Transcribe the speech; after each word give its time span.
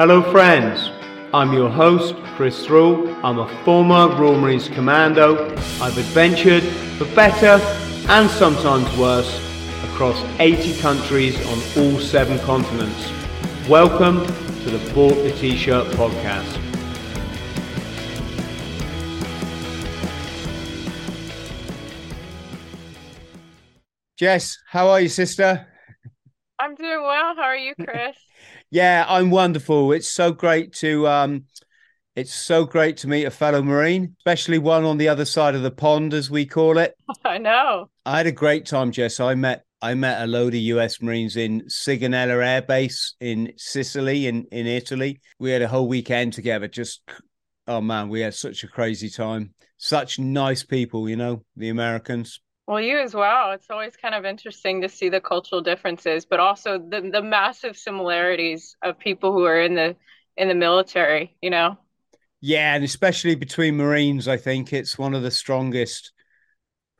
Hello, 0.00 0.22
friends. 0.32 0.90
I'm 1.34 1.52
your 1.52 1.68
host, 1.68 2.14
Chris 2.34 2.64
Thrall. 2.64 3.06
I'm 3.22 3.38
a 3.38 3.46
former 3.66 4.08
Royal 4.16 4.40
Marines 4.40 4.66
Commando. 4.66 5.50
I've 5.78 5.98
adventured 5.98 6.62
for 6.96 7.04
better 7.14 7.62
and 8.08 8.30
sometimes 8.30 8.88
worse 8.96 9.30
across 9.84 10.18
80 10.38 10.80
countries 10.80 11.36
on 11.48 11.58
all 11.76 12.00
seven 12.00 12.38
continents. 12.38 13.12
Welcome 13.68 14.24
to 14.24 14.70
the 14.70 14.94
Bought 14.94 15.16
the 15.16 15.32
T-Shirt 15.32 15.88
podcast. 15.88 16.58
Jess, 24.16 24.56
how 24.66 24.88
are 24.88 25.02
you, 25.02 25.10
sister? 25.10 25.66
I'm 26.58 26.74
doing 26.74 27.02
well. 27.02 27.34
How 27.36 27.42
are 27.42 27.56
you, 27.58 27.74
Chris? 27.74 28.16
yeah, 28.70 29.04
I'm 29.08 29.30
wonderful. 29.30 29.92
It's 29.92 30.08
so 30.08 30.32
great 30.32 30.72
to 30.74 31.06
um 31.08 31.44
it's 32.16 32.34
so 32.34 32.64
great 32.64 32.96
to 32.98 33.08
meet 33.08 33.24
a 33.24 33.30
fellow 33.30 33.62
Marine, 33.62 34.14
especially 34.18 34.58
one 34.58 34.84
on 34.84 34.98
the 34.98 35.08
other 35.08 35.24
side 35.24 35.54
of 35.54 35.62
the 35.62 35.70
pond, 35.70 36.12
as 36.12 36.30
we 36.30 36.44
call 36.44 36.78
it. 36.78 36.94
I 37.24 37.38
know. 37.38 37.88
I 38.04 38.18
had 38.18 38.26
a 38.26 38.32
great 38.32 38.66
time, 38.66 38.90
Jess. 38.90 39.20
I 39.20 39.34
met 39.34 39.64
I 39.82 39.94
met 39.94 40.22
a 40.22 40.26
load 40.26 40.54
of 40.54 40.60
US 40.60 41.00
Marines 41.00 41.36
in 41.36 41.62
Sigonella 41.62 42.44
Air 42.44 42.62
Base 42.62 43.14
in 43.20 43.52
Sicily, 43.56 44.26
in, 44.26 44.44
in 44.52 44.66
Italy. 44.66 45.20
We 45.38 45.50
had 45.50 45.62
a 45.62 45.68
whole 45.68 45.88
weekend 45.88 46.34
together. 46.34 46.68
Just 46.68 47.02
oh 47.66 47.80
man, 47.80 48.08
we 48.08 48.20
had 48.20 48.34
such 48.34 48.64
a 48.64 48.68
crazy 48.68 49.08
time. 49.08 49.54
Such 49.78 50.18
nice 50.18 50.62
people, 50.62 51.08
you 51.08 51.16
know, 51.16 51.44
the 51.56 51.70
Americans. 51.70 52.40
Well, 52.70 52.80
you 52.80 53.00
as 53.00 53.16
well. 53.16 53.50
It's 53.50 53.68
always 53.68 53.96
kind 53.96 54.14
of 54.14 54.24
interesting 54.24 54.82
to 54.82 54.88
see 54.88 55.08
the 55.08 55.20
cultural 55.20 55.60
differences, 55.60 56.24
but 56.24 56.38
also 56.38 56.78
the 56.78 57.00
the 57.00 57.20
massive 57.20 57.76
similarities 57.76 58.76
of 58.80 58.96
people 58.96 59.32
who 59.32 59.44
are 59.44 59.60
in 59.60 59.74
the 59.74 59.96
in 60.36 60.46
the 60.46 60.54
military, 60.54 61.34
you 61.42 61.50
know. 61.50 61.76
Yeah, 62.40 62.76
and 62.76 62.84
especially 62.84 63.34
between 63.34 63.76
Marines, 63.76 64.28
I 64.28 64.36
think 64.36 64.72
it's 64.72 64.96
one 64.96 65.14
of 65.14 65.24
the 65.24 65.32
strongest. 65.32 66.12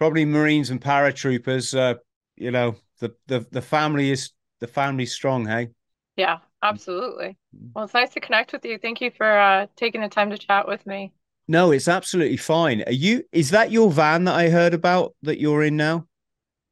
Probably 0.00 0.24
Marines 0.24 0.70
and 0.70 0.80
paratroopers. 0.80 1.78
Uh, 1.78 1.98
you 2.34 2.50
know, 2.50 2.74
the 2.98 3.14
the 3.28 3.46
the 3.52 3.62
family 3.62 4.10
is 4.10 4.32
the 4.58 4.66
family's 4.66 5.12
strong. 5.12 5.46
Hey. 5.46 5.68
Yeah, 6.16 6.38
absolutely. 6.64 7.38
Well, 7.76 7.84
it's 7.84 7.94
nice 7.94 8.10
to 8.14 8.20
connect 8.20 8.52
with 8.52 8.64
you. 8.64 8.76
Thank 8.76 9.00
you 9.00 9.12
for 9.12 9.38
uh, 9.38 9.68
taking 9.76 10.00
the 10.00 10.08
time 10.08 10.30
to 10.30 10.38
chat 10.38 10.66
with 10.66 10.84
me. 10.84 11.12
No, 11.50 11.72
it's 11.72 11.88
absolutely 11.88 12.36
fine. 12.36 12.84
Are 12.86 12.92
you? 12.92 13.24
Is 13.32 13.50
that 13.50 13.72
your 13.72 13.90
van 13.90 14.22
that 14.26 14.36
I 14.36 14.50
heard 14.50 14.72
about 14.72 15.16
that 15.22 15.40
you're 15.40 15.64
in 15.64 15.76
now? 15.76 16.06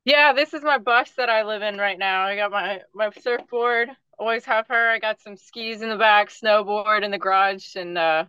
Yeah, 0.05 0.33
this 0.33 0.55
is 0.55 0.63
my 0.63 0.79
bus 0.79 1.11
that 1.17 1.29
I 1.29 1.43
live 1.43 1.63
in 1.63 1.79
right 1.79 1.99
now. 1.99 2.23
I 2.23 2.37
got 2.37 2.53
my 2.53 2.83
my 2.95 3.11
surfboard. 3.21 3.89
Always 4.21 4.45
have 4.45 4.69
her. 4.69 4.89
I 4.89 5.01
got 5.01 5.21
some 5.21 5.37
skis 5.37 5.83
in 5.83 5.89
the 5.89 5.97
back, 5.97 6.29
snowboard 6.29 7.03
in 7.03 7.11
the 7.11 7.19
garage, 7.19 7.75
and 7.75 7.99
uh, 7.99 8.27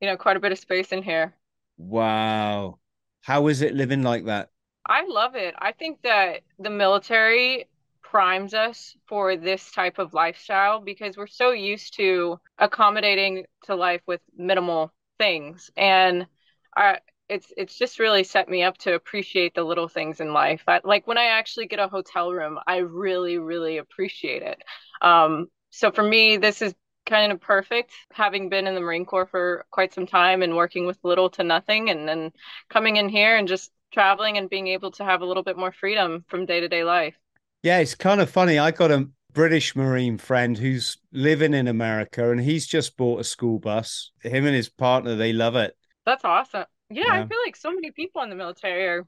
you 0.00 0.08
know, 0.08 0.16
quite 0.16 0.38
a 0.38 0.40
bit 0.40 0.52
of 0.52 0.58
space 0.58 0.90
in 0.90 1.02
here. 1.02 1.34
Wow, 1.76 2.78
how 3.20 3.48
is 3.48 3.60
it 3.60 3.74
living 3.74 4.02
like 4.02 4.24
that? 4.24 4.48
I 4.86 5.04
love 5.06 5.34
it. 5.34 5.54
I 5.58 5.72
think 5.72 6.00
that 6.04 6.40
the 6.58 6.70
military 6.70 7.68
primes 8.00 8.54
us 8.54 8.96
for 9.06 9.36
this 9.36 9.70
type 9.70 9.98
of 9.98 10.14
lifestyle 10.14 10.80
because 10.80 11.18
we're 11.18 11.26
so 11.26 11.50
used 11.50 11.96
to 11.96 12.40
accommodating 12.56 13.44
to 13.64 13.74
life 13.74 14.00
with 14.06 14.22
minimal 14.34 14.94
things 15.20 15.70
and 15.76 16.26
I 16.74 16.98
it's 17.28 17.52
it's 17.58 17.78
just 17.78 17.98
really 18.00 18.24
set 18.24 18.48
me 18.48 18.62
up 18.62 18.78
to 18.78 18.94
appreciate 18.94 19.54
the 19.54 19.62
little 19.62 19.86
things 19.86 20.20
in 20.20 20.32
life. 20.32 20.62
I, 20.66 20.80
like 20.82 21.06
when 21.06 21.18
I 21.18 21.26
actually 21.26 21.66
get 21.66 21.78
a 21.78 21.88
hotel 21.88 22.32
room, 22.32 22.58
I 22.66 22.78
really 22.78 23.38
really 23.38 23.76
appreciate 23.76 24.42
it. 24.42 24.62
Um, 25.02 25.48
so 25.70 25.92
for 25.92 26.02
me, 26.02 26.38
this 26.38 26.62
is 26.62 26.74
kind 27.06 27.32
of 27.32 27.40
perfect. 27.40 27.92
Having 28.12 28.48
been 28.48 28.66
in 28.66 28.74
the 28.74 28.80
Marine 28.80 29.04
Corps 29.04 29.26
for 29.26 29.66
quite 29.70 29.92
some 29.92 30.06
time 30.06 30.42
and 30.42 30.56
working 30.56 30.86
with 30.86 30.98
little 31.04 31.30
to 31.30 31.44
nothing, 31.44 31.90
and 31.90 32.08
then 32.08 32.32
coming 32.70 32.96
in 32.96 33.08
here 33.10 33.36
and 33.36 33.46
just 33.46 33.70
traveling 33.92 34.38
and 34.38 34.48
being 34.50 34.68
able 34.68 34.90
to 34.92 35.04
have 35.04 35.20
a 35.20 35.26
little 35.26 35.42
bit 35.42 35.58
more 35.58 35.72
freedom 35.72 36.24
from 36.28 36.46
day 36.46 36.60
to 36.60 36.68
day 36.68 36.84
life. 36.84 37.14
Yeah, 37.62 37.78
it's 37.78 37.94
kind 37.94 38.20
of 38.20 38.30
funny. 38.30 38.58
I 38.58 38.70
got 38.70 38.90
a 38.90 39.08
British 39.32 39.76
Marine 39.76 40.18
friend 40.18 40.56
who's 40.56 40.98
living 41.12 41.54
in 41.54 41.68
America 41.68 42.30
and 42.30 42.40
he's 42.40 42.66
just 42.66 42.96
bought 42.96 43.20
a 43.20 43.24
school 43.24 43.58
bus. 43.58 44.12
Him 44.22 44.46
and 44.46 44.54
his 44.54 44.68
partner, 44.68 45.16
they 45.16 45.32
love 45.32 45.56
it. 45.56 45.76
That's 46.06 46.24
awesome. 46.24 46.64
Yeah, 46.88 47.04
yeah, 47.06 47.12
I 47.12 47.26
feel 47.26 47.38
like 47.44 47.56
so 47.56 47.72
many 47.72 47.90
people 47.92 48.22
in 48.22 48.30
the 48.30 48.36
military 48.36 48.86
are 48.86 49.06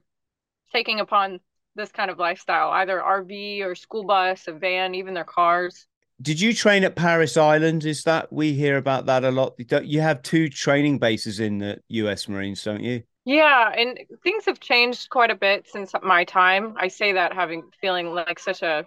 taking 0.71 0.99
upon 0.99 1.39
this 1.75 1.91
kind 1.91 2.09
of 2.09 2.19
lifestyle, 2.19 2.69
either 2.71 2.99
RV 2.99 3.61
or 3.63 3.75
school 3.75 4.05
bus, 4.05 4.47
a 4.47 4.53
van, 4.53 4.95
even 4.95 5.13
their 5.13 5.23
cars. 5.23 5.87
Did 6.21 6.39
you 6.39 6.53
train 6.53 6.83
at 6.83 6.95
Parris 6.95 7.35
Island? 7.35 7.83
Is 7.83 8.03
that 8.03 8.31
we 8.31 8.53
hear 8.53 8.77
about 8.77 9.07
that 9.07 9.23
a 9.23 9.31
lot? 9.31 9.55
You 9.83 10.01
have 10.01 10.21
two 10.21 10.47
training 10.47 10.99
bases 10.99 11.39
in 11.39 11.57
the 11.57 11.79
US 11.89 12.29
Marines, 12.29 12.63
don't 12.63 12.83
you? 12.83 13.03
Yeah, 13.25 13.71
and 13.75 13.99
things 14.21 14.45
have 14.45 14.59
changed 14.59 15.09
quite 15.09 15.31
a 15.31 15.35
bit 15.35 15.67
since 15.67 15.93
my 16.03 16.23
time. 16.23 16.75
I 16.77 16.89
say 16.89 17.13
that 17.13 17.33
having 17.33 17.63
feeling 17.81 18.13
like 18.13 18.37
such 18.37 18.61
a 18.61 18.85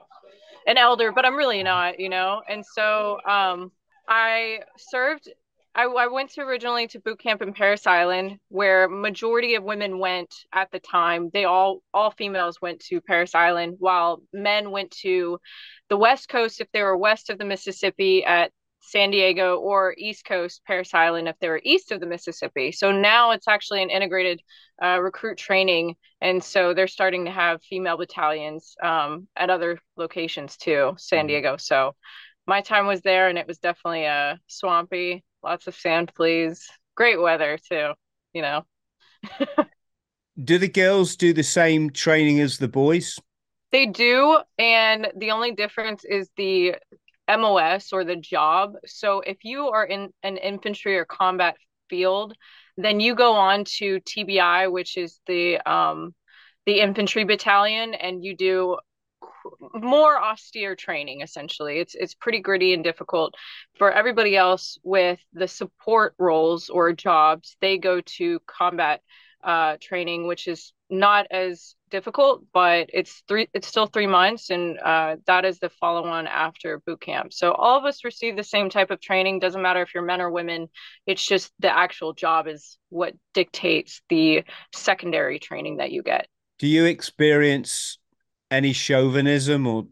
an 0.66 0.76
elder, 0.76 1.12
but 1.12 1.24
I'm 1.24 1.36
really 1.36 1.62
not, 1.62 2.00
you 2.00 2.08
know. 2.08 2.42
And 2.48 2.64
so 2.64 3.18
um, 3.26 3.70
I 4.08 4.60
served. 4.76 5.28
I, 5.74 5.84
I 5.84 6.06
went 6.06 6.30
to 6.30 6.40
originally 6.40 6.86
to 6.88 7.00
boot 7.00 7.18
camp 7.18 7.42
in 7.42 7.52
Parris 7.52 7.86
Island, 7.86 8.38
where 8.48 8.88
majority 8.88 9.56
of 9.56 9.62
women 9.62 9.98
went 9.98 10.34
at 10.52 10.70
the 10.72 10.80
time. 10.80 11.30
They 11.32 11.44
all 11.44 11.82
all 11.92 12.10
females 12.10 12.60
went 12.60 12.80
to 12.86 13.00
Parris 13.00 13.34
Island, 13.34 13.76
while 13.78 14.22
men 14.32 14.70
went 14.70 14.90
to 15.02 15.38
the 15.88 15.96
West 15.96 16.28
Coast 16.28 16.60
if 16.60 16.70
they 16.72 16.82
were 16.82 16.96
west 16.96 17.30
of 17.30 17.38
the 17.38 17.44
Mississippi 17.44 18.24
at 18.24 18.52
San 18.86 19.10
Diego 19.10 19.56
or 19.56 19.94
East 19.98 20.24
Coast 20.24 20.62
Parris 20.64 20.94
Island 20.94 21.26
if 21.28 21.36
they 21.40 21.48
were 21.48 21.60
east 21.64 21.90
of 21.90 21.98
the 21.98 22.06
Mississippi. 22.06 22.70
So 22.70 22.92
now 22.92 23.32
it's 23.32 23.48
actually 23.48 23.82
an 23.82 23.90
integrated 23.90 24.40
uh, 24.82 25.00
recruit 25.00 25.38
training, 25.38 25.96
and 26.20 26.42
so 26.42 26.72
they're 26.72 26.86
starting 26.86 27.24
to 27.24 27.32
have 27.32 27.62
female 27.62 27.96
battalions 27.96 28.76
um, 28.82 29.26
at 29.36 29.50
other 29.50 29.78
locations 29.96 30.56
too, 30.56 30.94
San 30.98 31.20
mm-hmm. 31.20 31.26
Diego. 31.26 31.56
So 31.56 31.96
my 32.46 32.60
time 32.60 32.86
was 32.86 33.00
there, 33.02 33.28
and 33.28 33.38
it 33.38 33.48
was 33.48 33.58
definitely 33.58 34.06
uh, 34.06 34.36
swampy, 34.46 35.24
lots 35.42 35.66
of 35.66 35.74
sand 35.74 36.12
fleas, 36.14 36.64
great 36.94 37.20
weather 37.20 37.58
too. 37.68 37.90
You 38.32 38.42
know. 38.42 38.66
do 40.44 40.58
the 40.58 40.68
girls 40.68 41.16
do 41.16 41.32
the 41.32 41.42
same 41.42 41.90
training 41.90 42.38
as 42.38 42.58
the 42.58 42.68
boys? 42.68 43.18
They 43.72 43.86
do, 43.86 44.38
and 44.58 45.08
the 45.16 45.32
only 45.32 45.52
difference 45.52 46.04
is 46.04 46.30
the 46.36 46.76
MOS 47.28 47.92
or 47.92 48.04
the 48.04 48.16
job. 48.16 48.74
So 48.86 49.20
if 49.20 49.44
you 49.44 49.68
are 49.68 49.84
in 49.84 50.10
an 50.22 50.36
infantry 50.36 50.96
or 50.96 51.04
combat 51.04 51.56
field, 51.88 52.34
then 52.76 53.00
you 53.00 53.14
go 53.14 53.32
on 53.32 53.64
to 53.78 54.00
TBI, 54.00 54.70
which 54.70 54.96
is 54.96 55.20
the 55.26 55.58
um, 55.68 56.14
the 56.66 56.80
infantry 56.80 57.24
battalion, 57.24 57.94
and 57.94 58.24
you 58.24 58.36
do 58.36 58.76
more 59.74 60.20
austere 60.20 60.74
training 60.74 61.20
essentially 61.20 61.78
it's 61.78 61.94
it's 61.94 62.14
pretty 62.14 62.40
gritty 62.40 62.74
and 62.74 62.82
difficult 62.82 63.34
for 63.78 63.92
everybody 63.92 64.36
else 64.36 64.76
with 64.82 65.20
the 65.32 65.46
support 65.46 66.14
roles 66.18 66.68
or 66.68 66.92
jobs 66.92 67.56
they 67.60 67.78
go 67.78 68.00
to 68.00 68.40
combat 68.46 69.00
uh, 69.44 69.76
training 69.80 70.26
which 70.26 70.48
is 70.48 70.72
not 70.90 71.26
as 71.30 71.75
difficult, 71.90 72.44
but 72.52 72.90
it's 72.92 73.22
three 73.28 73.48
it's 73.54 73.68
still 73.68 73.86
three 73.86 74.06
months 74.06 74.50
and 74.50 74.78
uh, 74.78 75.16
that 75.26 75.44
is 75.44 75.58
the 75.58 75.68
follow 75.68 76.04
on 76.04 76.26
after 76.26 76.80
boot 76.86 77.00
camp. 77.00 77.32
So 77.32 77.52
all 77.52 77.78
of 77.78 77.84
us 77.84 78.04
receive 78.04 78.36
the 78.36 78.44
same 78.44 78.70
type 78.70 78.90
of 78.90 79.00
training. 79.00 79.38
Doesn't 79.38 79.62
matter 79.62 79.82
if 79.82 79.94
you're 79.94 80.04
men 80.04 80.20
or 80.20 80.30
women. 80.30 80.68
It's 81.06 81.24
just 81.24 81.52
the 81.58 81.74
actual 81.74 82.12
job 82.12 82.48
is 82.48 82.78
what 82.88 83.14
dictates 83.34 84.02
the 84.08 84.44
secondary 84.74 85.38
training 85.38 85.78
that 85.78 85.92
you 85.92 86.02
get. 86.02 86.28
Do 86.58 86.66
you 86.66 86.84
experience 86.84 87.98
any 88.50 88.72
chauvinism 88.72 89.66
or 89.66 89.86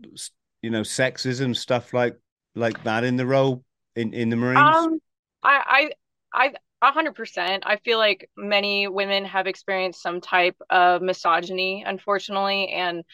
you 0.62 0.70
know 0.70 0.82
sexism 0.82 1.54
stuff 1.54 1.92
like 1.92 2.18
like 2.54 2.82
that 2.84 3.04
in 3.04 3.16
the 3.16 3.26
role 3.26 3.64
in 3.96 4.14
in 4.14 4.30
the 4.30 4.36
Marines? 4.36 4.76
Um, 4.76 4.98
I 5.42 5.90
I 6.32 6.44
I 6.46 6.54
a 6.84 6.92
hundred 6.92 7.14
percent. 7.14 7.64
I 7.66 7.76
feel 7.76 7.98
like 7.98 8.30
many 8.36 8.88
women 8.88 9.24
have 9.24 9.46
experienced 9.46 10.02
some 10.02 10.20
type 10.20 10.56
of 10.70 11.02
misogyny, 11.02 11.84
unfortunately. 11.86 12.68
And, 12.68 13.04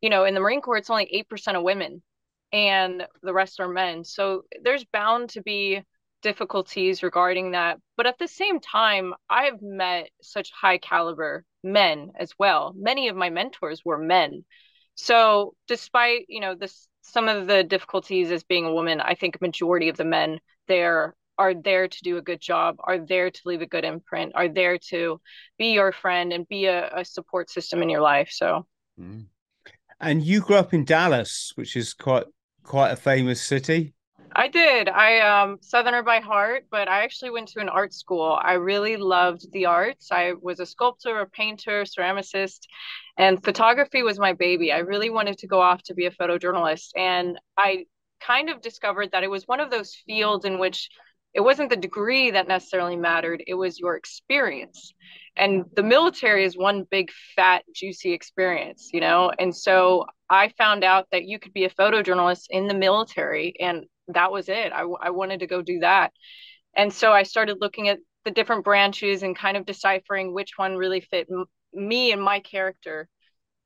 you 0.00 0.10
know, 0.10 0.24
in 0.24 0.34
the 0.34 0.40
Marine 0.40 0.60
Corps, 0.60 0.76
it's 0.76 0.90
only 0.90 1.24
8% 1.30 1.56
of 1.56 1.62
women 1.62 2.02
and 2.52 3.06
the 3.22 3.32
rest 3.32 3.60
are 3.60 3.68
men. 3.68 4.04
So 4.04 4.44
there's 4.62 4.84
bound 4.84 5.30
to 5.30 5.42
be 5.42 5.82
difficulties 6.22 7.02
regarding 7.02 7.52
that. 7.52 7.78
But 7.96 8.06
at 8.06 8.18
the 8.18 8.28
same 8.28 8.60
time, 8.60 9.12
I've 9.28 9.60
met 9.60 10.08
such 10.22 10.50
high 10.52 10.78
caliber 10.78 11.44
men 11.62 12.12
as 12.18 12.32
well. 12.38 12.72
Many 12.76 13.08
of 13.08 13.16
my 13.16 13.30
mentors 13.30 13.84
were 13.84 13.98
men. 13.98 14.44
So 14.94 15.54
despite, 15.66 16.26
you 16.28 16.40
know, 16.40 16.54
this 16.54 16.88
some 17.02 17.28
of 17.28 17.46
the 17.46 17.62
difficulties 17.62 18.30
as 18.30 18.44
being 18.44 18.64
a 18.64 18.72
woman, 18.72 19.00
I 19.00 19.14
think 19.14 19.40
majority 19.40 19.88
of 19.88 19.96
the 19.96 20.04
men 20.04 20.40
there 20.68 21.14
are 21.38 21.54
there 21.54 21.88
to 21.88 21.98
do 22.02 22.16
a 22.16 22.22
good 22.22 22.40
job, 22.40 22.76
are 22.80 22.98
there 22.98 23.30
to 23.30 23.40
leave 23.44 23.62
a 23.62 23.66
good 23.66 23.84
imprint, 23.84 24.32
are 24.34 24.48
there 24.48 24.78
to 24.90 25.20
be 25.58 25.72
your 25.72 25.92
friend 25.92 26.32
and 26.32 26.48
be 26.48 26.66
a, 26.66 26.90
a 26.94 27.04
support 27.04 27.50
system 27.50 27.82
in 27.82 27.88
your 27.88 28.00
life. 28.00 28.30
So, 28.30 28.66
mm. 29.00 29.26
and 30.00 30.22
you 30.22 30.40
grew 30.40 30.56
up 30.56 30.74
in 30.74 30.84
Dallas, 30.84 31.52
which 31.54 31.76
is 31.76 31.94
quite 31.94 32.26
quite 32.62 32.90
a 32.90 32.96
famous 32.96 33.42
city. 33.42 33.94
I 34.36 34.48
did. 34.48 34.88
I 34.88 35.20
um 35.20 35.58
Southerner 35.60 36.02
by 36.02 36.18
heart, 36.18 36.64
but 36.70 36.88
I 36.88 37.04
actually 37.04 37.30
went 37.30 37.48
to 37.48 37.60
an 37.60 37.68
art 37.68 37.92
school. 37.94 38.38
I 38.40 38.54
really 38.54 38.96
loved 38.96 39.52
the 39.52 39.66
arts. 39.66 40.08
I 40.10 40.32
was 40.40 40.58
a 40.58 40.66
sculptor, 40.66 41.20
a 41.20 41.26
painter, 41.28 41.84
ceramicist, 41.84 42.60
and 43.16 43.42
photography 43.44 44.02
was 44.02 44.18
my 44.18 44.32
baby. 44.32 44.72
I 44.72 44.78
really 44.78 45.10
wanted 45.10 45.38
to 45.38 45.46
go 45.46 45.60
off 45.60 45.82
to 45.84 45.94
be 45.94 46.06
a 46.06 46.10
photojournalist, 46.10 46.90
and 46.96 47.38
I 47.56 47.86
kind 48.20 48.50
of 48.50 48.60
discovered 48.60 49.12
that 49.12 49.22
it 49.22 49.30
was 49.30 49.46
one 49.46 49.60
of 49.60 49.70
those 49.70 49.94
fields 50.06 50.44
in 50.44 50.58
which 50.58 50.88
it 51.34 51.40
wasn't 51.40 51.70
the 51.70 51.76
degree 51.76 52.30
that 52.30 52.48
necessarily 52.48 52.96
mattered, 52.96 53.42
it 53.46 53.54
was 53.54 53.78
your 53.78 53.96
experience. 53.96 54.94
And 55.36 55.64
the 55.74 55.82
military 55.82 56.44
is 56.44 56.56
one 56.56 56.86
big 56.88 57.10
fat 57.34 57.64
juicy 57.74 58.12
experience, 58.12 58.90
you 58.92 59.00
know? 59.00 59.32
And 59.38 59.54
so 59.54 60.06
I 60.30 60.52
found 60.56 60.84
out 60.84 61.08
that 61.10 61.24
you 61.24 61.40
could 61.40 61.52
be 61.52 61.64
a 61.64 61.70
photojournalist 61.70 62.44
in 62.50 62.68
the 62.68 62.74
military 62.74 63.54
and 63.58 63.84
that 64.08 64.30
was 64.30 64.48
it. 64.48 64.72
I, 64.72 64.82
I 65.02 65.10
wanted 65.10 65.40
to 65.40 65.46
go 65.46 65.60
do 65.60 65.80
that. 65.80 66.12
And 66.76 66.92
so 66.92 67.12
I 67.12 67.24
started 67.24 67.58
looking 67.60 67.88
at 67.88 67.98
the 68.24 68.30
different 68.30 68.64
branches 68.64 69.22
and 69.22 69.36
kind 69.36 69.56
of 69.56 69.66
deciphering 69.66 70.32
which 70.32 70.52
one 70.56 70.76
really 70.76 71.00
fit 71.00 71.26
m- 71.30 71.46
me 71.72 72.12
and 72.12 72.22
my 72.22 72.40
character. 72.40 73.08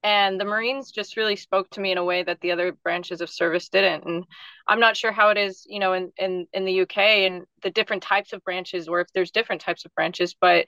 And 0.09 0.41
the 0.41 0.47
Marines 0.47 0.91
just 0.91 1.19
really 1.19 1.37
spoke 1.37 1.69
to 1.73 1.83
me 1.83 1.93
in 1.93 1.99
a 1.99 2.05
way 2.05 2.23
that 2.23 2.41
the 2.41 2.53
other 2.53 2.73
branches 2.73 3.21
of 3.21 3.29
service 3.29 3.69
didn't. 3.69 4.07
And 4.07 4.25
I'm 4.67 4.81
not 4.81 4.97
sure 4.97 5.13
how 5.13 5.29
it 5.29 5.37
is, 5.37 5.67
you 5.69 5.79
know, 5.79 5.93
in, 5.93 6.13
in, 6.17 6.47
in 6.55 6.65
the 6.65 6.81
UK 6.81 6.97
and 6.97 7.45
the 7.63 7.69
different 7.69 8.03
types 8.03 8.33
of 8.33 8.43
branches, 8.43 8.89
or 8.89 9.01
if 9.03 9.09
there's 9.13 9.31
different 9.31 9.61
types 9.61 9.85
of 9.85 9.95
branches, 9.95 10.35
but 10.41 10.65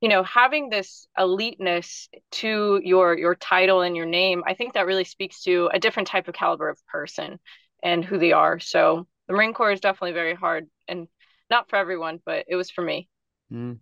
you 0.00 0.08
know, 0.08 0.22
having 0.22 0.68
this 0.68 1.08
eliteness 1.18 2.08
to 2.30 2.80
your 2.84 3.18
your 3.18 3.34
title 3.34 3.80
and 3.80 3.96
your 3.96 4.06
name, 4.06 4.44
I 4.46 4.54
think 4.54 4.74
that 4.74 4.86
really 4.86 5.04
speaks 5.04 5.42
to 5.42 5.70
a 5.72 5.80
different 5.80 6.06
type 6.06 6.28
of 6.28 6.34
caliber 6.34 6.68
of 6.68 6.78
person 6.86 7.40
and 7.82 8.04
who 8.04 8.18
they 8.18 8.30
are. 8.30 8.60
So 8.60 9.08
the 9.26 9.34
Marine 9.34 9.54
Corps 9.54 9.72
is 9.72 9.80
definitely 9.80 10.12
very 10.12 10.34
hard 10.34 10.68
and 10.86 11.08
not 11.50 11.68
for 11.68 11.76
everyone, 11.76 12.20
but 12.24 12.44
it 12.46 12.54
was 12.54 12.70
for 12.70 12.82
me. 12.82 13.08
Mm. 13.50 13.78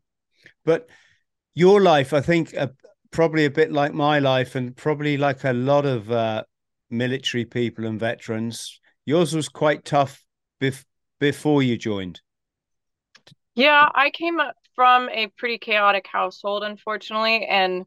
But 0.64 0.88
your 1.54 1.82
life, 1.82 2.14
I 2.14 2.22
think, 2.22 2.56
uh, 2.56 2.68
probably 3.12 3.44
a 3.44 3.50
bit 3.50 3.72
like 3.72 3.94
my 3.94 4.18
life, 4.18 4.56
and 4.56 4.76
probably 4.76 5.16
like 5.16 5.44
a 5.44 5.52
lot 5.52 5.86
of 5.86 6.10
uh, 6.10 6.44
military 6.90 7.44
people 7.44 7.86
and 7.86 8.00
veterans, 8.00 8.80
yours 9.06 9.34
was 9.34 9.48
quite 9.48 9.84
tough 9.84 10.24
bef- 10.60 10.84
before 11.20 11.62
you 11.62 11.76
joined. 11.78 12.20
Yeah, 13.54 13.88
I 13.94 14.10
came 14.10 14.40
from 14.74 15.08
a 15.10 15.28
pretty 15.38 15.58
chaotic 15.58 16.06
household, 16.06 16.64
unfortunately, 16.64 17.46
and 17.46 17.84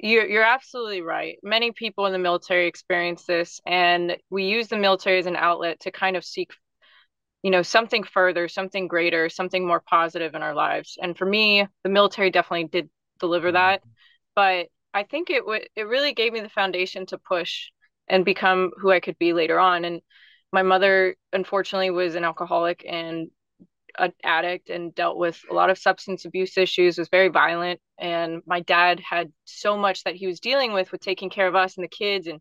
you're 0.00 0.26
you're 0.26 0.44
absolutely 0.44 1.02
right. 1.02 1.38
Many 1.42 1.72
people 1.72 2.06
in 2.06 2.12
the 2.12 2.18
military 2.18 2.66
experience 2.66 3.24
this, 3.24 3.60
and 3.66 4.16
we 4.30 4.44
use 4.46 4.68
the 4.68 4.78
military 4.78 5.18
as 5.18 5.26
an 5.26 5.36
outlet 5.36 5.80
to 5.80 5.90
kind 5.90 6.16
of 6.16 6.24
seek 6.24 6.50
you 7.42 7.50
know 7.50 7.62
something 7.62 8.02
further 8.02 8.48
something 8.48 8.88
greater 8.88 9.28
something 9.28 9.66
more 9.66 9.80
positive 9.80 10.34
in 10.34 10.42
our 10.42 10.54
lives 10.54 10.98
and 11.00 11.16
for 11.16 11.26
me 11.26 11.66
the 11.84 11.88
military 11.88 12.30
definitely 12.30 12.64
did 12.68 12.88
deliver 13.20 13.52
that 13.52 13.82
but 14.36 14.68
i 14.94 15.02
think 15.02 15.30
it 15.30 15.44
would 15.44 15.68
it 15.74 15.88
really 15.88 16.14
gave 16.14 16.32
me 16.32 16.40
the 16.40 16.48
foundation 16.48 17.06
to 17.06 17.18
push 17.18 17.70
and 18.08 18.24
become 18.24 18.70
who 18.80 18.90
i 18.90 19.00
could 19.00 19.18
be 19.18 19.32
later 19.32 19.58
on. 19.58 19.84
And 19.84 20.00
my 20.52 20.62
mother 20.62 21.16
unfortunately 21.32 21.90
was 21.90 22.14
an 22.14 22.24
alcoholic 22.24 22.84
and 22.88 23.28
an 23.98 24.12
addict 24.22 24.68
and 24.68 24.94
dealt 24.94 25.16
with 25.16 25.40
a 25.50 25.54
lot 25.54 25.70
of 25.70 25.78
substance 25.78 26.24
abuse 26.24 26.56
issues 26.58 26.98
was 26.98 27.08
very 27.08 27.28
violent. 27.28 27.80
And 27.98 28.42
my 28.46 28.60
dad 28.60 29.00
had 29.00 29.32
so 29.44 29.76
much 29.76 30.04
that 30.04 30.14
he 30.14 30.26
was 30.26 30.40
dealing 30.40 30.72
with 30.72 30.92
with 30.92 31.00
taking 31.00 31.30
care 31.30 31.48
of 31.48 31.54
us 31.54 31.76
and 31.76 31.84
the 31.84 31.88
kids 31.88 32.26
and 32.26 32.40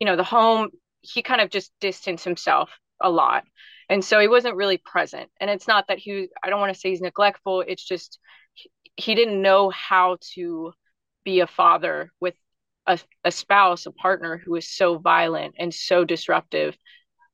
you 0.00 0.06
know 0.06 0.16
the 0.16 0.24
home 0.24 0.70
he 1.02 1.22
kind 1.22 1.40
of 1.40 1.50
just 1.50 1.70
distanced 1.80 2.24
himself 2.24 2.70
a 3.00 3.10
lot. 3.10 3.44
And 3.90 4.02
so 4.02 4.18
he 4.18 4.28
wasn't 4.28 4.56
really 4.56 4.78
present. 4.78 5.30
And 5.40 5.50
it's 5.50 5.68
not 5.68 5.88
that 5.88 5.98
he 5.98 6.12
was, 6.12 6.28
i 6.42 6.48
don't 6.48 6.60
want 6.60 6.72
to 6.72 6.80
say 6.80 6.88
he's 6.90 7.02
neglectful. 7.02 7.60
It's 7.66 7.84
just 7.84 8.18
he, 8.54 8.70
he 8.96 9.14
didn't 9.14 9.42
know 9.42 9.70
how 9.70 10.16
to 10.34 10.72
be 11.24 11.40
a 11.40 11.46
father 11.46 12.12
with 12.20 12.34
a, 12.86 12.98
a 13.24 13.30
spouse 13.32 13.86
a 13.86 13.92
partner 13.92 14.36
who 14.44 14.54
is 14.56 14.68
so 14.70 14.98
violent 14.98 15.54
and 15.58 15.72
so 15.72 16.04
disruptive. 16.04 16.76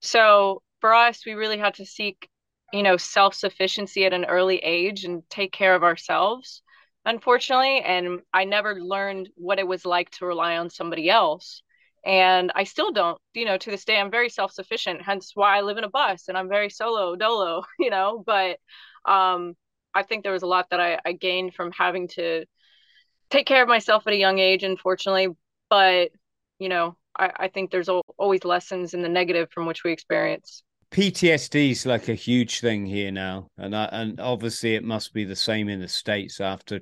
So 0.00 0.62
for 0.81 0.94
us 0.94 1.26
we 1.26 1.32
really 1.32 1.58
had 1.58 1.75
to 1.75 1.87
seek 1.87 2.28
you 2.72 2.82
know 2.82 2.96
self-sufficiency 2.96 4.04
at 4.04 4.12
an 4.12 4.25
early 4.25 4.58
age 4.58 5.04
and 5.04 5.22
take 5.28 5.52
care 5.52 5.75
of 5.75 5.82
ourselves 5.82 6.62
unfortunately. 7.04 7.81
And 7.81 8.20
i 8.32 8.44
never 8.44 8.81
learned 8.81 9.28
what 9.37 9.58
it 9.58 9.66
was 9.66 9.84
like 9.84 10.10
to 10.12 10.26
rely 10.26 10.56
on 10.56 10.70
somebody 10.70 11.08
else. 11.10 11.62
And 12.04 12.50
I 12.54 12.64
still 12.64 12.92
don't, 12.92 13.20
you 13.34 13.44
know, 13.44 13.58
to 13.58 13.70
this 13.70 13.84
day, 13.84 13.98
I'm 13.98 14.10
very 14.10 14.31
self 14.31 14.52
sufficient, 14.52 15.02
hence 15.02 15.32
why 15.34 15.58
I 15.58 15.60
live 15.62 15.76
in 15.76 15.84
a 15.84 15.90
bus 15.90 16.28
and 16.28 16.38
I'm 16.38 16.48
very 16.48 16.70
solo 16.70 17.14
dolo, 17.16 17.62
you 17.78 17.90
know. 17.90 18.22
But 18.25 18.58
um, 19.04 19.54
I 19.94 20.02
think 20.02 20.22
there 20.22 20.32
was 20.32 20.42
a 20.42 20.46
lot 20.46 20.69
that 20.70 20.81
I, 20.81 20.98
I 21.04 21.12
gained 21.12 21.54
from 21.54 21.72
having 21.72 22.08
to 22.08 22.46
take 23.30 23.46
care 23.46 23.62
of 23.62 23.68
myself 23.68 24.06
at 24.06 24.12
a 24.12 24.16
young 24.16 24.38
age, 24.38 24.62
unfortunately. 24.62 25.28
But, 25.68 26.10
you 26.58 26.68
know, 26.68 26.96
I, 27.18 27.30
I 27.36 27.48
think 27.48 27.70
there's 27.70 27.88
always 27.88 28.44
lessons 28.44 28.94
in 28.94 29.02
the 29.02 29.08
negative 29.08 29.48
from 29.52 29.66
which 29.66 29.84
we 29.84 29.92
experience. 29.92 30.62
PTSD 30.90 31.70
is 31.70 31.86
like 31.86 32.08
a 32.08 32.14
huge 32.14 32.60
thing 32.60 32.84
here 32.84 33.12
now, 33.12 33.48
and 33.56 33.76
I, 33.76 33.84
and 33.92 34.18
obviously 34.18 34.74
it 34.74 34.82
must 34.82 35.14
be 35.14 35.24
the 35.24 35.36
same 35.36 35.68
in 35.68 35.80
the 35.80 35.86
states 35.86 36.40
after 36.40 36.80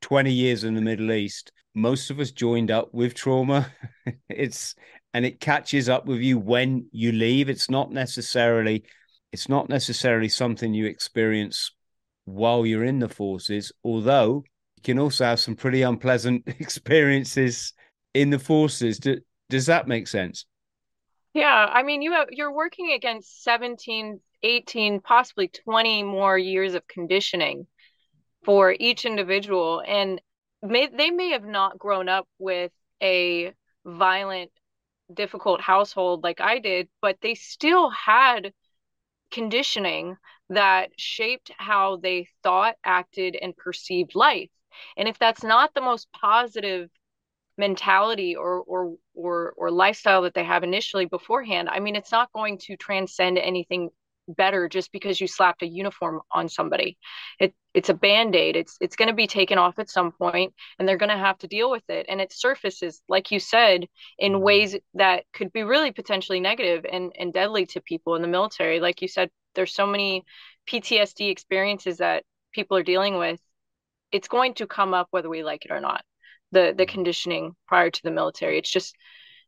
20 0.00 0.32
years 0.32 0.64
in 0.64 0.74
the 0.74 0.80
Middle 0.80 1.12
East 1.12 1.52
most 1.76 2.10
of 2.10 2.18
us 2.18 2.30
joined 2.30 2.70
up 2.70 2.92
with 2.92 3.14
trauma. 3.14 3.70
it's 4.28 4.74
and 5.14 5.24
it 5.24 5.40
catches 5.40 5.88
up 5.88 6.06
with 6.06 6.20
you 6.20 6.38
when 6.38 6.88
you 6.90 7.12
leave. 7.12 7.48
It's 7.48 7.70
not 7.70 7.92
necessarily 7.92 8.84
it's 9.30 9.48
not 9.48 9.68
necessarily 9.68 10.28
something 10.28 10.72
you 10.72 10.86
experience 10.86 11.70
while 12.24 12.64
you're 12.66 12.84
in 12.84 12.98
the 12.98 13.08
forces, 13.08 13.70
although 13.84 14.42
can 14.86 15.00
also 15.00 15.24
have 15.24 15.40
some 15.40 15.56
pretty 15.56 15.82
unpleasant 15.82 16.44
experiences 16.60 17.72
in 18.14 18.30
the 18.30 18.38
forces. 18.38 19.00
Do, 19.00 19.18
does 19.50 19.66
that 19.66 19.88
make 19.88 20.06
sense? 20.06 20.46
Yeah, 21.34 21.68
I 21.70 21.82
mean 21.82 22.02
you 22.02 22.12
have 22.12 22.28
you're 22.30 22.54
working 22.54 22.92
against 22.92 23.42
17, 23.42 24.20
18, 24.42 25.00
possibly 25.00 25.48
20 25.48 26.04
more 26.04 26.38
years 26.38 26.74
of 26.74 26.86
conditioning 26.86 27.66
for 28.44 28.74
each 28.78 29.04
individual 29.04 29.82
and 29.86 30.20
may 30.62 30.86
they 30.86 31.10
may 31.10 31.30
have 31.30 31.44
not 31.44 31.78
grown 31.78 32.08
up 32.08 32.28
with 32.38 32.70
a 33.02 33.52
violent 33.84 34.52
difficult 35.12 35.60
household 35.60 36.22
like 36.22 36.40
I 36.40 36.60
did, 36.60 36.88
but 37.02 37.18
they 37.20 37.34
still 37.34 37.90
had 37.90 38.52
conditioning 39.32 40.16
that 40.48 40.90
shaped 40.96 41.50
how 41.58 41.96
they 41.96 42.28
thought, 42.44 42.76
acted, 42.84 43.36
and 43.40 43.56
perceived 43.56 44.14
life. 44.14 44.48
And 44.96 45.08
if 45.08 45.18
that's 45.18 45.42
not 45.42 45.74
the 45.74 45.80
most 45.80 46.08
positive 46.12 46.90
mentality 47.58 48.36
or 48.36 48.60
or 48.60 48.96
or 49.14 49.54
or 49.56 49.70
lifestyle 49.70 50.22
that 50.22 50.34
they 50.34 50.44
have 50.44 50.64
initially 50.64 51.06
beforehand, 51.06 51.68
I 51.68 51.80
mean, 51.80 51.96
it's 51.96 52.12
not 52.12 52.32
going 52.32 52.58
to 52.58 52.76
transcend 52.76 53.38
anything 53.38 53.90
better 54.28 54.68
just 54.68 54.92
because 54.92 55.20
you 55.20 55.26
slapped 55.28 55.62
a 55.62 55.66
uniform 55.66 56.20
on 56.30 56.48
somebody. 56.48 56.98
It 57.38 57.54
it's 57.74 57.88
a 57.88 57.94
band-aid. 57.94 58.56
It's 58.56 58.76
it's 58.80 58.96
going 58.96 59.08
to 59.08 59.14
be 59.14 59.26
taken 59.26 59.58
off 59.58 59.78
at 59.78 59.90
some 59.90 60.12
point 60.12 60.54
and 60.78 60.88
they're 60.88 60.96
going 60.96 61.10
to 61.10 61.16
have 61.16 61.38
to 61.38 61.46
deal 61.46 61.70
with 61.70 61.88
it 61.88 62.06
and 62.08 62.20
it 62.20 62.32
surfaces 62.32 63.02
like 63.08 63.30
you 63.30 63.38
said 63.38 63.86
in 64.18 64.32
mm-hmm. 64.32 64.42
ways 64.42 64.76
that 64.94 65.24
could 65.32 65.52
be 65.52 65.62
really 65.62 65.92
potentially 65.92 66.40
negative 66.40 66.84
and 66.90 67.12
and 67.18 67.32
deadly 67.32 67.66
to 67.66 67.80
people 67.80 68.14
in 68.16 68.22
the 68.22 68.28
military. 68.28 68.80
Like 68.80 69.02
you 69.02 69.08
said 69.08 69.30
there's 69.54 69.74
so 69.74 69.86
many 69.86 70.24
PTSD 70.68 71.30
experiences 71.30 71.98
that 71.98 72.24
people 72.52 72.76
are 72.76 72.82
dealing 72.82 73.18
with. 73.18 73.40
It's 74.12 74.28
going 74.28 74.54
to 74.54 74.66
come 74.66 74.94
up 74.94 75.08
whether 75.10 75.28
we 75.28 75.42
like 75.42 75.64
it 75.64 75.70
or 75.70 75.80
not. 75.80 76.04
The 76.52 76.74
the 76.76 76.84
mm-hmm. 76.84 76.92
conditioning 76.92 77.56
prior 77.66 77.90
to 77.90 78.02
the 78.02 78.10
military. 78.10 78.58
It's 78.58 78.70
just 78.70 78.94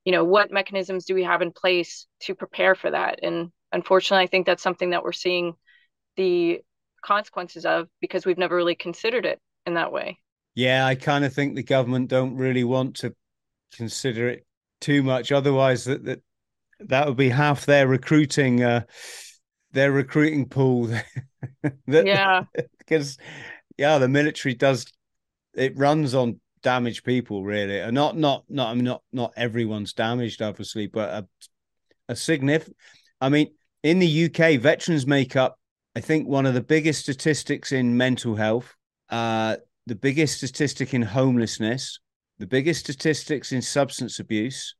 you 0.05 0.13
know 0.13 0.25
what 0.25 0.51
mechanisms 0.51 1.05
do 1.05 1.15
we 1.15 1.25
have 1.25 1.43
in 1.43 1.53
place 1.53 2.07
to 2.21 2.35
prepare 2.35 2.75
for 2.75 2.91
that 2.91 3.21
and 3.23 3.51
unfortunately, 3.73 4.25
I 4.25 4.29
think 4.29 4.47
that's 4.47 4.63
something 4.63 4.91
that 4.91 5.03
we're 5.03 5.13
seeing 5.13 5.55
the 6.17 6.61
consequences 7.05 7.65
of 7.65 7.89
because 8.01 8.27
we've 8.27 8.39
never 8.39 8.57
really 8.57 8.75
considered 8.75 9.25
it 9.25 9.41
in 9.67 9.75
that 9.75 9.93
way. 9.93 10.19
Yeah, 10.55 10.87
I 10.87 10.95
kind 10.95 11.25
of 11.25 11.33
think 11.33 11.55
the 11.55 11.63
government 11.63 12.09
don't 12.09 12.37
really 12.37 12.65
want 12.65 12.97
to 12.97 13.15
consider 13.73 14.29
it 14.29 14.47
too 14.81 15.03
much. 15.03 15.31
Otherwise, 15.31 15.85
that 15.85 16.05
that 16.05 16.21
that 16.81 17.07
would 17.07 17.17
be 17.17 17.29
half 17.29 17.67
their 17.67 17.87
recruiting 17.87 18.63
uh, 18.63 18.83
their 19.73 19.93
recruiting 19.93 20.49
pool. 20.49 20.91
yeah, 21.87 22.45
because 22.79 23.19
yeah, 23.79 23.99
the 23.99 24.09
military 24.09 24.55
does 24.55 24.87
it 25.55 25.77
runs 25.79 26.15
on 26.15 26.41
damaged 26.63 27.05
people 27.05 27.45
really, 27.45 27.81
and 27.81 27.95
not 27.95 28.17
not 28.17 28.45
not 28.49 28.69
I 28.69 28.75
mean 28.75 28.85
not 28.85 29.03
not 29.13 29.33
everyone's 29.37 29.93
damaged 29.93 30.43
obviously, 30.43 30.87
but 30.87 31.09
a 31.11 31.29
a 32.09 32.17
significant. 32.17 32.77
I 33.21 33.29
mean, 33.29 33.49
in 33.83 33.99
the 33.99 34.25
UK, 34.25 34.61
veterans 34.61 35.07
make 35.07 35.37
up, 35.37 35.59
I 35.95 36.01
think, 36.01 36.27
one 36.27 36.47
of 36.47 36.55
the 36.55 36.63
biggest 36.63 37.01
statistics 37.01 37.73
in 37.73 37.97
mental 37.97 38.35
health, 38.35 38.75
uh, 39.11 39.57
the 39.87 39.95
biggest 39.95 40.39
statistic 40.39 40.95
in 40.95 41.03
homelessness, 41.03 42.01
the 42.39 42.47
biggest 42.47 42.81
statistics 42.81 43.53
in 43.53 43.63
substance 43.63 44.19
abuse. 44.19 44.75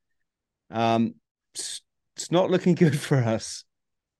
Um, 0.71 1.15
it's, 1.53 1.81
it's 2.15 2.31
not 2.31 2.49
looking 2.49 2.75
good 2.75 2.99
for 2.99 3.17
us. 3.17 3.63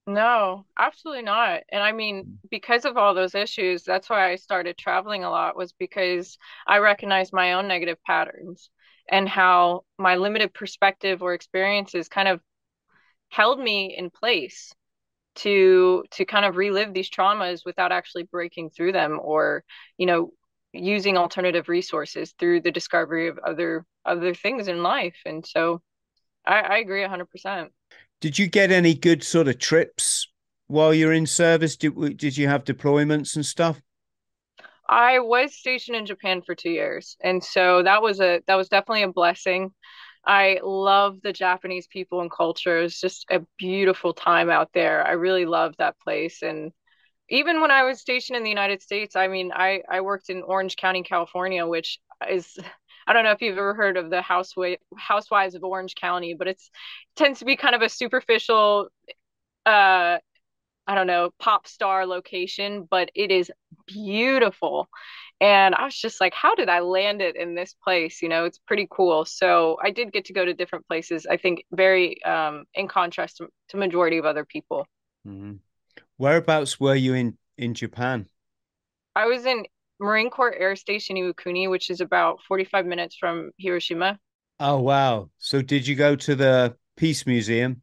No, 0.10 0.66
absolutely 0.78 1.22
not. 1.22 1.62
And 1.70 1.84
I 1.84 1.92
mean, 1.92 2.26
mm. 2.26 2.50
because 2.50 2.86
of 2.86 2.98
all 2.98 3.14
those 3.14 3.36
issues, 3.36 3.84
that's 3.84 4.10
why 4.10 4.32
I 4.32 4.38
started 4.38 4.76
traveling 4.76 5.24
a 5.24 5.30
lot 5.30 5.56
was 5.56 5.72
because 5.74 6.40
I 6.66 6.80
recognized 6.80 7.32
my 7.32 7.54
own 7.54 7.68
negative 7.68 8.00
patterns 8.04 8.72
and 9.08 9.30
how 9.30 9.84
my 10.00 10.16
limited 10.16 10.52
perspective 10.52 11.22
or 11.22 11.36
experiences 11.36 12.10
kind 12.10 12.28
of 12.28 12.42
held 13.30 13.60
me 13.60 13.96
in 13.96 14.10
place 14.10 14.74
to 15.36 16.04
to 16.12 16.26
kind 16.26 16.46
of 16.46 16.58
relive 16.58 16.92
these 16.92 17.10
traumas 17.10 17.64
without 17.64 17.92
actually 17.92 18.24
breaking 18.24 18.72
through 18.72 18.92
them 18.92 19.20
or 19.22 19.64
you 19.98 20.08
know 20.08 20.32
using 20.74 21.18
alternative 21.18 21.70
resources 21.70 22.34
through 22.40 22.62
the 22.62 22.72
discovery 22.72 23.28
of 23.28 23.38
other 23.40 23.86
other 24.06 24.34
things 24.34 24.68
in 24.68 24.82
life 24.82 25.18
and 25.26 25.46
so 25.46 25.82
i, 26.46 26.60
I 26.62 26.78
agree 26.80 27.02
100% 27.02 27.70
did 28.22 28.38
you 28.38 28.48
get 28.48 28.72
any 28.72 28.94
good 28.94 29.24
sort 29.24 29.48
of 29.48 29.58
trips 29.60 30.28
while 30.68 30.94
you're 30.94 31.14
in 31.14 31.26
service 31.26 31.76
did, 31.76 32.18
did 32.18 32.38
you 32.38 32.48
have 32.48 32.64
deployments 32.64 33.36
and 33.36 33.46
stuff 33.46 33.82
i 34.88 35.20
was 35.20 35.54
stationed 35.56 35.98
in 35.98 36.06
japan 36.06 36.42
for 36.42 36.56
two 36.56 36.72
years 36.72 37.18
and 37.22 37.44
so 37.44 37.84
that 37.84 38.02
was 38.02 38.20
a 38.20 38.42
that 38.48 38.56
was 38.56 38.70
definitely 38.70 39.04
a 39.04 39.12
blessing 39.12 39.72
I 40.26 40.60
love 40.64 41.22
the 41.22 41.34
Japanese 41.34 41.88
people 41.88 42.22
and 42.22 42.32
culture. 42.32 42.80
It's 42.80 43.00
just 43.00 43.26
a 43.32 43.42
beautiful 43.58 44.14
time 44.14 44.50
out 44.50 44.70
there. 44.74 45.06
I 45.06 45.12
really 45.12 45.46
love 45.46 45.76
that 45.78 46.00
place. 46.00 46.42
And 46.42 46.72
even 47.30 47.62
when 47.62 47.72
I 47.72 47.84
was 47.84 48.00
stationed 48.00 48.38
in 48.38 48.44
the 48.44 48.50
United 48.50 48.82
States, 48.82 49.16
I 49.16 49.28
mean, 49.28 49.52
I, 49.54 49.82
I 49.90 50.02
worked 50.02 50.30
in 50.30 50.42
Orange 50.44 50.76
County, 50.76 51.04
California, 51.04 51.66
which 51.66 52.00
is, 52.30 52.58
I 53.08 53.14
don't 53.14 53.24
know 53.24 53.32
if 53.32 53.42
you've 53.42 53.58
ever 53.58 53.74
heard 53.74 53.98
of 53.98 54.10
the 54.10 54.22
housewife, 54.22 54.80
Housewives 54.98 55.56
of 55.56 55.64
Orange 55.64 55.96
County, 55.96 56.34
but 56.34 56.48
it's 56.48 56.70
it 57.16 57.20
tends 57.24 57.40
to 57.40 57.46
be 57.46 57.56
kind 57.56 57.76
of 57.76 57.82
a 57.82 57.90
superficial, 57.90 58.90
uh, 59.66 60.18
I 60.88 60.96
don't 60.96 61.08
know, 61.08 61.32
pop 61.40 61.68
star 61.68 62.06
location, 62.06 62.88
but 62.90 63.12
it 63.16 63.32
is 63.32 63.52
beautiful. 63.88 64.90
And 65.42 65.74
i 65.74 65.86
was 65.86 65.96
just 65.96 66.20
like 66.20 66.34
how 66.34 66.54
did 66.56 66.68
i 66.68 66.82
land 66.82 67.22
it 67.22 67.36
in 67.38 67.56
this 67.56 67.74
place? 67.84 68.22
You 68.22 68.30
know 68.30 68.46
it's 68.46 68.60
pretty 68.60 68.88
cool. 68.92 69.26
So 69.26 69.78
i 69.84 69.90
did 69.92 70.12
get 70.12 70.26
to 70.26 70.34
go 70.34 70.44
to 70.46 70.54
different 70.54 70.86
places 70.88 71.26
i 71.30 71.38
think 71.38 71.64
very 71.72 72.22
um 72.24 72.66
in 72.74 72.88
contrast 72.88 73.38
to, 73.38 73.48
to 73.70 73.78
majority 73.78 74.18
of 74.18 74.26
other 74.26 74.46
people. 74.46 74.86
Mm-hmm. 75.28 75.54
whereabouts 76.18 76.80
were 76.80 76.96
you 76.96 77.14
in 77.14 77.38
in 77.58 77.74
japan? 77.74 78.28
I 79.16 79.26
was 79.26 79.46
in 79.46 79.66
marine 80.00 80.30
corps 80.30 80.56
air 80.58 80.76
station 80.76 81.16
iwakuni 81.16 81.70
which 81.70 81.90
is 81.90 82.02
about 82.02 82.40
45 82.48 82.86
minutes 82.86 83.16
from 83.16 83.52
hiroshima 83.58 84.20
oh 84.60 84.80
wow 84.80 85.30
so 85.38 85.62
did 85.62 85.88
you 85.88 85.96
go 85.96 86.16
to 86.16 86.36
the 86.36 86.76
peace 86.96 87.26
museum 87.26 87.82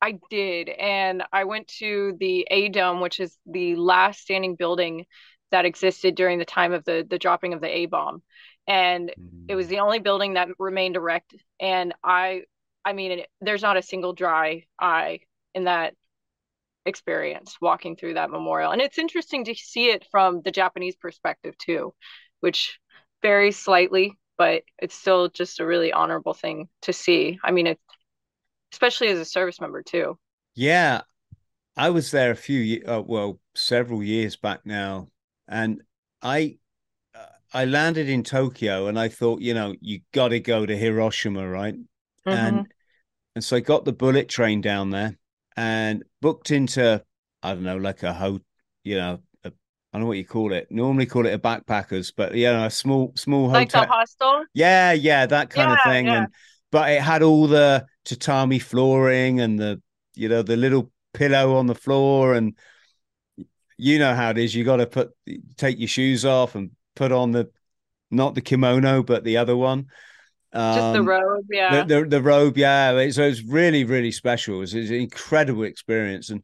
I 0.00 0.18
did. 0.30 0.68
And 0.68 1.24
I 1.32 1.44
went 1.44 1.68
to 1.78 2.16
the 2.20 2.46
A 2.50 2.68
Dome, 2.68 3.00
which 3.00 3.20
is 3.20 3.36
the 3.46 3.76
last 3.76 4.20
standing 4.20 4.54
building 4.54 5.06
that 5.50 5.64
existed 5.64 6.14
during 6.14 6.38
the 6.38 6.44
time 6.44 6.72
of 6.72 6.84
the 6.84 7.06
the 7.08 7.18
dropping 7.18 7.54
of 7.54 7.60
the 7.60 7.68
A 7.68 7.86
bomb, 7.86 8.22
and 8.66 9.10
mm-hmm. 9.10 9.46
it 9.48 9.54
was 9.54 9.66
mm. 9.66 9.70
the 9.70 9.78
only 9.80 9.98
building 9.98 10.34
that 10.34 10.48
remained 10.58 10.96
erect. 10.96 11.34
And 11.58 11.94
I, 12.04 12.42
I 12.84 12.92
mean, 12.92 13.12
it, 13.12 13.28
there's 13.40 13.62
not 13.62 13.76
a 13.76 13.82
single 13.82 14.12
dry 14.12 14.64
eye 14.78 15.20
in 15.54 15.64
that 15.64 15.94
experience 16.88 17.56
walking 17.60 17.94
through 17.94 18.14
that 18.14 18.30
memorial. 18.30 18.72
And 18.72 18.82
it's 18.82 18.98
interesting 18.98 19.44
to 19.44 19.54
see 19.54 19.90
it 19.90 20.06
from 20.10 20.42
the 20.42 20.50
Japanese 20.50 20.96
perspective 20.96 21.56
too, 21.58 21.94
which 22.40 22.78
varies 23.22 23.56
slightly, 23.56 24.18
but 24.36 24.62
it's 24.78 24.94
still 24.94 25.28
just 25.28 25.60
a 25.60 25.66
really 25.66 25.92
honorable 25.92 26.34
thing 26.34 26.68
to 26.82 26.92
see. 26.92 27.38
I 27.44 27.52
mean, 27.52 27.68
it's 27.68 27.82
especially 28.72 29.08
as 29.08 29.18
a 29.18 29.24
service 29.24 29.60
member 29.60 29.82
too. 29.82 30.18
Yeah, 30.54 31.02
I 31.76 31.90
was 31.90 32.10
there 32.10 32.30
a 32.30 32.36
few, 32.36 32.82
uh, 32.84 33.02
well, 33.04 33.38
several 33.54 34.02
years 34.02 34.36
back 34.36 34.60
now, 34.64 35.08
and 35.46 35.82
I 36.22 36.58
uh, 37.14 37.26
I 37.52 37.64
landed 37.64 38.08
in 38.08 38.24
Tokyo 38.24 38.88
and 38.88 38.98
I 38.98 39.08
thought, 39.08 39.40
you 39.40 39.54
know, 39.54 39.74
you 39.80 40.00
got 40.12 40.28
to 40.28 40.40
go 40.40 40.66
to 40.66 40.76
Hiroshima, 40.76 41.48
right? 41.48 41.74
Mm-hmm. 41.74 42.30
And 42.30 42.66
and 43.36 43.44
so 43.44 43.56
I 43.56 43.60
got 43.60 43.84
the 43.84 43.92
bullet 43.92 44.28
train 44.28 44.60
down 44.60 44.90
there 44.90 45.16
and 45.58 46.04
booked 46.20 46.50
into 46.52 47.02
I 47.42 47.54
don't 47.54 47.62
know, 47.62 47.76
like 47.76 48.02
a 48.02 48.12
ho, 48.12 48.40
you 48.84 48.96
know, 48.96 49.20
I 49.44 49.50
don't 49.92 50.02
know 50.02 50.06
what 50.06 50.18
you 50.18 50.24
call 50.24 50.52
it. 50.52 50.68
Normally 50.70 51.06
call 51.06 51.26
it 51.26 51.34
a 51.34 51.38
backpackers, 51.38 52.12
but 52.16 52.34
you 52.34 52.46
know, 52.46 52.66
a 52.66 52.70
small 52.70 53.12
small 53.16 53.48
like 53.48 53.72
hotel. 53.72 53.82
Like 53.82 53.88
a 53.88 53.92
hostel. 53.92 54.44
Yeah, 54.54 54.92
yeah, 54.92 55.26
that 55.26 55.50
kind 55.50 55.70
yeah, 55.70 55.74
of 55.74 55.92
thing. 55.92 56.06
Yeah. 56.06 56.18
And 56.18 56.28
but 56.70 56.90
it 56.90 57.00
had 57.00 57.22
all 57.22 57.46
the 57.46 57.86
tatami 58.04 58.58
flooring 58.58 59.40
and 59.40 59.58
the 59.58 59.80
you 60.14 60.28
know 60.28 60.42
the 60.42 60.56
little 60.56 60.90
pillow 61.12 61.56
on 61.56 61.66
the 61.66 61.74
floor 61.74 62.34
and 62.34 62.56
you 63.76 63.98
know 63.98 64.14
how 64.14 64.30
it 64.30 64.38
is. 64.38 64.54
You 64.54 64.64
got 64.64 64.76
to 64.76 64.86
put 64.86 65.10
take 65.56 65.78
your 65.78 65.88
shoes 65.88 66.24
off 66.24 66.54
and 66.54 66.70
put 66.94 67.12
on 67.12 67.32
the 67.32 67.50
not 68.10 68.34
the 68.34 68.40
kimono, 68.42 69.02
but 69.02 69.24
the 69.24 69.36
other 69.38 69.56
one. 69.56 69.86
Um, 70.52 70.74
Just 70.74 70.92
the 70.94 71.00
um, 71.00 71.08
robe, 71.08 71.46
yeah. 71.50 71.84
The, 71.84 72.00
the, 72.00 72.08
the 72.08 72.22
robe, 72.22 72.56
yeah. 72.56 73.10
So 73.10 73.22
it's 73.22 73.42
really, 73.42 73.84
really 73.84 74.12
special. 74.12 74.56
It 74.56 74.60
was, 74.60 74.74
it 74.74 74.80
was, 74.80 74.90
an 74.90 74.96
incredible 74.96 75.64
experience, 75.64 76.30
and 76.30 76.42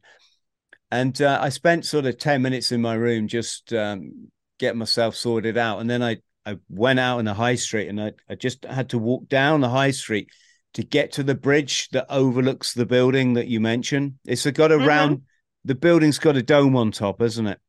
and 0.91 1.19
uh, 1.21 1.39
I 1.41 1.49
spent 1.49 1.85
sort 1.85 2.05
of 2.05 2.17
ten 2.17 2.41
minutes 2.41 2.71
in 2.71 2.81
my 2.81 2.93
room 2.93 3.27
just 3.27 3.73
um, 3.73 4.29
getting 4.59 4.79
myself 4.79 5.15
sorted 5.15 5.57
out, 5.57 5.79
and 5.79 5.89
then 5.89 6.03
I 6.03 6.17
I 6.45 6.57
went 6.69 6.99
out 6.99 7.19
in 7.19 7.25
the 7.25 7.33
high 7.33 7.55
street, 7.55 7.87
and 7.87 7.99
I 7.99 8.11
I 8.29 8.35
just 8.35 8.63
had 8.65 8.89
to 8.89 8.99
walk 8.99 9.27
down 9.27 9.61
the 9.61 9.69
high 9.69 9.91
street 9.91 10.29
to 10.75 10.83
get 10.83 11.13
to 11.13 11.23
the 11.23 11.35
bridge 11.35 11.89
that 11.89 12.05
overlooks 12.09 12.73
the 12.73 12.85
building 12.85 13.33
that 13.33 13.47
you 13.47 13.59
mentioned. 13.59 14.15
It's 14.25 14.45
got 14.51 14.71
a 14.71 14.75
mm-hmm. 14.75 14.87
round 14.87 15.21
the 15.65 15.75
building's 15.75 16.19
got 16.19 16.37
a 16.37 16.43
dome 16.43 16.75
on 16.75 16.91
top, 16.91 17.21
isn't 17.21 17.47
it? 17.47 17.59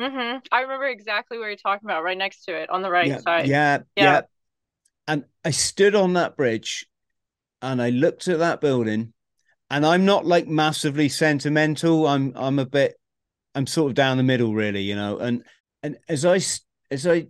Mm-hmm. 0.00 0.38
I 0.52 0.60
remember 0.60 0.86
exactly 0.86 1.38
where 1.38 1.48
you're 1.48 1.56
talking 1.56 1.88
about, 1.88 2.04
right 2.04 2.16
next 2.16 2.44
to 2.44 2.56
it 2.56 2.70
on 2.70 2.82
the 2.82 2.90
right 2.90 3.08
yeah, 3.08 3.18
side. 3.18 3.46
Yeah, 3.48 3.78
yeah, 3.96 4.02
yeah. 4.04 4.20
And 5.08 5.24
I 5.44 5.50
stood 5.50 5.94
on 5.94 6.14
that 6.14 6.36
bridge 6.36 6.86
and 7.62 7.80
I 7.80 7.90
looked 7.90 8.28
at 8.28 8.38
that 8.38 8.60
building 8.60 9.12
and 9.70 9.84
I'm 9.84 10.04
not 10.04 10.26
like 10.26 10.46
massively 10.46 11.08
sentimental. 11.08 12.06
I'm 12.06 12.32
I'm 12.36 12.58
a 12.58 12.66
bit 12.66 12.98
I'm 13.54 13.66
sort 13.66 13.90
of 13.90 13.94
down 13.94 14.16
the 14.16 14.22
middle 14.22 14.54
really, 14.54 14.82
you 14.82 14.94
know. 14.94 15.18
And 15.18 15.44
and 15.82 15.98
as 16.08 16.24
I 16.24 16.40
as 16.90 17.06
I 17.06 17.28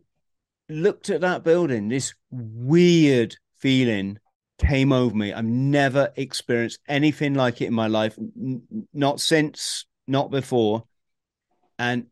looked 0.69 1.11
at 1.11 1.21
that 1.21 1.45
building, 1.45 1.89
this 1.89 2.15
weird 2.31 3.37
feeling 3.59 4.19
came 4.59 4.93
over 4.93 5.15
me. 5.15 5.33
I've 5.33 5.45
never 5.45 6.13
experienced 6.17 6.81
anything 6.89 7.35
like 7.35 7.61
it 7.61 7.67
in 7.67 7.75
my 7.75 7.89
life, 7.89 8.19
N- 8.19 8.63
not 8.93 9.21
since, 9.21 9.87
not 10.07 10.31
before. 10.31 10.85
And 11.79 12.07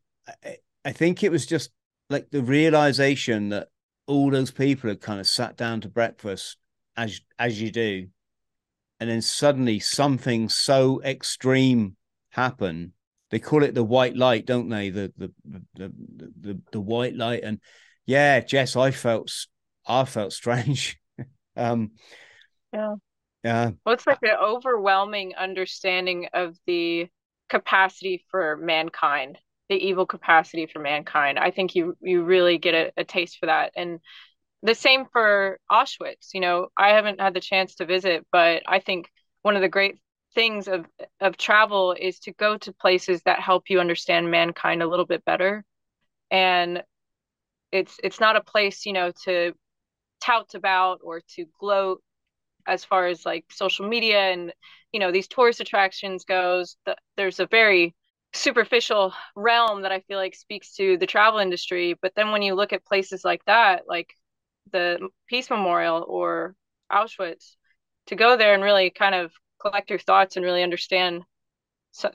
I, 0.45 0.57
I 0.85 0.93
think 0.93 1.23
it 1.23 1.33
was 1.33 1.47
just 1.47 1.71
like 2.11 2.31
the 2.31 2.43
realization 2.43 3.49
that 3.49 3.69
all 4.07 4.31
those 4.31 4.51
people 4.51 4.89
had 4.89 5.01
kind 5.01 5.21
of 5.21 5.27
sat 5.27 5.57
down 5.57 5.81
to 5.83 5.89
breakfast 5.89 6.59
as 6.97 7.21
as 7.39 7.61
you 7.61 7.71
do, 7.71 8.09
and 9.01 9.11
then 9.11 9.23
suddenly 9.23 9.79
something 9.81 10.49
so 10.49 11.03
extreme 11.03 11.97
happened. 12.31 12.93
They 13.31 13.39
call 13.39 13.65
it 13.65 13.75
the 13.75 13.85
white 13.85 14.17
light, 14.17 14.47
don't 14.47 14.69
they? 14.69 14.91
The 14.91 15.13
the 15.17 15.33
the 15.45 15.63
the, 15.75 15.93
the, 16.41 16.61
the 16.73 16.81
white 16.81 17.17
light, 17.17 17.43
and 17.43 17.61
yeah, 18.07 18.41
Jess, 18.41 18.77
I 18.77 18.91
felt 18.91 19.33
I 19.87 20.05
felt 20.05 20.33
strange. 20.33 20.99
um, 21.57 21.93
yeah. 22.73 22.95
Yeah. 23.45 23.73
Well, 23.85 23.95
it's 23.95 24.07
like 24.07 24.23
an 24.23 24.37
overwhelming 24.43 25.35
understanding 25.37 26.29
of 26.33 26.57
the 26.67 27.09
capacity 27.51 28.25
for 28.31 28.57
mankind, 28.57 29.39
the 29.69 29.77
evil 29.77 30.07
capacity 30.07 30.67
for 30.67 30.79
mankind. 30.81 31.39
I 31.39 31.51
think 31.51 31.75
you 31.75 31.97
you 32.01 32.23
really 32.23 32.59
get 32.59 32.75
a, 32.75 32.93
a 32.99 33.05
taste 33.05 33.39
for 33.39 33.47
that. 33.47 33.73
And 33.77 34.01
the 34.63 34.75
same 34.75 35.07
for 35.13 35.59
Auschwitz. 35.71 36.29
You 36.35 36.41
know, 36.41 36.69
I 36.77 36.91
haven't 36.91 37.21
had 37.21 37.35
the 37.35 37.41
chance 37.41 37.77
to 37.77 37.87
visit, 37.87 38.27
but 38.33 38.63
I 38.67 38.81
think 38.81 39.11
one 39.43 39.57
of 39.57 39.63
the 39.63 39.69
great 39.69 39.99
things 40.35 40.69
of 40.69 40.87
of 41.21 41.37
travel 41.37 41.93
is 41.93 42.19
to 42.21 42.33
go 42.33 42.57
to 42.59 42.73
places 42.73 43.23
that 43.25 43.41
help 43.41 43.65
you 43.69 43.81
understand 43.81 44.31
mankind 44.31 44.83
a 44.83 44.89
little 44.89 45.07
bit 45.07 45.25
better. 45.25 45.65
And 46.31 46.83
it's 47.73 47.97
it's 48.03 48.21
not 48.21 48.37
a 48.37 48.41
place, 48.43 48.87
you 48.87 48.93
know, 48.93 49.13
to 49.25 49.53
tout 50.21 50.55
about 50.55 51.01
or 51.03 51.21
to 51.37 51.45
gloat 51.61 52.03
as 52.67 52.85
far 52.85 53.07
as 53.07 53.27
like 53.27 53.45
social 53.51 53.89
media 53.89 54.33
and 54.33 54.53
you 54.93 55.01
know 55.01 55.13
these 55.13 55.29
tourist 55.29 55.61
attractions 55.61 56.25
goes 56.25 56.77
the, 56.87 56.97
there's 57.17 57.41
a 57.41 57.47
very 57.47 57.95
superficial 58.35 59.15
realm 59.37 59.83
that 59.83 59.93
i 59.93 60.01
feel 60.01 60.19
like 60.19 60.35
speaks 60.35 60.75
to 60.75 60.97
the 60.99 61.07
travel 61.07 61.41
industry 61.41 61.95
but 62.03 62.13
then 62.17 62.33
when 62.33 62.43
you 62.43 62.55
look 62.55 62.73
at 62.73 62.85
places 62.85 63.25
like 63.25 63.45
that 63.47 63.85
like 63.89 64.13
the 64.73 64.99
peace 65.29 65.51
memorial 65.51 66.05
or 66.09 66.55
auschwitz 66.93 67.57
to 68.07 68.17
go 68.17 68.37
there 68.37 68.55
and 68.55 68.63
really 68.63 68.91
kind 68.91 69.15
of 69.15 69.33
collect 69.61 69.89
your 69.89 69.99
thoughts 69.99 70.37
and 70.37 70.45
really 70.45 70.63
understand 70.63 71.23
so, 71.95 72.11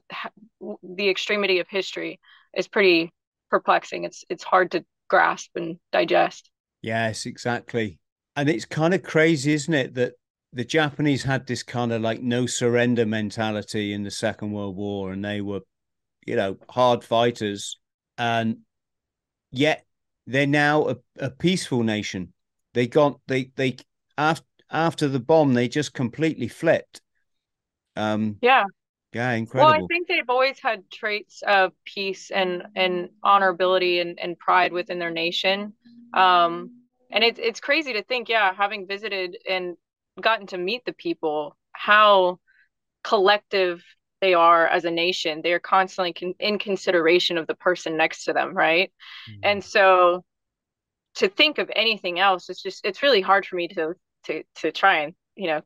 the 0.59 1.09
extremity 1.09 1.59
of 1.59 1.67
history 1.69 2.19
is 2.53 2.67
pretty 2.67 3.13
perplexing. 3.49 4.03
It's 4.03 4.25
it's 4.29 4.43
hard 4.43 4.71
to 4.71 4.83
grasp 5.09 5.51
and 5.55 5.77
digest. 5.93 6.49
Yes 6.81 7.25
exactly. 7.25 7.97
And 8.35 8.49
it's 8.49 8.65
kind 8.65 8.93
of 8.93 9.03
crazy 9.03 9.53
isn't 9.53 9.73
it 9.73 9.93
that 9.95 10.13
the 10.51 10.65
Japanese 10.65 11.23
had 11.23 11.47
this 11.47 11.63
kind 11.63 11.93
of 11.93 12.01
like 12.01 12.21
no 12.21 12.45
surrender 12.45 13.05
mentality 13.05 13.93
in 13.93 14.03
the 14.03 14.11
Second 14.11 14.51
World 14.51 14.75
War, 14.75 15.13
and 15.13 15.23
they 15.23 15.41
were, 15.41 15.61
you 16.25 16.35
know, 16.35 16.57
hard 16.69 17.03
fighters, 17.03 17.77
and 18.17 18.59
yet 19.51 19.85
they're 20.27 20.47
now 20.47 20.89
a, 20.89 20.95
a 21.17 21.29
peaceful 21.29 21.83
nation. 21.83 22.33
They 22.73 22.87
got 22.87 23.19
they 23.27 23.51
they 23.55 23.77
after 24.17 24.45
after 24.71 25.07
the 25.07 25.19
bomb 25.19 25.53
they 25.53 25.67
just 25.67 25.93
completely 25.93 26.47
flipped. 26.47 27.01
Um, 27.95 28.37
yeah, 28.41 28.65
yeah, 29.13 29.31
incredible. 29.31 29.73
Well, 29.73 29.83
I 29.83 29.87
think 29.87 30.07
they've 30.07 30.29
always 30.29 30.59
had 30.59 30.89
traits 30.91 31.41
of 31.45 31.73
peace 31.85 32.31
and 32.31 32.63
and 32.75 33.09
honorability 33.23 34.01
and, 34.01 34.19
and 34.19 34.37
pride 34.37 34.71
within 34.71 34.99
their 34.99 35.11
nation. 35.11 35.73
Um, 36.13 36.71
and 37.11 37.23
it's 37.23 37.39
it's 37.39 37.59
crazy 37.59 37.93
to 37.93 38.03
think, 38.03 38.29
yeah, 38.29 38.53
having 38.53 38.87
visited 38.87 39.37
and 39.49 39.75
gotten 40.21 40.47
to 40.47 40.57
meet 40.57 40.85
the 40.85 40.93
people, 40.93 41.57
how 41.71 42.39
collective 43.03 43.83
they 44.21 44.33
are 44.33 44.67
as 44.67 44.85
a 44.85 44.91
nation. 44.91 45.41
They 45.43 45.53
are 45.53 45.59
constantly 45.59 46.13
con- 46.13 46.35
in 46.39 46.59
consideration 46.59 47.37
of 47.37 47.47
the 47.47 47.55
person 47.55 47.97
next 47.97 48.25
to 48.25 48.33
them, 48.33 48.53
right? 48.53 48.91
Mm-hmm. 49.29 49.39
And 49.43 49.63
so 49.63 50.23
to 51.15 51.29
think 51.29 51.57
of 51.57 51.71
anything 51.75 52.19
else, 52.19 52.49
it's 52.49 52.61
just 52.61 52.85
it's 52.85 53.03
really 53.03 53.21
hard 53.21 53.45
for 53.45 53.55
me 53.55 53.67
to 53.69 53.93
to 54.25 54.43
to 54.55 54.71
try 54.71 55.01
and 55.01 55.13
you 55.35 55.47
know 55.47 55.61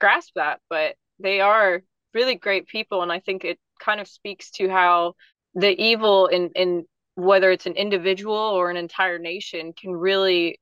grasp 0.00 0.32
that. 0.36 0.60
But 0.70 0.96
they 1.18 1.40
are 1.40 1.82
really 2.12 2.36
great 2.36 2.66
people, 2.66 3.02
and 3.02 3.12
I 3.12 3.20
think 3.20 3.44
it 3.44 3.58
kind 3.80 4.00
of 4.00 4.08
speaks 4.08 4.50
to 4.52 4.68
how 4.68 5.14
the 5.54 5.70
evil 5.80 6.26
in 6.26 6.50
in 6.54 6.84
whether 7.16 7.50
it's 7.50 7.66
an 7.66 7.74
individual 7.74 8.34
or 8.34 8.70
an 8.70 8.76
entire 8.76 9.18
nation 9.18 9.72
can 9.72 9.92
really 9.92 10.58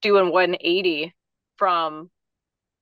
do 0.00 0.16
a 0.16 0.30
180 0.30 1.12
from 1.56 2.10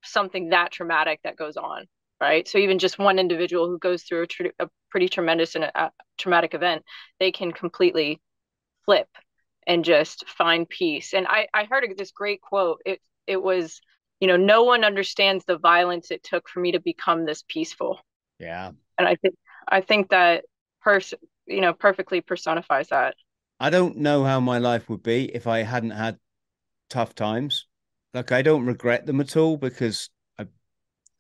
something 0.03 0.51
that 0.51 0.71
traumatic 0.71 1.21
that 1.25 1.37
goes 1.37 1.57
on 1.57 1.87
right? 2.21 2.47
So 2.47 2.59
even 2.59 2.79
just 2.79 2.99
one 2.99 3.19
individual 3.19 3.69
who 3.69 3.79
goes 3.79 4.03
through 4.03 4.23
a, 4.23 4.27
tr- 4.27 4.47
a 4.59 4.69
pretty 4.91 5.09
tremendous 5.09 5.55
and 5.55 5.65
a, 5.65 5.85
a 5.87 5.91
traumatic 6.19 6.55
event 6.55 6.83
they 7.19 7.33
can 7.33 7.53
completely 7.53 8.21
flip 8.85 9.09
and 9.67 9.85
just 9.85 10.29
find 10.29 10.69
peace. 10.69 11.15
And 11.15 11.27
i 11.29 11.47
i 11.55 11.65
heard 11.65 11.93
this 11.97 12.11
great 12.11 12.41
quote. 12.41 12.81
It 12.85 13.01
it 13.27 13.43
was 13.43 13.81
you 14.21 14.29
know 14.29 14.37
no 14.37 14.65
one 14.65 14.85
understands 14.85 15.45
the 15.45 15.59
violence 15.59 16.11
it 16.11 16.23
took 16.23 16.49
for 16.49 16.61
me 16.61 16.73
to 16.73 16.81
become 16.81 17.25
this 17.25 17.45
peaceful. 17.49 18.01
Yeah. 18.39 18.73
And 18.99 19.09
i 19.09 19.17
think 19.17 19.35
i 19.69 19.81
think 19.81 20.11
that 20.11 20.45
person 20.83 21.19
you 21.47 21.61
know 21.61 21.73
perfectly 21.73 22.21
personifies 22.21 22.89
that. 22.89 23.15
I 23.59 23.71
don't 23.71 23.99
know 23.99 24.25
how 24.25 24.41
my 24.41 24.59
life 24.59 24.89
would 24.89 25.03
be 25.03 25.25
if 25.35 25.47
i 25.47 25.63
hadn't 25.63 25.91
had 25.91 26.19
tough 26.89 27.15
times. 27.15 27.67
Like 28.13 28.33
I 28.33 28.43
don't 28.43 28.67
regret 28.67 29.07
them 29.07 29.21
at 29.21 29.37
all 29.37 29.57
because 29.57 30.11
I 30.39 30.47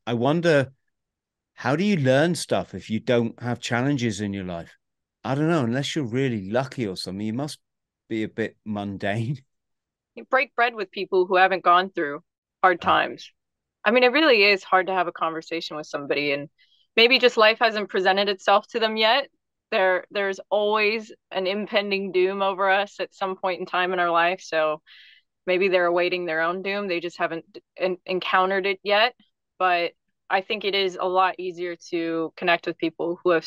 I 0.07 0.15
wonder 0.15 0.73
how 1.61 1.77
do 1.77 1.85
you 1.85 1.97
learn 1.97 2.35
stuff 2.35 2.73
if 2.73 2.89
you 2.89 2.99
don't 2.99 3.39
have 3.43 3.61
challenges 3.61 4.23
in 4.23 4.33
your 4.33 4.45
life? 4.45 4.79
I 5.23 5.35
don't 5.35 5.51
know, 5.51 5.63
unless 5.63 5.95
you're 5.95 6.07
really 6.07 6.51
lucky 6.51 6.87
or 6.87 6.97
something, 6.97 7.27
you 7.27 7.35
must 7.35 7.59
be 8.09 8.23
a 8.23 8.29
bit 8.29 8.57
mundane. 8.65 9.39
You 10.17 10.25
break 10.25 10.57
bread 10.57 10.75
with 10.75 10.91
people 10.91 11.27
who 11.27 11.37
haven't 11.37 11.63
gone 11.63 11.91
through 11.91 12.23
hard 12.63 12.79
ah. 12.83 12.85
times. 12.85 13.31
I 13.85 13.93
mean, 13.93 14.03
it 14.03 14.13
really 14.13 14.43
is 14.43 14.65
hard 14.65 14.89
to 14.89 14.93
have 14.93 15.07
a 15.07 15.13
conversation 15.13 15.77
with 15.77 15.87
somebody 15.87 16.33
and 16.33 16.49
maybe 16.97 17.19
just 17.19 17.37
life 17.37 17.59
hasn't 17.61 17.91
presented 17.91 18.29
itself 18.29 18.67
to 18.69 18.81
them 18.81 18.97
yet. 18.97 19.29
There 19.71 20.07
there's 20.11 20.41
always 20.51 21.13
an 21.31 21.47
impending 21.47 22.11
doom 22.11 22.43
over 22.43 22.69
us 22.69 22.99
at 22.99 23.15
some 23.15 23.37
point 23.37 23.61
in 23.61 23.67
time 23.67 23.93
in 23.93 24.01
our 24.01 24.11
life. 24.11 24.41
So 24.43 24.83
maybe 25.47 25.69
they're 25.69 25.87
awaiting 25.87 26.25
their 26.25 26.41
own 26.41 26.63
doom 26.63 26.89
they 26.89 27.01
just 27.01 27.19
haven't 27.19 27.45
encountered 28.07 28.67
it 28.67 28.81
yet 28.83 29.15
but 29.61 29.93
i 30.31 30.41
think 30.41 30.65
it 30.65 30.75
is 30.75 30.97
a 31.01 31.07
lot 31.07 31.35
easier 31.39 31.77
to 31.91 32.33
connect 32.37 32.67
with 32.67 32.79
people 32.79 33.19
who 33.23 33.31
have 33.31 33.47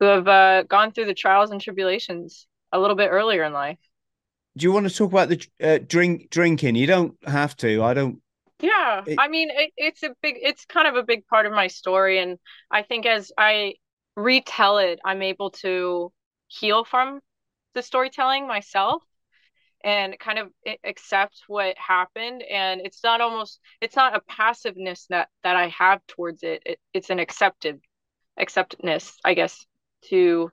who 0.00 0.06
have 0.06 0.28
uh, 0.28 0.62
gone 0.62 0.92
through 0.92 1.06
the 1.06 1.14
trials 1.14 1.50
and 1.50 1.60
tribulations 1.60 2.46
a 2.72 2.78
little 2.78 2.94
bit 2.94 3.08
earlier 3.08 3.42
in 3.42 3.52
life. 3.52 3.78
Do 4.56 4.62
you 4.62 4.72
want 4.72 4.88
to 4.88 4.94
talk 4.94 5.10
about 5.10 5.28
the 5.28 5.44
uh, 5.60 5.78
drink 5.84 6.30
drinking? 6.30 6.76
You 6.76 6.86
don't 6.86 7.16
have 7.26 7.56
to. 7.58 7.82
I 7.82 7.94
don't 7.94 8.20
yeah. 8.60 9.02
It... 9.06 9.18
i 9.18 9.28
mean 9.28 9.50
it, 9.50 9.72
it's 9.76 10.02
a 10.02 10.10
big 10.22 10.36
it's 10.40 10.64
kind 10.64 10.88
of 10.88 10.96
a 10.96 11.02
big 11.02 11.26
part 11.26 11.46
of 11.46 11.52
my 11.52 11.66
story 11.66 12.18
and 12.18 12.38
i 12.70 12.82
think 12.82 13.06
as 13.06 13.32
i 13.38 13.74
retell 14.16 14.78
it 14.78 14.98
i'm 15.04 15.22
able 15.22 15.50
to 15.50 16.12
heal 16.48 16.84
from 16.84 17.20
the 17.74 17.82
storytelling 17.82 18.46
myself 18.48 19.02
and 19.84 20.18
kind 20.18 20.38
of 20.38 20.48
accept 20.84 21.42
what 21.46 21.76
happened 21.78 22.42
and 22.42 22.80
it's 22.84 23.02
not 23.04 23.20
almost 23.20 23.60
it's 23.80 23.96
not 23.96 24.16
a 24.16 24.20
passiveness 24.20 25.06
that 25.08 25.28
that 25.44 25.56
i 25.56 25.68
have 25.68 26.04
towards 26.08 26.42
it, 26.42 26.62
it 26.66 26.80
it's 26.92 27.10
an 27.10 27.18
accepted 27.18 27.80
acceptedness 28.38 29.14
i 29.24 29.34
guess 29.34 29.64
to 30.02 30.50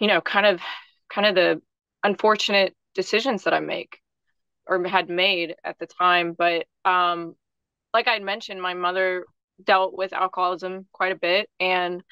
you 0.00 0.06
know 0.08 0.20
kind 0.20 0.46
of 0.46 0.60
kind 1.08 1.26
of 1.26 1.34
the 1.34 1.60
unfortunate 2.02 2.74
decisions 2.94 3.44
that 3.44 3.54
i 3.54 3.60
make 3.60 4.00
or 4.66 4.84
had 4.86 5.08
made 5.08 5.54
at 5.64 5.78
the 5.78 5.86
time. 5.86 6.34
But 6.36 6.66
um 6.84 7.34
like 7.94 8.08
i 8.08 8.18
mentioned 8.18 8.60
my 8.60 8.74
mother 8.74 9.24
dealt 9.64 9.96
with 9.96 10.12
alcoholism 10.12 10.86
quite 10.92 11.12
a 11.12 11.16
bit 11.16 11.48
and 11.58 12.02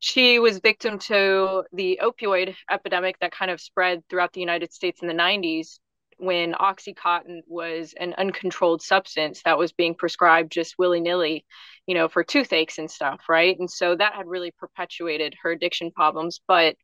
she 0.00 0.38
was 0.38 0.58
victim 0.58 0.98
to 0.98 1.64
the 1.72 2.00
opioid 2.02 2.54
epidemic 2.70 3.18
that 3.20 3.32
kind 3.32 3.50
of 3.50 3.60
spread 3.60 4.02
throughout 4.08 4.32
the 4.32 4.40
United 4.40 4.72
States 4.72 5.02
in 5.02 5.08
the 5.08 5.14
90s 5.14 5.80
when 6.18 6.52
Oxycontin 6.52 7.40
was 7.46 7.94
an 7.98 8.14
uncontrolled 8.18 8.82
substance 8.82 9.42
that 9.44 9.58
was 9.58 9.72
being 9.72 9.94
prescribed 9.94 10.50
just 10.52 10.74
willy 10.78 11.00
nilly, 11.00 11.44
you 11.86 11.94
know, 11.94 12.08
for 12.08 12.24
toothaches 12.24 12.78
and 12.78 12.90
stuff, 12.90 13.20
right? 13.28 13.58
And 13.58 13.70
so 13.70 13.94
that 13.94 14.14
had 14.14 14.26
really 14.26 14.50
perpetuated 14.50 15.34
her 15.42 15.52
addiction 15.52 15.92
problems. 15.92 16.40
But 16.46 16.76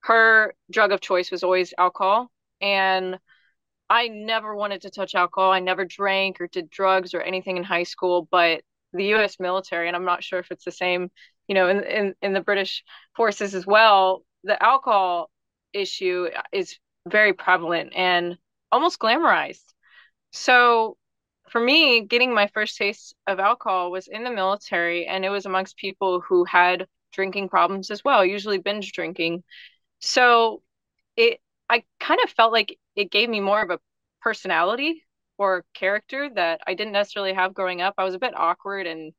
her 0.00 0.54
drug 0.70 0.92
of 0.92 1.00
choice 1.00 1.30
was 1.30 1.42
always 1.42 1.72
alcohol. 1.78 2.30
And 2.60 3.18
I 3.90 4.08
never 4.08 4.54
wanted 4.54 4.82
to 4.82 4.90
touch 4.90 5.14
alcohol. 5.14 5.50
I 5.50 5.60
never 5.60 5.86
drank 5.86 6.40
or 6.40 6.46
did 6.46 6.68
drugs 6.68 7.14
or 7.14 7.22
anything 7.22 7.56
in 7.56 7.64
high 7.64 7.84
school. 7.84 8.28
But 8.30 8.62
the 8.92 9.14
US 9.14 9.40
military, 9.40 9.88
and 9.88 9.96
I'm 9.96 10.04
not 10.04 10.22
sure 10.22 10.38
if 10.38 10.50
it's 10.50 10.64
the 10.64 10.72
same 10.72 11.10
you 11.48 11.54
know, 11.54 11.68
in, 11.68 11.82
in, 11.82 12.14
in 12.22 12.32
the 12.34 12.40
British 12.40 12.84
forces 13.16 13.54
as 13.54 13.66
well, 13.66 14.22
the 14.44 14.62
alcohol 14.62 15.30
issue 15.72 16.28
is 16.52 16.78
very 17.08 17.32
prevalent 17.32 17.92
and 17.96 18.36
almost 18.70 18.98
glamorized. 18.98 19.64
So 20.30 20.96
for 21.48 21.60
me, 21.60 22.02
getting 22.02 22.34
my 22.34 22.48
first 22.48 22.76
taste 22.76 23.14
of 23.26 23.40
alcohol 23.40 23.90
was 23.90 24.06
in 24.06 24.24
the 24.24 24.30
military, 24.30 25.06
and 25.06 25.24
it 25.24 25.30
was 25.30 25.46
amongst 25.46 25.76
people 25.78 26.20
who 26.20 26.44
had 26.44 26.86
drinking 27.12 27.48
problems 27.48 27.90
as 27.90 28.04
well, 28.04 28.24
usually 28.24 28.58
binge 28.58 28.92
drinking. 28.92 29.42
So 30.00 30.62
it, 31.16 31.40
I 31.70 31.84
kind 31.98 32.20
of 32.22 32.30
felt 32.30 32.52
like 32.52 32.78
it 32.94 33.10
gave 33.10 33.28
me 33.28 33.40
more 33.40 33.62
of 33.62 33.70
a 33.70 33.80
personality 34.20 35.04
or 35.38 35.64
character 35.72 36.28
that 36.34 36.60
I 36.66 36.74
didn't 36.74 36.92
necessarily 36.92 37.32
have 37.32 37.54
growing 37.54 37.80
up. 37.80 37.94
I 37.96 38.04
was 38.04 38.14
a 38.14 38.18
bit 38.18 38.36
awkward 38.36 38.86
and 38.86 39.12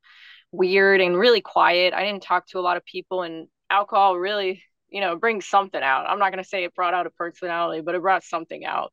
weird 0.51 1.01
and 1.01 1.17
really 1.17 1.41
quiet. 1.41 1.93
I 1.93 2.03
didn't 2.03 2.23
talk 2.23 2.47
to 2.47 2.59
a 2.59 2.61
lot 2.61 2.77
of 2.77 2.85
people, 2.85 3.23
and 3.23 3.47
alcohol 3.69 4.17
really, 4.17 4.63
you 4.89 5.01
know, 5.01 5.15
brings 5.15 5.47
something 5.47 5.81
out. 5.81 6.07
I'm 6.07 6.19
not 6.19 6.31
going 6.31 6.43
to 6.43 6.49
say 6.49 6.63
it 6.63 6.75
brought 6.75 6.93
out 6.93 7.07
a 7.07 7.11
personality, 7.11 7.81
but 7.81 7.95
it 7.95 8.01
brought 8.01 8.23
something 8.23 8.65
out. 8.65 8.91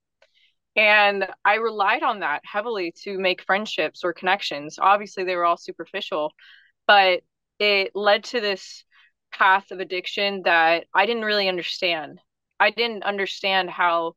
And 0.77 1.27
I 1.45 1.55
relied 1.55 2.03
on 2.03 2.21
that 2.21 2.43
heavily 2.45 2.93
to 3.05 3.19
make 3.19 3.43
friendships 3.43 4.05
or 4.05 4.13
connections. 4.13 4.79
Obviously, 4.79 5.25
they 5.25 5.35
were 5.35 5.47
all 5.47 5.57
superficial, 5.57 6.33
but 6.87 7.23
it 7.59 7.93
led 7.95 8.25
to 8.25 8.41
this 8.41 8.85
path 9.33 9.71
of 9.71 9.81
addiction 9.81 10.43
that 10.45 10.85
I 10.95 11.07
didn't 11.07 11.25
really 11.25 11.49
understand. 11.49 12.21
I 12.61 12.71
didn't 12.71 13.05
understand 13.05 13.71
how, 13.71 14.17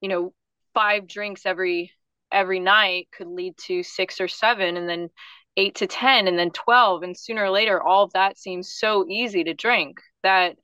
you 0.00 0.08
know, 0.08 0.32
five 0.74 1.06
drinks 1.08 1.46
every 1.46 1.92
every 2.32 2.60
night 2.60 3.08
could 3.12 3.26
lead 3.26 3.56
to 3.58 3.82
six 3.82 4.20
or 4.20 4.28
seven 4.28 4.76
and 4.76 4.88
then 4.88 5.08
eight 5.56 5.76
to 5.76 5.86
10 5.86 6.28
and 6.28 6.38
then 6.38 6.50
12. 6.50 7.02
And 7.02 7.16
sooner 7.16 7.44
or 7.44 7.50
later, 7.50 7.82
all 7.82 8.04
of 8.04 8.12
that 8.12 8.38
seems 8.38 8.74
so 8.74 9.06
easy 9.08 9.44
to 9.44 9.54
drink 9.54 10.00
that 10.22 10.56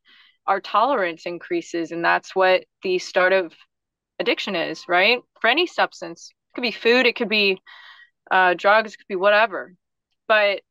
our 0.47 0.61
tolerance 0.61 1.27
increases. 1.27 1.93
And 1.93 2.05
that's 2.05 2.35
what 2.35 2.65
the 2.83 2.99
start 2.99 3.33
of 3.33 3.53
addiction 4.19 4.55
is, 4.55 4.85
right? 4.89 5.21
For 5.41 5.49
any 5.49 5.67
substance, 5.67 6.31
it 6.31 6.55
could 6.55 6.63
be 6.63 6.71
food, 6.71 7.07
it 7.07 7.17
could 7.17 7.29
be 7.29 7.59
uh, 8.31 8.55
drugs, 8.55 8.95
it 8.95 8.99
could 8.99 9.09
be 9.09 9.17
whatever. 9.17 9.75
But 10.29 10.63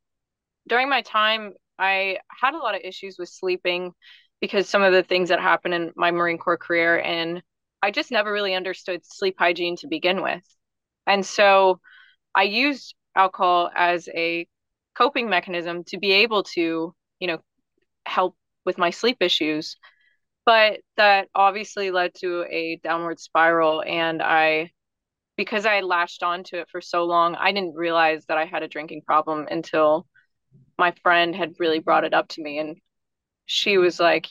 during 0.68 0.90
my 0.90 1.02
time, 1.02 1.54
I 1.78 2.20
had 2.30 2.54
a 2.54 2.58
lot 2.58 2.76
of 2.76 2.82
issues 2.84 3.18
with 3.20 3.30
sleeping 3.30 3.94
because 4.42 4.70
some 4.70 4.82
of 4.82 4.94
the 4.94 5.04
things 5.04 5.30
that 5.30 5.40
happened 5.40 5.74
in 5.74 5.92
my 5.96 6.12
Marine 6.12 6.38
Corps 6.38 6.58
career. 6.58 7.00
And 7.00 7.42
I 7.82 7.92
just 7.92 8.12
never 8.12 8.32
really 8.32 8.56
understood 8.56 9.02
sleep 9.06 9.36
hygiene 9.38 9.76
to 9.78 9.88
begin 9.88 10.22
with. 10.22 10.44
And 11.08 11.26
so 11.26 11.80
I 12.34 12.44
used 12.44 12.96
alcohol 13.16 13.72
as 13.76 14.10
a 14.14 14.48
coping 14.96 15.30
mechanism 15.30 15.84
to 15.86 15.98
be 15.98 16.12
able 16.12 16.44
to, 16.44 16.94
you 17.20 17.28
know, 17.28 17.40
help 18.06 18.36
with 18.66 18.78
my 18.78 18.90
sleep 18.90 19.18
issues. 19.20 19.78
But 20.46 20.82
that 20.98 21.28
obviously 21.34 21.92
led 21.92 22.14
to 22.16 22.46
a 22.50 22.80
downward 22.84 23.20
spiral, 23.20 23.84
and 23.84 24.22
I 24.22 24.72
because 25.38 25.66
I 25.66 25.82
latched 25.82 26.24
onto 26.24 26.58
it 26.58 26.70
for 26.70 26.82
so 26.82 27.04
long, 27.06 27.36
I 27.36 27.52
didn't 27.52 27.76
realize 27.76 28.26
that 28.28 28.38
I 28.38 28.46
had 28.46 28.64
a 28.64 28.68
drinking 28.68 29.02
problem 29.06 29.48
until 29.50 30.08
my 30.78 30.94
friend 31.04 31.36
had 31.36 31.56
really 31.60 31.80
brought 31.80 32.06
it 32.06 32.14
up 32.14 32.28
to 32.30 32.42
me. 32.42 32.60
And 32.60 32.78
she 33.46 33.78
was 33.78 34.00
like, 34.00 34.28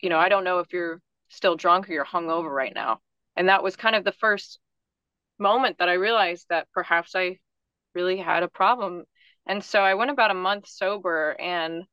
you 0.00 0.08
know, 0.08 0.18
I 0.18 0.28
don't 0.28 0.44
know 0.44 0.58
if 0.58 0.72
you're 0.72 1.00
still 1.28 1.56
drunk 1.56 1.88
or 1.88 1.92
you're 1.92 2.04
hungover 2.04 2.50
right 2.50 2.74
now. 2.74 3.00
And 3.36 3.48
that 3.48 3.62
was 3.62 3.76
kind 3.76 3.96
of 3.96 4.04
the 4.04 4.12
first 4.12 4.58
moment 5.38 5.78
that 5.78 5.88
I 5.88 5.94
realized 5.94 6.46
that 6.50 6.68
perhaps 6.72 7.14
I 7.14 7.38
really 7.94 8.18
had 8.18 8.42
a 8.42 8.48
problem. 8.48 9.04
And 9.46 9.62
so 9.62 9.80
I 9.80 9.94
went 9.94 10.10
about 10.10 10.30
a 10.30 10.34
month 10.34 10.66
sober 10.68 11.36
and 11.38 11.84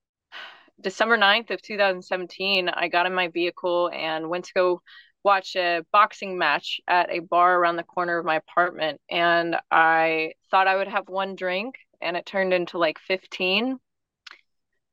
December 0.81 1.17
9th 1.17 1.51
of 1.51 1.61
2017, 1.61 2.69
I 2.69 2.87
got 2.87 3.05
in 3.05 3.13
my 3.13 3.27
vehicle 3.27 3.89
and 3.93 4.29
went 4.29 4.45
to 4.45 4.53
go 4.53 4.81
watch 5.23 5.55
a 5.55 5.85
boxing 5.91 6.37
match 6.37 6.81
at 6.87 7.11
a 7.11 7.19
bar 7.19 7.57
around 7.59 7.75
the 7.75 7.83
corner 7.83 8.17
of 8.17 8.25
my 8.25 8.35
apartment. 8.37 8.99
And 9.09 9.55
I 9.69 10.33
thought 10.49 10.67
I 10.67 10.77
would 10.77 10.87
have 10.87 11.07
one 11.07 11.35
drink, 11.35 11.75
and 12.01 12.17
it 12.17 12.25
turned 12.25 12.53
into 12.53 12.79
like 12.79 12.97
15, 12.99 13.77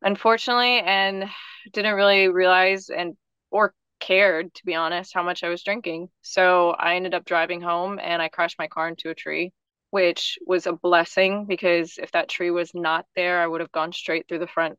unfortunately, 0.02 0.80
and 0.80 1.30
didn't 1.72 1.94
really 1.94 2.28
realize 2.28 2.90
and 2.90 3.16
or 3.50 3.74
cared, 4.00 4.52
to 4.54 4.66
be 4.66 4.74
honest, 4.74 5.14
how 5.14 5.22
much 5.22 5.42
I 5.42 5.48
was 5.48 5.62
drinking. 5.62 6.08
So 6.22 6.70
I 6.70 6.96
ended 6.96 7.14
up 7.14 7.24
driving 7.24 7.60
home 7.62 7.98
and 8.00 8.20
I 8.20 8.28
crashed 8.28 8.58
my 8.58 8.68
car 8.68 8.88
into 8.88 9.10
a 9.10 9.14
tree, 9.14 9.52
which 9.90 10.38
was 10.46 10.66
a 10.66 10.72
blessing 10.72 11.46
because 11.46 11.98
if 11.98 12.12
that 12.12 12.28
tree 12.28 12.50
was 12.50 12.72
not 12.74 13.06
there, 13.16 13.40
I 13.40 13.46
would 13.46 13.60
have 13.60 13.72
gone 13.72 13.92
straight 13.92 14.28
through 14.28 14.40
the 14.40 14.46
front 14.46 14.78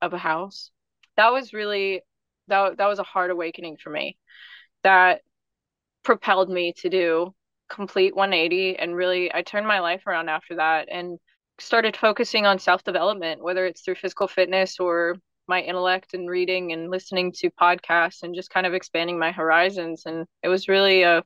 of 0.00 0.12
a 0.12 0.18
house. 0.18 0.70
That 1.16 1.32
was 1.32 1.52
really 1.52 2.02
that 2.48 2.78
that 2.78 2.86
was 2.86 2.98
a 2.98 3.04
hard 3.04 3.30
awakening 3.30 3.76
for 3.76 3.90
me 3.90 4.16
that 4.82 5.22
propelled 6.02 6.48
me 6.48 6.72
to 6.78 6.88
do 6.88 7.34
complete 7.68 8.16
180 8.16 8.78
and 8.78 8.96
really 8.96 9.32
I 9.32 9.42
turned 9.42 9.66
my 9.66 9.80
life 9.80 10.06
around 10.06 10.30
after 10.30 10.56
that 10.56 10.88
and 10.90 11.18
started 11.58 11.96
focusing 11.96 12.46
on 12.46 12.58
self-development 12.58 13.42
whether 13.42 13.66
it's 13.66 13.82
through 13.82 13.96
physical 13.96 14.28
fitness 14.28 14.80
or 14.80 15.16
my 15.48 15.60
intellect 15.60 16.14
and 16.14 16.30
reading 16.30 16.72
and 16.72 16.90
listening 16.90 17.32
to 17.32 17.50
podcasts 17.50 18.22
and 18.22 18.34
just 18.34 18.50
kind 18.50 18.66
of 18.66 18.74
expanding 18.74 19.18
my 19.18 19.32
horizons 19.32 20.04
and 20.06 20.26
it 20.42 20.48
was 20.48 20.68
really 20.68 21.02
a 21.02 21.22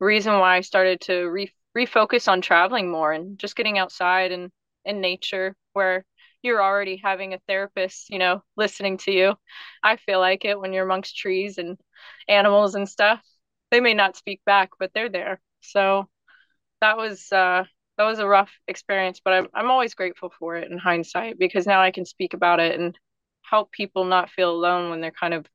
reason 0.00 0.34
why 0.38 0.56
I 0.56 0.60
started 0.60 1.00
to 1.02 1.24
re- 1.24 1.52
refocus 1.76 2.28
on 2.30 2.40
traveling 2.40 2.90
more 2.90 3.12
and 3.12 3.38
just 3.38 3.56
getting 3.56 3.78
outside 3.78 4.32
and 4.32 4.50
in 4.84 5.00
nature 5.00 5.56
where 5.72 6.04
you're 6.42 6.62
already 6.62 6.96
having 7.02 7.32
a 7.34 7.40
therapist, 7.48 8.10
you 8.10 8.18
know, 8.18 8.42
listening 8.56 8.98
to 8.98 9.10
you. 9.12 9.34
I 9.82 9.96
feel 9.96 10.20
like 10.20 10.44
it 10.44 10.60
when 10.60 10.72
you're 10.72 10.84
amongst 10.84 11.16
trees 11.16 11.58
and 11.58 11.78
animals 12.28 12.74
and 12.74 12.88
stuff. 12.88 13.20
They 13.70 13.80
may 13.80 13.94
not 13.94 14.16
speak 14.16 14.40
back, 14.44 14.70
but 14.78 14.92
they're 14.94 15.08
there. 15.08 15.40
So 15.62 16.08
that 16.80 16.96
was 16.96 17.30
uh 17.32 17.64
that 17.96 18.04
was 18.04 18.18
a 18.18 18.26
rough 18.26 18.52
experience, 18.68 19.20
but 19.24 19.32
I'm 19.34 19.48
I'm 19.54 19.70
always 19.70 19.94
grateful 19.94 20.32
for 20.38 20.56
it 20.56 20.70
in 20.70 20.78
hindsight 20.78 21.38
because 21.38 21.66
now 21.66 21.80
I 21.80 21.90
can 21.90 22.04
speak 22.04 22.34
about 22.34 22.60
it 22.60 22.78
and 22.78 22.98
help 23.42 23.72
people 23.72 24.04
not 24.04 24.30
feel 24.30 24.50
alone 24.50 24.90
when 24.90 25.00
they're 25.00 25.10
kind 25.12 25.34
of 25.34 25.46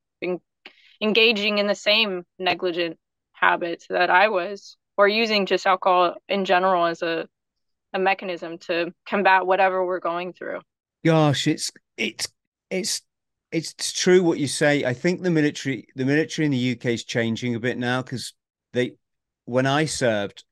engaging 1.02 1.58
in 1.58 1.68
the 1.68 1.76
same 1.76 2.26
negligent 2.38 2.98
habits 3.34 3.88
that 3.90 4.10
I 4.10 4.28
was 4.30 4.78
or 5.00 5.08
using 5.08 5.46
just 5.46 5.66
alcohol 5.66 6.16
in 6.28 6.44
general 6.44 6.86
as 6.86 7.02
a 7.02 7.26
a 7.94 8.00
mechanism 8.00 8.58
to 8.58 8.94
combat 9.08 9.48
whatever 9.48 9.84
we're 9.84 10.02
going 10.02 10.34
through. 10.34 10.60
Gosh, 11.06 11.48
it's 11.48 11.72
it's 11.98 12.28
it's 12.70 13.02
it's 13.54 13.94
true 13.94 14.22
what 14.22 14.40
you 14.40 14.48
say. 14.48 14.84
I 14.84 14.94
think 14.94 15.22
the 15.22 15.32
military 15.32 15.88
the 15.96 16.04
military 16.04 16.46
in 16.46 16.52
the 16.52 16.72
UK 16.74 16.88
is 16.88 17.06
changing 17.06 17.56
a 17.56 17.62
bit 17.62 17.78
now 17.78 18.02
because 18.02 18.34
they 18.74 18.98
when 19.46 19.66
I 19.66 19.86
served 19.86 20.44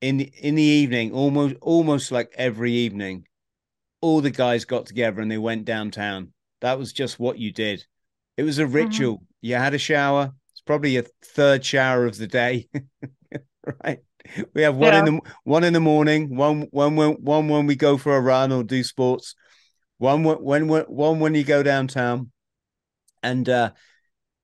in 0.00 0.16
the 0.16 0.32
in 0.36 0.56
the 0.56 0.62
evening, 0.62 1.12
almost 1.12 1.54
almost 1.60 2.10
like 2.10 2.34
every 2.34 2.72
evening, 2.72 3.28
all 4.00 4.20
the 4.20 4.32
guys 4.32 4.64
got 4.64 4.86
together 4.86 5.20
and 5.20 5.30
they 5.30 5.38
went 5.38 5.64
downtown. 5.64 6.32
That 6.60 6.76
was 6.76 6.92
just 6.92 7.20
what 7.20 7.38
you 7.38 7.52
did. 7.52 7.86
It 8.36 8.42
was 8.42 8.58
a 8.58 8.64
mm-hmm. 8.64 8.74
ritual. 8.74 9.14
Mm-hmm. 9.14 9.24
You 9.42 9.54
had 9.54 9.74
a 9.74 9.78
shower. 9.78 10.32
It's 10.50 10.60
probably 10.60 10.96
a 10.96 11.04
third 11.22 11.64
shower 11.64 12.04
of 12.04 12.18
the 12.18 12.26
day, 12.26 12.68
right? 13.84 13.98
We 14.54 14.62
have 14.62 14.76
one 14.76 14.92
yeah. 14.92 14.98
in 15.00 15.04
the 15.06 15.20
one 15.44 15.64
in 15.64 15.72
the 15.72 15.80
morning, 15.80 16.36
one 16.36 16.62
one 16.70 16.96
when 16.96 17.12
one 17.12 17.48
when 17.48 17.66
we 17.66 17.76
go 17.76 17.96
for 17.96 18.16
a 18.16 18.20
run 18.20 18.52
or 18.52 18.62
do 18.62 18.82
sports, 18.82 19.34
one 19.98 20.22
when 20.22 20.68
one 20.68 21.20
when 21.20 21.34
you 21.34 21.44
go 21.44 21.62
downtown, 21.62 22.30
and 23.22 23.48
uh, 23.48 23.70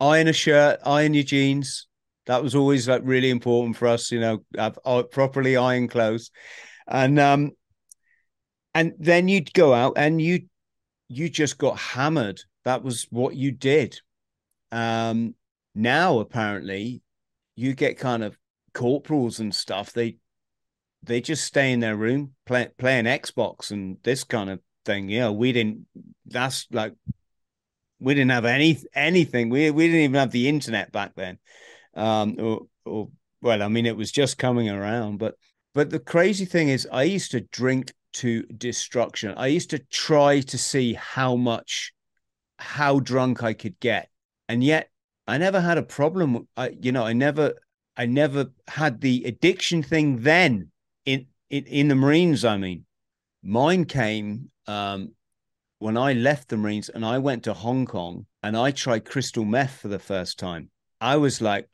iron 0.00 0.28
a 0.28 0.32
shirt, 0.32 0.80
iron 0.84 1.14
your 1.14 1.24
jeans. 1.24 1.86
That 2.26 2.42
was 2.42 2.54
always 2.54 2.88
like 2.88 3.02
really 3.04 3.30
important 3.30 3.76
for 3.76 3.86
us, 3.86 4.10
you 4.10 4.18
know, 4.18 4.44
have 4.56 4.78
uh, 4.84 5.04
properly 5.04 5.56
iron 5.56 5.88
clothes, 5.88 6.30
and 6.88 7.18
um, 7.18 7.52
and 8.74 8.94
then 8.98 9.28
you'd 9.28 9.52
go 9.52 9.72
out 9.72 9.94
and 9.96 10.20
you 10.20 10.46
you 11.08 11.28
just 11.28 11.58
got 11.58 11.78
hammered. 11.78 12.40
That 12.64 12.82
was 12.82 13.06
what 13.10 13.36
you 13.36 13.52
did. 13.52 14.00
Um, 14.72 15.34
now 15.74 16.18
apparently, 16.18 17.02
you 17.54 17.74
get 17.74 17.98
kind 17.98 18.24
of 18.24 18.36
corporals 18.76 19.40
and 19.40 19.54
stuff. 19.54 19.92
They 19.92 20.18
they 21.02 21.20
just 21.20 21.44
stay 21.44 21.72
in 21.72 21.80
their 21.80 21.96
room 21.96 22.34
play, 22.44 22.68
playing 22.76 23.06
Xbox 23.06 23.70
and 23.70 23.96
this 24.02 24.22
kind 24.22 24.50
of 24.50 24.60
thing. 24.84 25.08
Yeah, 25.08 25.30
we 25.30 25.52
didn't. 25.52 25.86
That's 26.26 26.66
like 26.70 26.92
we 27.98 28.14
didn't 28.14 28.32
have 28.32 28.44
any 28.44 28.78
anything. 28.94 29.48
We 29.48 29.70
we 29.70 29.86
didn't 29.86 30.02
even 30.02 30.20
have 30.20 30.30
the 30.30 30.48
internet 30.48 30.92
back 30.92 31.12
then. 31.16 31.38
Um, 31.94 32.36
or, 32.38 32.60
or 32.84 33.08
well, 33.40 33.62
I 33.62 33.68
mean, 33.68 33.86
it 33.86 33.96
was 33.96 34.12
just 34.12 34.36
coming 34.36 34.68
around. 34.68 35.18
But 35.18 35.36
but 35.74 35.88
the 35.88 35.98
crazy 36.00 36.44
thing 36.44 36.68
is, 36.68 36.86
I 36.92 37.04
used 37.04 37.30
to 37.30 37.40
drink 37.40 37.94
to 38.14 38.42
destruction. 38.44 39.32
I 39.36 39.46
used 39.46 39.70
to 39.70 39.78
try 39.78 40.40
to 40.40 40.58
see 40.58 40.94
how 40.94 41.36
much, 41.36 41.92
how 42.58 43.00
drunk 43.00 43.42
I 43.42 43.54
could 43.54 43.80
get, 43.80 44.10
and 44.50 44.62
yet 44.62 44.90
I 45.26 45.38
never 45.38 45.62
had 45.62 45.78
a 45.78 45.82
problem. 45.82 46.46
I 46.58 46.76
you 46.78 46.92
know, 46.92 47.04
I 47.04 47.14
never 47.14 47.54
I 47.96 48.06
never 48.06 48.46
had 48.68 49.00
the 49.00 49.24
addiction 49.24 49.82
thing 49.82 50.22
then 50.22 50.70
in 51.04 51.26
in, 51.50 51.64
in 51.64 51.88
the 51.88 51.94
Marines. 51.94 52.44
I 52.44 52.56
mean, 52.56 52.84
mine 53.42 53.84
came 53.84 54.50
um, 54.66 55.12
when 55.78 55.96
I 55.96 56.14
left 56.14 56.48
the 56.48 56.56
Marines 56.56 56.88
and 56.88 57.04
I 57.04 57.18
went 57.18 57.44
to 57.44 57.52
Hong 57.52 57.86
Kong 57.86 58.26
and 58.42 58.56
I 58.56 58.70
tried 58.70 59.04
crystal 59.04 59.44
meth 59.44 59.78
for 59.78 59.88
the 59.88 59.98
first 59.98 60.38
time, 60.38 60.70
I 61.00 61.16
was 61.16 61.40
like, 61.40 61.68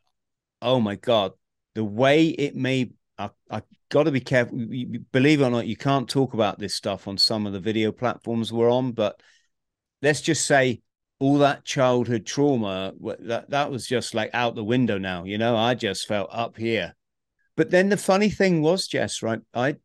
oh 0.61 0.79
my 0.79 0.95
God, 0.95 1.31
the 1.75 1.83
way 1.83 2.27
it 2.27 2.55
made, 2.55 2.93
I, 3.17 3.29
I 3.49 3.61
got 3.89 4.03
to 4.03 4.11
be 4.11 4.19
careful. 4.19 4.57
Believe 5.11 5.41
it 5.41 5.45
or 5.45 5.49
not, 5.49 5.67
you 5.67 5.77
can't 5.77 6.09
talk 6.09 6.33
about 6.33 6.59
this 6.59 6.75
stuff 6.75 7.07
on 7.07 7.17
some 7.17 7.47
of 7.47 7.53
the 7.53 7.59
video 7.59 7.91
platforms 7.91 8.51
we're 8.51 8.71
on, 8.71 8.91
but 8.91 9.21
let's 10.01 10.21
just 10.21 10.45
say 10.45 10.81
all 11.23 11.37
that 11.37 11.63
childhood 11.63 12.25
trauma, 12.25 12.91
that, 13.19 13.49
that 13.49 13.71
was 13.71 13.87
just 13.87 14.13
like 14.13 14.29
out 14.33 14.55
the 14.55 14.63
window 14.63 14.97
now. 14.97 15.23
You 15.23 15.37
know, 15.37 15.55
I 15.55 15.73
just 15.73 16.05
felt 16.05 16.27
up 16.33 16.57
here. 16.57 16.95
But 17.55 17.71
then 17.71 17.87
the 17.87 17.95
funny 17.95 18.29
thing 18.29 18.61
was, 18.61 18.87
Jess, 18.87 19.23
right? 19.23 19.39
I 19.53 19.77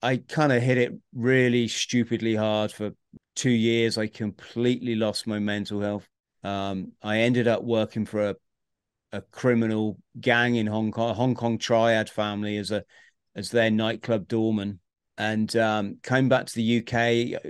I 0.00 0.18
kind 0.18 0.52
of 0.52 0.62
hit 0.62 0.78
it 0.78 0.92
really 1.12 1.66
stupidly 1.66 2.36
hard 2.36 2.70
for 2.70 2.92
two 3.34 3.50
years. 3.50 3.98
I 3.98 4.06
completely 4.06 4.94
lost 4.94 5.26
my 5.26 5.40
mental 5.40 5.80
health. 5.80 6.06
Um, 6.44 6.92
I 7.02 7.18
ended 7.18 7.48
up 7.48 7.64
working 7.64 8.06
for 8.06 8.30
a 8.30 8.36
a 9.12 9.22
criminal 9.22 9.98
gang 10.20 10.54
in 10.54 10.68
Hong 10.68 10.92
Kong, 10.92 11.14
Hong 11.16 11.34
Kong 11.34 11.58
triad 11.58 12.08
family 12.08 12.58
as 12.58 12.70
a 12.70 12.84
as 13.34 13.50
their 13.50 13.72
nightclub 13.72 14.28
doorman, 14.28 14.78
and 15.18 15.54
um, 15.56 15.96
came 16.04 16.28
back 16.28 16.46
to 16.46 16.54
the 16.54 16.78
UK. 16.78 17.42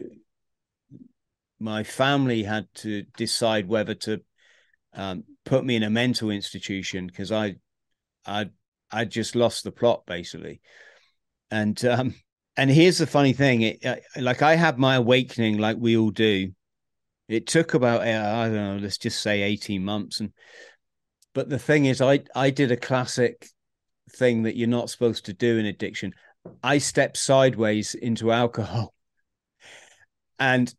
My 1.59 1.83
family 1.83 2.43
had 2.43 2.67
to 2.77 3.05
decide 3.17 3.69
whether 3.69 3.95
to 3.95 4.21
um, 4.95 5.25
put 5.45 5.65
me 5.65 5.77
in 5.77 5.83
a 5.83 5.91
mental 5.91 6.31
institution 6.31 7.07
because 7.07 7.33
I, 7.33 7.57
I, 8.27 8.51
I 8.91 9.05
just 9.05 9.35
lost 9.35 9.65
the 9.65 9.73
plot 9.73 10.05
basically, 10.07 10.61
and 11.51 11.83
um, 11.85 12.15
and 12.57 12.71
here's 12.71 12.99
the 12.99 13.07
funny 13.07 13.33
thing 13.33 13.63
it, 13.63 14.03
like 14.17 14.43
i 14.43 14.55
had 14.55 14.79
my 14.79 14.97
awakening 14.97 15.59
like 15.59 15.77
we 15.79 15.97
all 15.97 16.11
do. 16.11 16.53
It 17.29 17.47
took 17.47 17.75
about 17.75 18.03
uh, 18.03 18.35
i 18.37 18.45
don't 18.47 18.55
know 18.55 18.79
let's 18.81 18.99
just 18.99 19.21
say 19.21 19.43
18 19.43 19.85
months. 19.85 20.21
And 20.21 20.33
but 21.35 21.49
the 21.49 21.59
thing 21.59 21.87
is 21.87 22.01
i 22.01 22.21
i 22.35 22.51
did 22.51 22.73
a 22.73 22.77
classic 22.77 23.49
thing 24.17 24.45
that 24.45 24.57
you're 24.57 24.69
not 24.69 24.91
supposed 24.91 25.27
to 25.27 25.33
do 25.33 25.59
in 25.59 25.67
addiction. 25.67 26.13
I 26.63 26.79
stepped 26.79 27.17
sideways 27.17 27.95
into 27.95 28.33
alcohol. 28.33 28.93
And 30.39 30.71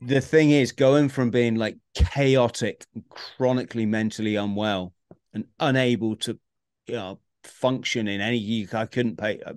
the 0.00 0.20
thing 0.20 0.50
is 0.50 0.72
going 0.72 1.08
from 1.08 1.30
being 1.30 1.56
like 1.56 1.76
chaotic 1.94 2.84
chronically 3.08 3.86
mentally 3.86 4.36
unwell 4.36 4.92
and 5.32 5.44
unable 5.58 6.16
to 6.16 6.38
you 6.86 6.94
know 6.94 7.18
function 7.42 8.08
in 8.08 8.20
any 8.20 8.66
I 8.72 8.86
couldn't 8.86 9.16
pay 9.16 9.40
I 9.44 9.52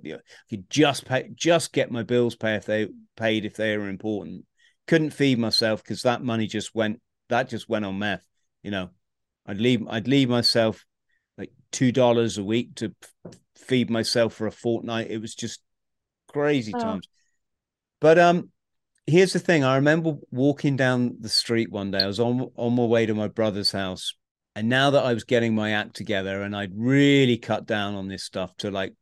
could 0.50 0.68
just 0.68 1.06
pay 1.06 1.30
just 1.34 1.72
get 1.72 1.90
my 1.90 2.02
bills 2.02 2.36
paid 2.36 2.56
if 2.56 2.66
they 2.66 2.88
paid 3.16 3.44
if 3.44 3.54
they 3.54 3.76
were 3.76 3.88
important 3.88 4.44
couldn't 4.86 5.10
feed 5.10 5.38
myself 5.38 5.82
because 5.82 6.02
that 6.02 6.22
money 6.22 6.46
just 6.46 6.74
went 6.74 7.00
that 7.28 7.48
just 7.48 7.68
went 7.68 7.84
on 7.84 7.98
meth 7.98 8.26
you 8.62 8.70
know 8.70 8.90
I'd 9.46 9.60
leave 9.60 9.86
I'd 9.88 10.08
leave 10.08 10.28
myself 10.28 10.84
like 11.38 11.52
two 11.72 11.92
dollars 11.92 12.36
a 12.36 12.44
week 12.44 12.74
to 12.76 12.94
feed 13.68 13.90
myself 13.90 14.34
for 14.34 14.46
a 14.46 14.52
fortnight. 14.52 15.10
It 15.10 15.20
was 15.20 15.34
just 15.34 15.60
crazy 16.32 16.72
oh. 16.74 16.78
times. 16.78 17.08
But 18.00 18.18
um, 18.18 18.50
here's 19.08 19.32
the 19.32 19.38
thing. 19.38 19.64
I 19.64 19.76
remember 19.76 20.14
walking 20.30 20.76
down 20.76 21.16
the 21.20 21.28
street 21.28 21.70
one 21.70 21.90
day. 21.90 22.00
I 22.00 22.06
was 22.06 22.20
on 22.20 22.50
on 22.56 22.74
my 22.74 22.84
way 22.84 23.06
to 23.06 23.14
my 23.14 23.28
brother's 23.28 23.72
house, 23.72 24.14
and 24.54 24.68
now 24.68 24.90
that 24.90 25.04
I 25.04 25.14
was 25.14 25.24
getting 25.24 25.54
my 25.54 25.72
act 25.72 25.96
together, 25.96 26.42
and 26.42 26.54
I'd 26.54 26.72
really 26.76 27.38
cut 27.38 27.66
down 27.66 27.94
on 27.94 28.08
this 28.08 28.24
stuff 28.24 28.56
to 28.58 28.70
like 28.70 28.94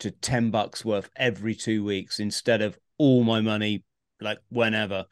to 0.00 0.10
ten 0.10 0.50
bucks 0.50 0.84
worth 0.84 1.08
every 1.16 1.54
two 1.54 1.84
weeks 1.84 2.18
instead 2.18 2.62
of 2.62 2.76
all 2.98 3.22
my 3.22 3.40
money 3.40 3.84
like 4.20 4.38
whenever. 4.50 5.06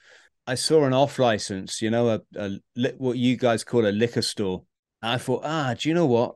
I 0.47 0.57
saw 0.57 0.85
an 0.85 0.93
off 0.93 1.19
license, 1.19 1.81
you 1.81 1.91
know, 1.91 2.09
a, 2.09 2.21
a 2.37 2.93
what 2.99 3.17
you 3.17 3.37
guys 3.37 3.63
call 3.63 3.87
a 3.87 3.93
liquor 3.93 4.23
store. 4.23 4.65
I 5.01 5.19
thought, 5.19 5.43
ah, 5.45 5.75
do 5.79 5.89
you 5.89 5.95
know 5.95 6.07
what? 6.07 6.35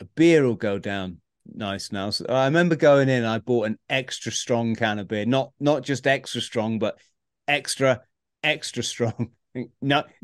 A 0.00 0.04
beer 0.04 0.44
will 0.44 0.54
go 0.54 0.78
down 0.78 1.18
nice 1.60 1.92
now. 1.92 2.10
So 2.10 2.26
I 2.28 2.46
remember 2.46 2.74
going 2.74 3.08
in. 3.08 3.24
I 3.24 3.38
bought 3.38 3.66
an 3.66 3.78
extra 3.88 4.32
strong 4.32 4.74
can 4.74 4.98
of 4.98 5.06
beer, 5.06 5.26
not 5.26 5.52
not 5.60 5.84
just 5.84 6.08
extra 6.08 6.40
strong, 6.40 6.80
but 6.80 6.98
extra 7.46 8.00
extra 8.42 8.82
strong, 8.82 9.30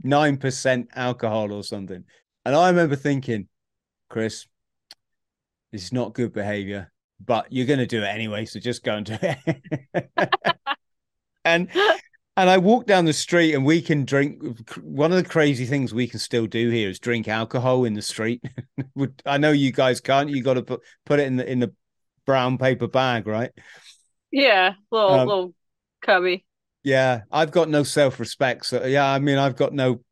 nine 0.02 0.36
percent 0.38 0.88
alcohol 0.96 1.52
or 1.52 1.62
something. 1.62 2.02
And 2.44 2.56
I 2.56 2.70
remember 2.70 2.96
thinking, 2.96 3.46
Chris, 4.08 4.46
this 5.70 5.84
is 5.84 5.92
not 5.92 6.14
good 6.14 6.32
behavior, 6.32 6.90
but 7.24 7.52
you're 7.52 7.66
going 7.66 7.78
to 7.78 7.86
do 7.86 8.02
it 8.02 8.06
anyway, 8.06 8.44
so 8.44 8.58
just 8.58 8.82
go 8.82 8.96
and 8.96 9.06
do 9.06 9.18
it. 9.20 10.10
and 11.44 11.68
and 12.36 12.50
I 12.50 12.58
walk 12.58 12.86
down 12.86 13.06
the 13.06 13.12
street 13.12 13.54
and 13.54 13.64
we 13.64 13.80
can 13.80 14.04
drink. 14.04 14.42
One 14.82 15.10
of 15.10 15.22
the 15.22 15.28
crazy 15.28 15.64
things 15.64 15.94
we 15.94 16.06
can 16.06 16.18
still 16.18 16.46
do 16.46 16.70
here 16.70 16.90
is 16.90 16.98
drink 16.98 17.28
alcohol 17.28 17.84
in 17.84 17.94
the 17.94 18.02
street. 18.02 18.42
I 19.26 19.38
know 19.38 19.52
you 19.52 19.72
guys 19.72 20.00
can't. 20.00 20.28
You 20.28 20.42
got 20.42 20.54
to 20.54 20.62
put 20.62 20.82
put 21.06 21.20
it 21.20 21.26
in 21.26 21.36
the 21.36 21.50
in 21.50 21.60
the 21.60 21.72
brown 22.26 22.58
paper 22.58 22.88
bag, 22.88 23.26
right? 23.26 23.52
Yeah, 24.30 24.74
little 24.90 25.10
um, 25.10 25.28
little 25.28 25.54
cubby. 26.02 26.44
Yeah, 26.82 27.22
I've 27.32 27.50
got 27.50 27.70
no 27.70 27.82
self 27.82 28.20
respect. 28.20 28.66
So 28.66 28.84
yeah, 28.84 29.06
I 29.10 29.18
mean, 29.18 29.38
I've 29.38 29.56
got 29.56 29.72
no 29.72 30.02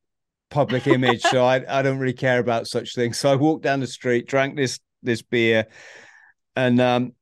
public 0.51 0.87
image, 0.87 1.21
so 1.23 1.45
I 1.45 1.63
I 1.69 1.83
don't 1.83 1.99
really 1.99 2.15
care 2.15 2.39
about 2.39 2.67
such 2.67 2.95
things. 2.95 3.19
So 3.19 3.31
I 3.31 3.37
walked 3.37 3.65
down 3.65 3.81
the 3.81 3.87
street, 3.87 4.27
drank 4.27 4.57
this 4.57 4.81
this 5.03 5.21
beer, 5.21 5.67
and 6.57 6.81
um, 6.81 7.13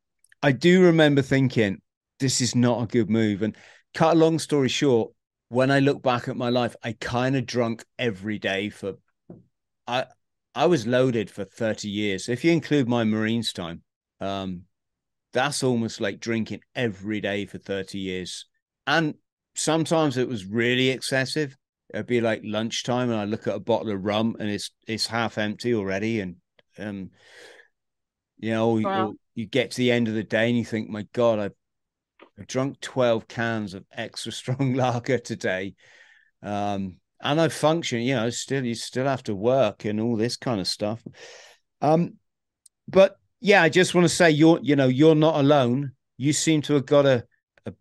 I 0.42 0.52
do 0.52 0.84
remember 0.84 1.22
thinking 1.22 1.82
this 2.20 2.40
is 2.40 2.54
not 2.54 2.84
a 2.84 2.86
good 2.86 3.10
move. 3.10 3.42
And 3.42 3.56
cut 3.94 4.14
a 4.14 4.18
long 4.18 4.38
story 4.38 4.68
short, 4.68 5.12
when 5.48 5.70
I 5.70 5.80
look 5.80 6.02
back 6.02 6.28
at 6.28 6.36
my 6.36 6.48
life, 6.48 6.74
I 6.82 6.96
kind 6.98 7.36
of 7.36 7.46
drunk 7.46 7.84
every 7.98 8.38
day 8.38 8.70
for 8.70 8.94
I 9.86 10.06
I 10.54 10.66
was 10.66 10.86
loaded 10.86 11.30
for 11.30 11.44
30 11.44 11.88
years. 11.88 12.28
If 12.28 12.44
you 12.44 12.52
include 12.52 12.88
my 12.88 13.04
Marines 13.04 13.52
time, 13.52 13.82
um, 14.20 14.62
that's 15.32 15.62
almost 15.62 16.00
like 16.00 16.20
drinking 16.20 16.60
every 16.74 17.20
day 17.20 17.46
for 17.46 17.58
30 17.58 17.98
years. 17.98 18.46
And 18.86 19.14
sometimes 19.54 20.16
it 20.16 20.28
was 20.28 20.44
really 20.44 20.90
excessive. 20.90 21.56
It'd 21.92 22.06
be 22.06 22.20
like 22.20 22.42
lunchtime 22.44 23.10
and 23.10 23.18
I 23.18 23.24
look 23.24 23.46
at 23.46 23.54
a 23.54 23.60
bottle 23.60 23.90
of 23.90 24.04
rum 24.04 24.36
and 24.40 24.48
it's 24.48 24.70
it's 24.86 25.06
half 25.06 25.38
empty 25.38 25.74
already. 25.74 26.20
And 26.20 26.36
um, 26.78 27.10
you 28.38 28.52
know, 28.52 28.80
wow. 28.80 29.08
you, 29.08 29.18
you 29.34 29.46
get 29.46 29.72
to 29.72 29.76
the 29.76 29.92
end 29.92 30.08
of 30.08 30.14
the 30.14 30.24
day 30.24 30.48
and 30.48 30.56
you 30.56 30.64
think, 30.64 30.88
my 30.88 31.06
God, 31.12 31.52
I 32.42 32.44
drunk 32.44 32.80
12 32.80 33.28
cans 33.28 33.72
of 33.72 33.84
extra 33.92 34.32
strong 34.32 34.74
lager 34.74 35.18
today. 35.18 35.74
Um, 36.42 36.96
and 37.22 37.40
I 37.40 37.48
function, 37.48 38.00
you 38.00 38.16
know, 38.16 38.30
still, 38.30 38.64
you 38.64 38.74
still 38.74 39.06
have 39.06 39.22
to 39.24 39.34
work 39.34 39.84
and 39.84 40.00
all 40.00 40.16
this 40.16 40.36
kind 40.36 40.60
of 40.60 40.66
stuff. 40.66 41.00
Um, 41.80 42.14
but 42.88 43.16
yeah, 43.40 43.62
I 43.62 43.68
just 43.68 43.94
want 43.94 44.06
to 44.06 44.14
say 44.14 44.30
you're, 44.30 44.58
you 44.60 44.74
know, 44.74 44.88
you're 44.88 45.14
not 45.14 45.36
alone. 45.36 45.92
You 46.16 46.32
seem 46.32 46.62
to 46.62 46.74
have 46.74 46.86
got 46.86 47.06
a, 47.06 47.24
a 47.64 47.74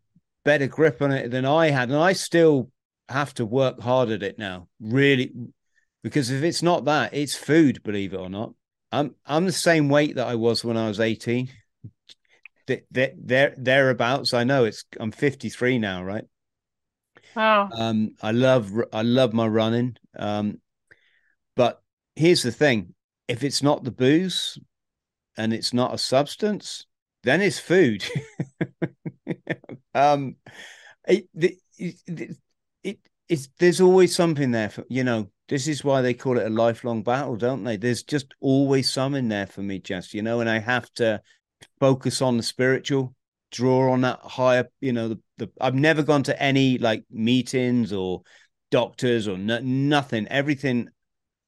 better 0.46 0.68
grip 0.68 1.02
on 1.02 1.12
it 1.12 1.32
than 1.32 1.46
I 1.46 1.72
had. 1.72 1.90
And 1.90 1.98
I 1.98 2.14
still 2.14 2.70
have 3.10 3.34
to 3.36 3.46
work 3.48 3.80
hard 3.80 4.12
at 4.12 4.22
it 4.22 4.38
now, 4.38 4.68
really, 4.80 5.32
because 6.04 6.30
if 6.30 6.44
it's 6.44 6.62
not 6.62 6.86
that, 6.86 7.16
it's 7.16 7.36
food, 7.36 7.82
believe 7.82 8.14
it 8.14 8.20
or 8.20 8.30
not. 8.30 8.54
I'm 8.92 9.16
I'm 9.26 9.46
the 9.46 9.52
same 9.54 9.90
weight 9.90 10.18
that 10.18 10.28
I 10.28 10.36
was 10.36 10.64
when 10.64 10.78
I 10.78 10.88
was 10.88 11.00
18 11.00 11.50
there 12.68 13.12
there 13.20 13.56
thereabouts. 13.58 14.34
I 14.34 14.44
know 14.44 14.66
it's 14.66 14.86
I'm 15.00 15.12
53 15.12 15.80
now, 15.80 16.04
right? 16.04 16.26
Wow. 17.36 17.70
Um, 17.72 18.16
I 18.22 18.32
love 18.32 18.72
I 18.92 19.02
love 19.02 19.34
my 19.34 19.48
running. 19.48 19.98
Um, 20.18 20.60
but 21.56 21.82
here's 22.16 22.44
the 22.44 22.52
thing: 22.52 22.94
if 23.28 23.44
it's 23.44 23.64
not 23.64 23.84
the 23.84 23.92
booze 23.92 24.58
and 25.38 25.54
it's 25.54 25.74
not 25.74 25.94
a 25.94 25.98
substance, 25.98 26.86
then 27.24 27.42
it's 27.42 27.60
food. 27.60 28.04
um, 29.94 30.36
it, 31.08 31.28
it, 31.36 31.56
it, 31.78 32.38
it 32.84 33.00
it's 33.30 33.50
there's 33.60 33.82
always 33.82 34.16
something 34.16 34.52
there 34.52 34.70
for 34.70 34.86
you 34.90 35.04
know. 35.04 35.30
This 35.50 35.68
is 35.68 35.84
why 35.84 36.02
they 36.02 36.14
call 36.14 36.38
it 36.38 36.48
a 36.48 36.50
lifelong 36.50 37.04
battle, 37.04 37.36
don't 37.36 37.66
they? 37.66 37.76
There's 37.76 38.04
just 38.04 38.34
always 38.40 38.90
some 38.90 39.16
in 39.16 39.28
there 39.28 39.48
for 39.48 39.62
me, 39.62 39.80
Jess. 39.80 40.14
You 40.14 40.22
know, 40.22 40.40
and 40.40 40.50
I 40.50 40.60
have 40.60 40.90
to 40.94 41.22
focus 41.80 42.22
on 42.22 42.38
the 42.38 42.44
spiritual, 42.44 43.16
draw 43.52 43.92
on 43.92 44.02
that 44.02 44.20
higher, 44.24 44.70
you 44.80 44.94
know, 44.94 45.10
the, 45.10 45.20
the 45.38 45.52
I've 45.60 45.76
never 45.76 46.04
gone 46.04 46.24
to 46.24 46.42
any 46.42 46.78
like 46.78 47.04
meetings 47.12 47.94
or 47.94 48.22
doctors 48.72 49.28
or 49.28 49.38
nothing. 49.38 50.28
Everything 50.28 50.90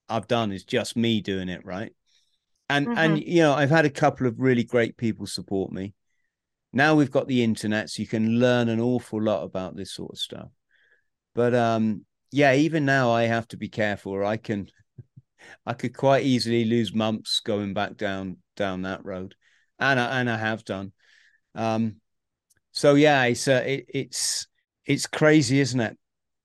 I've 0.09 0.27
done 0.27 0.51
is 0.51 0.63
just 0.63 0.95
me 0.95 1.21
doing 1.21 1.49
it, 1.49 1.65
right? 1.65 1.93
And 2.69 2.87
mm-hmm. 2.87 2.97
and 2.97 3.23
you 3.23 3.41
know, 3.41 3.53
I've 3.53 3.69
had 3.69 3.85
a 3.85 3.89
couple 3.89 4.27
of 4.27 4.39
really 4.39 4.63
great 4.63 4.97
people 4.97 5.25
support 5.25 5.71
me. 5.71 5.93
Now 6.71 6.95
we've 6.95 7.11
got 7.11 7.27
the 7.27 7.43
internet, 7.43 7.89
so 7.89 8.01
you 8.01 8.07
can 8.07 8.39
learn 8.39 8.69
an 8.69 8.79
awful 8.79 9.21
lot 9.21 9.43
about 9.43 9.75
this 9.75 9.93
sort 9.93 10.11
of 10.11 10.19
stuff. 10.19 10.49
But 11.35 11.55
um, 11.55 12.05
yeah, 12.31 12.53
even 12.53 12.85
now 12.85 13.11
I 13.11 13.23
have 13.23 13.47
to 13.49 13.57
be 13.57 13.69
careful, 13.69 14.11
or 14.11 14.23
I 14.23 14.37
can, 14.37 14.67
I 15.65 15.73
could 15.73 15.95
quite 15.95 16.23
easily 16.23 16.65
lose 16.65 16.93
months 16.93 17.39
going 17.39 17.73
back 17.73 17.95
down 17.95 18.37
down 18.55 18.83
that 18.83 19.05
road 19.05 19.35
and 19.79 19.99
I, 19.99 20.19
and 20.19 20.29
I 20.29 20.37
have 20.37 20.63
done. 20.65 20.91
Um, 21.55 21.97
so 22.71 22.95
yeah, 22.95 23.23
it's 23.25 23.47
uh, 23.47 23.63
it, 23.65 23.85
it's 23.89 24.47
it's 24.85 25.07
crazy, 25.07 25.59
isn't 25.59 25.79
it? 25.79 25.97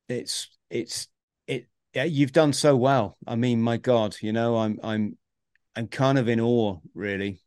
It's 0.09 0.49
it's 0.71 1.09
it. 1.47 1.67
Yeah, 1.95 2.05
you've 2.05 2.33
done 2.33 2.53
so 2.53 2.77
well. 2.77 3.17
I 3.27 3.37
mean, 3.37 3.63
my 3.63 3.77
God, 3.79 4.17
you 4.21 4.33
know, 4.33 4.57
I'm 4.57 4.79
I'm 4.83 5.17
I'm 5.75 5.89
kind 5.89 6.19
of 6.19 6.29
in 6.29 6.41
awe, 6.41 6.79
really. 6.95 7.41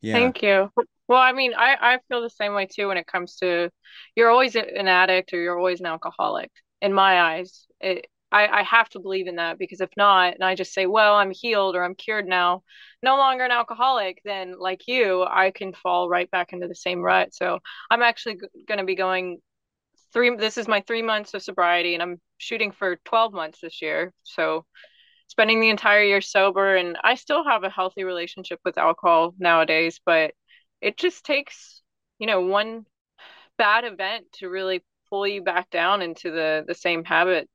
Yeah. 0.00 0.14
Thank 0.14 0.42
you. 0.42 0.70
Well, 1.08 1.18
I 1.18 1.32
mean, 1.32 1.54
I 1.54 1.76
I 1.80 1.98
feel 2.08 2.22
the 2.22 2.30
same 2.30 2.54
way 2.54 2.66
too 2.66 2.88
when 2.88 2.96
it 2.98 3.06
comes 3.06 3.36
to 3.36 3.70
you're 4.14 4.30
always 4.30 4.54
an 4.56 4.88
addict 4.88 5.32
or 5.32 5.40
you're 5.40 5.58
always 5.58 5.80
an 5.80 5.86
alcoholic. 5.86 6.50
In 6.80 6.92
my 6.92 7.20
eyes, 7.20 7.66
it, 7.80 8.06
I, 8.34 8.60
I 8.60 8.62
have 8.64 8.88
to 8.90 9.00
believe 9.00 9.28
in 9.28 9.36
that 9.36 9.58
because 9.58 9.80
if 9.80 9.90
not, 9.96 10.34
and 10.34 10.44
I 10.44 10.56
just 10.56 10.74
say, 10.74 10.86
well, 10.86 11.14
I'm 11.14 11.30
healed 11.30 11.76
or 11.76 11.84
I'm 11.84 11.94
cured 11.94 12.26
now, 12.26 12.64
no 13.02 13.16
longer 13.16 13.44
an 13.44 13.52
alcoholic, 13.52 14.20
then 14.24 14.54
like 14.58 14.88
you, 14.88 15.22
I 15.24 15.52
can 15.52 15.72
fall 15.72 16.08
right 16.08 16.30
back 16.30 16.52
into 16.52 16.68
the 16.68 16.74
same 16.74 17.00
rut. 17.00 17.34
So 17.34 17.60
I'm 17.90 18.02
actually 18.02 18.36
g- 18.36 18.64
going 18.66 18.78
to 18.78 18.84
be 18.84 18.96
going 18.96 19.38
three, 20.12 20.34
this 20.36 20.58
is 20.58 20.68
my 20.68 20.82
three 20.86 21.02
months 21.02 21.34
of 21.34 21.42
sobriety 21.42 21.94
and 21.94 22.02
I'm 22.02 22.20
shooting 22.38 22.72
for 22.72 22.96
12 23.04 23.32
months 23.32 23.60
this 23.60 23.82
year. 23.82 24.12
So 24.24 24.66
spending 25.28 25.60
the 25.60 25.70
entire 25.70 26.02
year 26.04 26.20
sober 26.20 26.76
and 26.76 26.98
I 27.04 27.16
still 27.16 27.44
have 27.44 27.64
a 27.64 27.70
healthy 27.70 28.04
relationship 28.04 28.60
with 28.64 28.78
alcohol 28.78 29.34
nowadays, 29.38 30.00
but 30.04 30.34
it 30.80 30.96
just 30.98 31.24
takes, 31.24 31.82
you 32.18 32.26
know, 32.26 32.42
one 32.42 32.86
bad 33.58 33.84
event 33.84 34.26
to 34.34 34.48
really 34.48 34.82
pull 35.10 35.26
you 35.26 35.42
back 35.42 35.70
down 35.70 36.02
into 36.02 36.30
the 36.30 36.64
the 36.66 36.74
same 36.74 37.04
habit 37.04 37.48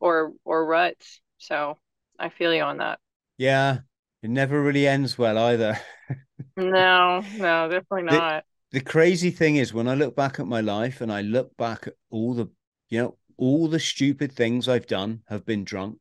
or 0.00 0.32
or 0.44 0.64
ruts. 0.64 1.20
So 1.38 1.78
I 2.18 2.28
feel 2.28 2.54
you 2.54 2.62
on 2.62 2.78
that. 2.78 2.98
Yeah, 3.36 3.78
it 4.22 4.30
never 4.30 4.60
really 4.60 4.86
ends 4.86 5.16
well 5.16 5.38
either. 5.38 5.78
no, 6.56 7.22
no, 7.36 7.68
definitely 7.68 8.02
not. 8.02 8.44
The, 8.70 8.80
the 8.80 8.84
crazy 8.84 9.30
thing 9.30 9.56
is 9.56 9.72
when 9.72 9.88
I 9.88 9.94
look 9.94 10.16
back 10.16 10.40
at 10.40 10.46
my 10.46 10.60
life 10.60 11.00
and 11.00 11.12
I 11.12 11.22
look 11.22 11.56
back 11.56 11.86
at 11.86 11.94
all 12.10 12.34
the, 12.34 12.48
you 12.88 13.00
know, 13.00 13.16
all 13.36 13.68
the 13.68 13.80
stupid 13.80 14.32
things 14.32 14.68
I've 14.68 14.86
done 14.86 15.22
have 15.28 15.46
been 15.46 15.64
drunk, 15.64 15.98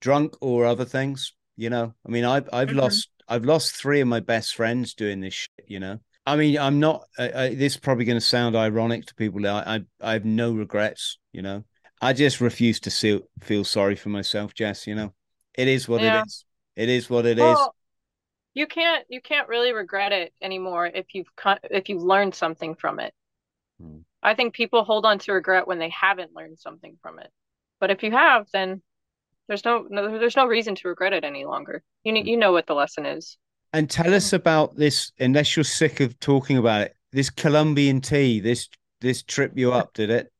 drunk 0.00 0.36
or 0.40 0.64
other 0.64 0.86
things. 0.86 1.34
You 1.56 1.70
know, 1.70 1.94
I 2.06 2.10
mean, 2.10 2.24
I've 2.24 2.48
I've 2.52 2.68
mm-hmm. 2.68 2.78
lost 2.78 3.10
I've 3.28 3.44
lost 3.44 3.74
three 3.74 4.00
of 4.00 4.08
my 4.08 4.20
best 4.20 4.54
friends 4.54 4.94
doing 4.94 5.20
this. 5.20 5.34
Shit, 5.34 5.66
you 5.66 5.80
know, 5.80 5.98
I 6.24 6.36
mean, 6.36 6.58
I'm 6.58 6.80
not. 6.80 7.04
Uh, 7.18 7.48
this 7.48 7.74
is 7.74 7.76
probably 7.76 8.04
going 8.04 8.18
to 8.18 8.24
sound 8.24 8.54
ironic 8.54 9.06
to 9.06 9.14
people. 9.14 9.46
I, 9.46 9.60
I 9.76 9.80
I 10.00 10.12
have 10.12 10.24
no 10.24 10.52
regrets. 10.52 11.18
You 11.32 11.42
know, 11.42 11.64
I 12.00 12.12
just 12.12 12.40
refuse 12.40 12.80
to 12.80 12.90
feel 12.90 13.20
feel 13.40 13.64
sorry 13.64 13.96
for 13.96 14.08
myself, 14.08 14.54
Jess. 14.54 14.86
You 14.86 14.94
know, 14.94 15.12
it 15.54 15.68
is 15.68 15.88
what 15.88 16.00
yeah. 16.00 16.20
it 16.20 16.26
is. 16.26 16.44
It 16.76 16.88
is 16.88 17.10
what 17.10 17.26
it 17.26 17.38
well, 17.38 17.52
is. 17.52 17.68
You 18.54 18.66
can't 18.66 19.04
you 19.08 19.20
can't 19.20 19.48
really 19.48 19.72
regret 19.72 20.12
it 20.12 20.32
anymore 20.40 20.86
if 20.86 21.14
you've 21.14 21.28
if 21.64 21.88
you've 21.88 22.02
learned 22.02 22.34
something 22.34 22.74
from 22.74 23.00
it. 23.00 23.12
Hmm. 23.80 23.98
I 24.22 24.34
think 24.34 24.54
people 24.54 24.84
hold 24.84 25.06
on 25.06 25.18
to 25.20 25.32
regret 25.32 25.66
when 25.66 25.78
they 25.78 25.90
haven't 25.90 26.34
learned 26.34 26.58
something 26.58 26.96
from 27.02 27.18
it. 27.18 27.30
But 27.80 27.90
if 27.90 28.02
you 28.02 28.10
have, 28.10 28.48
then 28.52 28.82
there's 29.46 29.64
no, 29.64 29.86
no 29.88 30.18
there's 30.18 30.36
no 30.36 30.46
reason 30.46 30.74
to 30.76 30.88
regret 30.88 31.12
it 31.12 31.24
any 31.24 31.44
longer. 31.44 31.82
You 32.04 32.14
you 32.14 32.36
know 32.36 32.52
what 32.52 32.66
the 32.66 32.74
lesson 32.74 33.06
is. 33.06 33.36
And 33.72 33.90
tell 33.90 34.14
us 34.14 34.32
about 34.32 34.76
this, 34.76 35.12
unless 35.18 35.54
you're 35.54 35.64
sick 35.64 36.00
of 36.00 36.18
talking 36.20 36.56
about 36.56 36.82
it. 36.82 36.94
This 37.12 37.30
Colombian 37.30 38.00
tea, 38.00 38.40
this 38.40 38.68
this 39.00 39.22
trip 39.22 39.52
you 39.56 39.72
up, 39.72 39.94
did 39.94 40.10
it? 40.10 40.32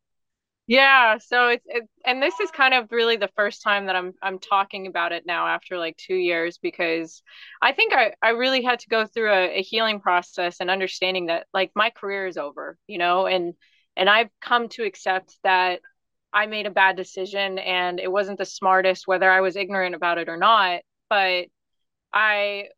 Yeah, 0.71 1.17
so 1.19 1.49
it's 1.49 1.65
it, 1.67 1.89
and 2.05 2.23
this 2.23 2.39
is 2.41 2.51
kind 2.51 2.75
of 2.75 2.93
really 2.93 3.17
the 3.17 3.31
first 3.37 3.63
time 3.63 3.87
that 3.87 3.97
I'm 3.97 4.13
I'm 4.23 4.39
talking 4.39 4.87
about 4.87 5.13
it 5.13 5.25
now 5.27 5.47
after 5.47 5.79
like 5.79 5.97
2 5.97 6.15
years 6.15 6.59
because 6.59 7.23
I 7.63 7.73
think 7.73 7.95
I 7.95 8.13
I 8.23 8.31
really 8.31 8.63
had 8.63 8.81
to 8.81 8.89
go 8.91 9.07
through 9.07 9.33
a, 9.33 9.59
a 9.61 9.63
healing 9.63 9.99
process 10.01 10.59
and 10.61 10.71
understanding 10.71 11.27
that 11.27 11.47
like 11.55 11.73
my 11.75 11.89
career 11.91 12.27
is 12.27 12.37
over, 12.37 12.79
you 12.87 12.99
know, 12.99 13.27
and 13.27 13.55
and 13.97 14.11
I've 14.11 14.29
come 14.43 14.69
to 14.71 14.85
accept 14.85 15.39
that 15.43 15.81
I 16.33 16.47
made 16.47 16.67
a 16.67 16.71
bad 16.71 16.97
decision 16.97 17.59
and 17.59 17.99
it 18.01 18.13
wasn't 18.13 18.39
the 18.39 18.47
smartest 18.47 19.09
whether 19.09 19.31
I 19.31 19.41
was 19.43 19.57
ignorant 19.57 19.95
about 19.95 20.19
it 20.19 20.29
or 20.29 20.37
not, 20.37 20.83
but 21.09 21.47
I 22.15 22.69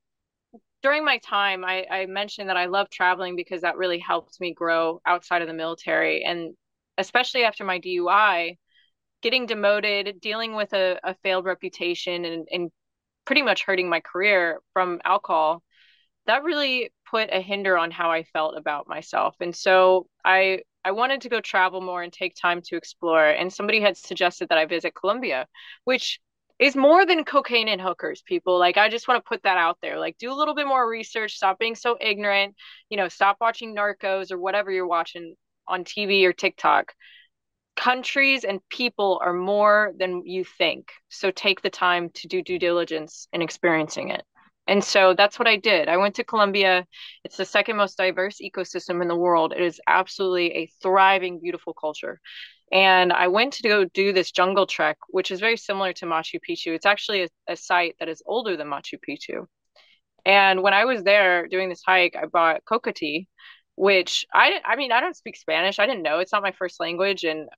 during 0.83 1.05
my 1.05 1.19
time 1.19 1.65
I, 1.65 1.87
I 1.91 2.07
mentioned 2.07 2.49
that 2.49 2.57
I 2.57 2.67
love 2.67 2.89
traveling 2.91 3.37
because 3.37 3.63
that 3.63 3.77
really 3.77 3.99
helped 3.99 4.41
me 4.41 4.53
grow 4.55 5.01
outside 5.07 5.43
of 5.43 5.49
the 5.49 5.55
military 5.55 6.25
and 6.25 6.55
especially 7.01 7.45
after 7.45 7.65
my 7.65 7.79
DUI, 7.79 8.57
getting 9.23 9.47
demoted, 9.47 10.21
dealing 10.21 10.55
with 10.55 10.73
a, 10.73 10.99
a 11.03 11.15
failed 11.23 11.45
reputation, 11.45 12.25
and, 12.25 12.49
and 12.51 12.71
pretty 13.25 13.43
much 13.43 13.65
hurting 13.65 13.89
my 13.89 14.01
career 14.01 14.61
from 14.73 15.01
alcohol, 15.05 15.63
that 16.27 16.43
really 16.43 16.93
put 17.11 17.31
a 17.33 17.41
hinder 17.41 17.77
on 17.77 17.91
how 17.91 18.11
I 18.11 18.23
felt 18.25 18.57
about 18.57 18.89
myself. 18.89 19.37
And 19.41 19.55
so 19.55 20.07
I 20.25 20.61
I 20.85 20.93
wanted 20.93 21.23
to 21.23 21.29
go 21.29 21.41
travel 21.41 21.81
more 21.81 22.03
and 22.03 22.13
take 22.13 22.35
time 22.35 22.63
to 22.63 22.77
explore. 22.77 23.29
And 23.29 23.53
somebody 23.53 23.81
had 23.81 23.97
suggested 23.97 24.49
that 24.49 24.59
I 24.59 24.65
visit 24.65 24.95
Colombia, 24.95 25.47
which 25.85 26.21
is 26.59 26.77
more 26.77 27.07
than 27.07 27.25
cocaine 27.25 27.69
and 27.69 27.81
hookers, 27.81 28.23
people. 28.23 28.59
Like, 28.59 28.77
I 28.77 28.89
just 28.89 29.09
want 29.09 29.23
to 29.23 29.29
put 29.29 29.43
that 29.43 29.57
out 29.57 29.79
there. 29.83 29.99
Like, 29.99 30.17
do 30.19 30.33
a 30.33 30.35
little 30.35 30.55
bit 30.55 30.67
more 30.67 30.89
research, 30.89 31.35
stop 31.35 31.59
being 31.59 31.75
so 31.75 31.97
ignorant, 32.01 32.55
you 32.91 32.97
know, 32.97 33.09
stop 33.09 33.39
watching 33.41 33.75
Narcos 33.75 34.31
or 34.31 34.39
whatever 34.39 34.71
you're 34.71 34.87
watching 34.87 35.35
on 35.67 35.85
TV 35.85 36.27
or 36.27 36.33
TikTok. 36.33 36.95
Countries 37.77 38.45
and 38.45 38.61
people 38.69 39.21
are 39.25 39.33
more 39.33 39.93
than 39.97 40.27
you 40.27 40.45
think. 40.45 40.93
So 41.09 41.31
take 41.31 41.63
the 41.63 41.71
time 41.71 42.11
to 42.15 42.29
do 42.29 42.43
due 42.43 42.59
diligence 42.59 43.29
in 43.33 43.43
experiencing 43.43 44.11
it. 44.11 44.25
And 44.67 44.85
so 44.85 45.15
that's 45.15 45.39
what 45.39 45.49
I 45.49 45.57
did. 45.57 45.89
I 45.89 45.97
went 45.97 46.15
to 46.17 46.25
Colombia. 46.25 46.87
It's 47.25 47.37
the 47.37 47.45
second 47.45 47.77
most 47.77 47.97
diverse 47.97 48.39
ecosystem 48.39 49.03
in 49.03 49.09
the 49.09 49.17
world. 49.17 49.53
It 49.53 49.63
is 49.63 49.81
absolutely 49.87 50.53
a 50.53 50.71
thriving, 50.81 51.41
beautiful 51.41 51.75
culture. 51.75 52.21
And 52.71 53.13
I 53.13 53.29
went 53.29 53.55
to 53.55 53.69
go 53.69 53.85
do 53.85 54.13
this 54.13 54.31
jungle 54.31 54.67
trek, 54.67 54.97
which 55.09 55.31
is 55.33 55.41
very 55.41 55.57
similar 55.57 55.93
to 55.95 56.07
Machu 56.07 56.39
Picchu. 56.49 56.75
It's 56.75 56.87
actually 56.87 57.25
a, 57.25 57.29
a 57.49 57.57
site 57.57 57.97
that 57.99 58.09
is 58.09 58.23
older 58.27 58.57
than 58.57 58.69
Machu 58.69 58.99
Picchu. 59.09 59.47
And 60.25 60.63
when 60.63 60.75
I 60.75 60.85
was 60.85 61.03
there 61.03 61.49
doing 61.49 61.69
this 61.69 61.83
hike, 61.85 62.15
I 62.15 62.27
bought 62.27 62.65
coca 62.65 62.93
tea, 62.93 63.27
which 63.81 64.27
I 64.31 64.61
I 64.63 64.77
mean 64.77 64.93
I 64.93 65.01
don't 65.01 65.17
speak 65.17 65.37
Spanish. 65.39 65.79
I 65.79 65.87
didn't 65.87 66.03
know 66.03 66.19
it's 66.19 66.33
not 66.33 66.43
my 66.43 66.53
first 66.53 66.81
language, 66.81 67.25
and 67.25 67.49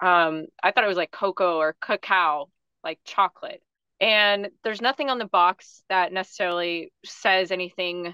um 0.00 0.46
I 0.60 0.72
thought 0.72 0.82
it 0.82 0.88
was 0.88 0.96
like 0.96 1.12
cocoa 1.12 1.58
or 1.58 1.76
cacao, 1.80 2.50
like 2.82 2.98
chocolate. 3.04 3.62
And 4.00 4.48
there's 4.64 4.80
nothing 4.80 5.08
on 5.08 5.18
the 5.18 5.24
box 5.26 5.84
that 5.88 6.12
necessarily 6.12 6.92
says 7.04 7.52
anything 7.52 8.12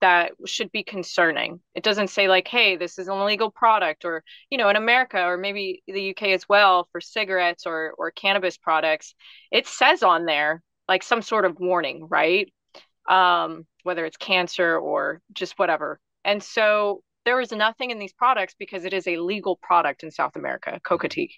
that 0.00 0.32
should 0.46 0.72
be 0.72 0.82
concerning. 0.84 1.60
It 1.74 1.84
doesn't 1.84 2.08
say 2.08 2.28
like, 2.28 2.48
hey, 2.48 2.76
this 2.76 2.98
is 2.98 3.08
an 3.08 3.18
illegal 3.18 3.50
product, 3.50 4.06
or 4.06 4.24
you 4.50 4.58
know, 4.58 4.70
in 4.70 4.76
America 4.76 5.22
or 5.22 5.36
maybe 5.36 5.82
the 5.86 6.00
UK 6.10 6.32
as 6.32 6.48
well 6.48 6.88
for 6.92 7.02
cigarettes 7.02 7.66
or 7.66 7.94
or 7.98 8.10
cannabis 8.10 8.56
products, 8.56 9.14
it 9.52 9.66
says 9.66 10.02
on 10.02 10.24
there 10.24 10.62
like 10.88 11.02
some 11.02 11.22
sort 11.22 11.44
of 11.44 11.60
warning, 11.60 12.08
right? 12.08 12.50
Um, 13.08 13.66
whether 13.84 14.06
it's 14.06 14.16
cancer 14.16 14.78
or 14.78 15.20
just 15.34 15.58
whatever 15.58 16.00
and 16.26 16.42
so 16.42 17.02
there 17.24 17.40
is 17.40 17.52
nothing 17.52 17.90
in 17.90 17.98
these 17.98 18.12
products 18.12 18.54
because 18.58 18.84
it 18.84 18.92
is 18.92 19.06
a 19.08 19.16
legal 19.16 19.56
product 19.56 20.02
in 20.02 20.10
South 20.10 20.36
America, 20.36 20.78
coca 20.86 21.08
tea. 21.08 21.34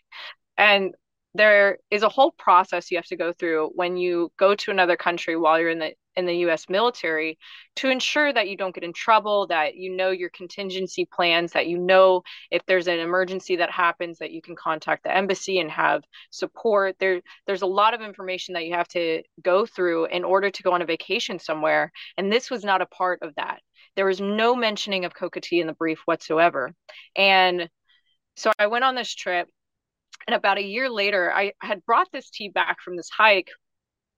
And 0.56 0.94
there 1.34 1.78
is 1.90 2.02
a 2.02 2.08
whole 2.08 2.32
process 2.32 2.90
you 2.90 2.98
have 2.98 3.06
to 3.06 3.16
go 3.16 3.32
through 3.32 3.70
when 3.74 3.96
you 3.96 4.32
go 4.38 4.54
to 4.54 4.70
another 4.70 4.96
country 4.96 5.36
while 5.36 5.60
you're 5.60 5.70
in 5.70 5.78
the 5.78 5.92
in 6.16 6.26
the 6.26 6.38
US 6.38 6.68
military 6.68 7.38
to 7.76 7.90
ensure 7.90 8.32
that 8.32 8.48
you 8.48 8.56
don't 8.56 8.74
get 8.74 8.82
in 8.82 8.92
trouble, 8.92 9.46
that 9.46 9.76
you 9.76 9.94
know 9.94 10.10
your 10.10 10.30
contingency 10.30 11.06
plans, 11.14 11.52
that 11.52 11.68
you 11.68 11.78
know 11.78 12.22
if 12.50 12.62
there's 12.66 12.88
an 12.88 12.98
emergency 12.98 13.54
that 13.56 13.70
happens 13.70 14.18
that 14.18 14.32
you 14.32 14.42
can 14.42 14.56
contact 14.56 15.04
the 15.04 15.14
embassy 15.14 15.60
and 15.60 15.70
have 15.70 16.02
support. 16.30 16.96
There 16.98 17.20
there's 17.46 17.62
a 17.62 17.66
lot 17.66 17.94
of 17.94 18.00
information 18.00 18.54
that 18.54 18.64
you 18.64 18.74
have 18.74 18.88
to 18.88 19.22
go 19.42 19.64
through 19.64 20.06
in 20.06 20.24
order 20.24 20.50
to 20.50 20.62
go 20.62 20.72
on 20.72 20.82
a 20.82 20.86
vacation 20.86 21.38
somewhere 21.38 21.92
and 22.16 22.32
this 22.32 22.50
was 22.50 22.64
not 22.64 22.82
a 22.82 22.86
part 22.86 23.20
of 23.22 23.34
that. 23.36 23.60
There 23.98 24.06
was 24.06 24.20
no 24.20 24.54
mentioning 24.54 25.04
of 25.04 25.12
coca 25.12 25.40
tea 25.40 25.60
in 25.60 25.66
the 25.66 25.72
brief 25.72 25.98
whatsoever. 26.04 26.72
And 27.16 27.68
so 28.36 28.52
I 28.56 28.68
went 28.68 28.84
on 28.84 28.94
this 28.94 29.12
trip. 29.12 29.48
And 30.28 30.36
about 30.36 30.56
a 30.56 30.62
year 30.62 30.88
later, 30.88 31.32
I 31.34 31.54
had 31.60 31.84
brought 31.84 32.06
this 32.12 32.30
tea 32.30 32.48
back 32.48 32.80
from 32.80 32.96
this 32.96 33.08
hike 33.10 33.48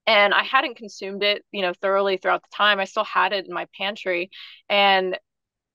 and 0.06 0.34
I 0.34 0.42
hadn't 0.42 0.76
consumed 0.76 1.22
it, 1.22 1.46
you 1.50 1.62
know, 1.62 1.72
thoroughly 1.72 2.18
throughout 2.18 2.42
the 2.42 2.54
time. 2.54 2.78
I 2.78 2.84
still 2.84 3.04
had 3.04 3.32
it 3.32 3.46
in 3.46 3.54
my 3.54 3.68
pantry. 3.74 4.28
And 4.68 5.18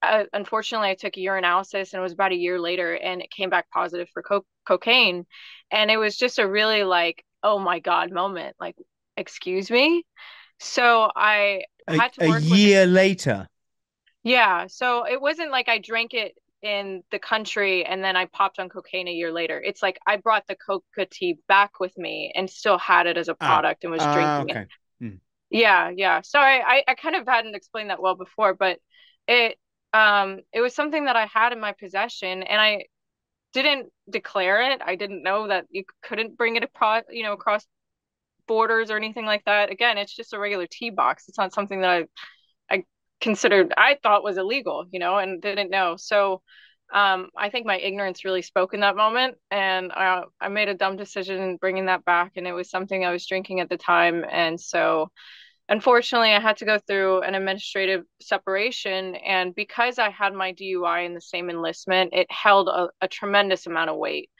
uh, 0.02 0.26
unfortunately, 0.32 0.90
I 0.90 0.94
took 0.94 1.16
a 1.16 1.20
urinalysis 1.20 1.92
and 1.92 1.98
it 1.98 2.02
was 2.02 2.12
about 2.12 2.30
a 2.30 2.36
year 2.36 2.60
later 2.60 2.94
and 2.94 3.20
it 3.20 3.32
came 3.32 3.50
back 3.50 3.68
positive 3.72 4.08
for 4.14 4.22
co- 4.22 4.46
cocaine. 4.68 5.26
And 5.72 5.90
it 5.90 5.96
was 5.96 6.16
just 6.16 6.38
a 6.38 6.48
really 6.48 6.84
like, 6.84 7.24
oh 7.42 7.58
my 7.58 7.80
God 7.80 8.12
moment. 8.12 8.54
Like, 8.60 8.76
excuse 9.16 9.68
me. 9.68 10.04
So 10.60 11.10
I 11.16 11.64
a, 11.88 11.96
had 11.96 12.12
to 12.12 12.30
a 12.30 12.38
year 12.38 12.86
later. 12.86 13.48
Yeah. 14.26 14.66
So 14.66 15.06
it 15.06 15.20
wasn't 15.20 15.52
like 15.52 15.68
I 15.68 15.78
drank 15.78 16.12
it 16.12 16.34
in 16.60 17.04
the 17.12 17.18
country 17.18 17.84
and 17.84 18.02
then 18.02 18.16
I 18.16 18.26
popped 18.26 18.58
on 18.58 18.68
cocaine 18.68 19.06
a 19.06 19.12
year 19.12 19.30
later. 19.30 19.60
It's 19.60 19.82
like 19.82 20.00
I 20.04 20.16
brought 20.16 20.48
the 20.48 20.56
coca 20.56 21.06
tea 21.08 21.38
back 21.46 21.78
with 21.78 21.96
me 21.96 22.32
and 22.34 22.50
still 22.50 22.76
had 22.76 23.06
it 23.06 23.16
as 23.16 23.28
a 23.28 23.36
ah, 23.40 23.46
product 23.46 23.84
and 23.84 23.92
was 23.92 24.02
uh, 24.02 24.12
drinking 24.12 24.56
okay. 24.56 24.60
it. 24.62 24.68
Hmm. 25.00 25.16
Yeah, 25.50 25.90
yeah. 25.94 26.22
So 26.22 26.40
I, 26.40 26.60
I, 26.66 26.84
I 26.88 26.94
kind 26.94 27.14
of 27.14 27.24
hadn't 27.24 27.54
explained 27.54 27.90
that 27.90 28.02
well 28.02 28.16
before, 28.16 28.54
but 28.54 28.80
it 29.28 29.58
um 29.92 30.40
it 30.52 30.60
was 30.60 30.74
something 30.74 31.04
that 31.04 31.14
I 31.14 31.26
had 31.26 31.52
in 31.52 31.60
my 31.60 31.72
possession 31.72 32.42
and 32.42 32.60
I 32.60 32.86
didn't 33.52 33.92
declare 34.10 34.72
it. 34.72 34.82
I 34.84 34.96
didn't 34.96 35.22
know 35.22 35.46
that 35.46 35.66
you 35.70 35.84
couldn't 36.02 36.36
bring 36.36 36.56
it 36.56 36.64
across 36.64 37.04
you 37.10 37.22
know 37.22 37.32
across 37.32 37.64
borders 38.48 38.90
or 38.90 38.96
anything 38.96 39.24
like 39.24 39.44
that. 39.44 39.70
Again, 39.70 39.98
it's 39.98 40.14
just 40.14 40.32
a 40.32 40.38
regular 40.38 40.66
tea 40.68 40.90
box. 40.90 41.28
It's 41.28 41.38
not 41.38 41.54
something 41.54 41.80
that 41.82 41.90
I 41.90 42.04
considered 43.20 43.72
I 43.76 43.98
thought 44.02 44.24
was 44.24 44.38
illegal, 44.38 44.86
you 44.90 44.98
know, 44.98 45.18
and 45.18 45.40
didn't 45.40 45.70
know. 45.70 45.96
So 45.96 46.42
um, 46.92 47.30
I 47.36 47.50
think 47.50 47.66
my 47.66 47.78
ignorance 47.78 48.24
really 48.24 48.42
spoke 48.42 48.72
in 48.74 48.80
that 48.80 48.96
moment, 48.96 49.36
and 49.50 49.92
I 49.92 50.22
I 50.40 50.48
made 50.48 50.68
a 50.68 50.74
dumb 50.74 50.96
decision 50.96 51.56
bringing 51.56 51.86
that 51.86 52.04
back, 52.04 52.32
and 52.36 52.46
it 52.46 52.52
was 52.52 52.70
something 52.70 53.04
I 53.04 53.12
was 53.12 53.26
drinking 53.26 53.60
at 53.60 53.68
the 53.68 53.76
time, 53.76 54.24
and 54.30 54.60
so 54.60 55.10
unfortunately 55.68 56.32
I 56.32 56.40
had 56.40 56.58
to 56.58 56.64
go 56.66 56.78
through 56.78 57.22
an 57.22 57.34
administrative 57.34 58.04
separation, 58.22 59.16
and 59.16 59.54
because 59.54 59.98
I 59.98 60.10
had 60.10 60.34
my 60.34 60.52
DUI 60.52 61.06
in 61.06 61.14
the 61.14 61.20
same 61.20 61.50
enlistment, 61.50 62.14
it 62.14 62.30
held 62.30 62.68
a, 62.68 62.90
a 63.00 63.08
tremendous 63.08 63.66
amount 63.66 63.90
of 63.90 63.96
weight 63.96 64.30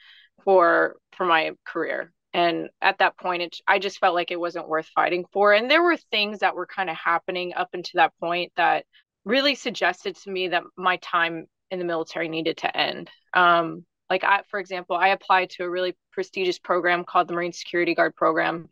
for 0.45 0.97
for 1.13 1.27
my 1.27 1.53
career 1.65 2.13
and 2.37 2.69
at 2.83 2.99
that 2.99 3.17
point 3.17 3.43
it, 3.43 3.57
i 3.67 3.79
just 3.79 3.99
felt 3.99 4.15
like 4.15 4.31
it 4.31 4.39
wasn't 4.39 4.69
worth 4.69 4.87
fighting 4.95 5.25
for 5.33 5.53
and 5.53 5.71
there 5.71 5.83
were 5.83 5.97
things 5.97 6.41
that 6.41 6.55
were 6.55 6.67
kind 6.67 6.91
of 6.91 6.97
happening 6.97 7.55
up 7.55 7.71
until 7.73 7.99
that 7.99 8.13
point 8.21 8.53
that 8.57 8.85
really 9.25 9.57
suggested 9.57 10.15
to 10.15 10.31
me 10.31 10.49
that 10.49 10.63
my 10.77 10.97
time 10.99 11.47
in 11.73 11.81
the 11.81 11.85
military 11.85 12.29
needed 12.29 12.59
to 12.59 12.77
end. 12.77 13.11
Um, 13.35 13.85
like 14.09 14.23
I, 14.23 14.43
for 14.51 14.61
example 14.61 14.95
i 14.97 15.09
applied 15.09 15.51
to 15.51 15.65
a 15.65 15.71
really 15.71 15.97
prestigious 16.13 16.61
program 16.61 17.05
called 17.05 17.27
the 17.27 17.35
marine 17.35 17.53
security 17.53 17.95
guard 17.95 18.15
program 18.15 18.69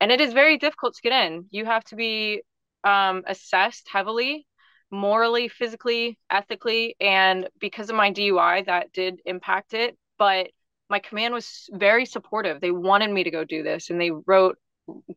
and 0.00 0.12
it 0.12 0.20
is 0.20 0.32
very 0.32 0.58
difficult 0.58 0.94
to 0.94 1.02
get 1.02 1.26
in. 1.26 1.46
You 1.50 1.64
have 1.64 1.82
to 1.86 1.96
be 1.96 2.42
um, 2.84 3.24
assessed 3.26 3.88
heavily 3.90 4.46
morally 4.90 5.48
physically 5.48 6.18
ethically 6.30 6.96
and 6.98 7.48
because 7.60 7.90
of 7.90 7.96
my 7.96 8.10
dui 8.10 8.64
that 8.64 8.90
did 8.92 9.20
impact 9.26 9.74
it 9.74 9.98
but 10.18 10.48
my 10.90 10.98
command 10.98 11.34
was 11.34 11.68
very 11.72 12.06
supportive. 12.06 12.60
They 12.60 12.70
wanted 12.70 13.10
me 13.10 13.24
to 13.24 13.30
go 13.30 13.44
do 13.44 13.62
this 13.62 13.90
and 13.90 14.00
they 14.00 14.10
wrote 14.10 14.58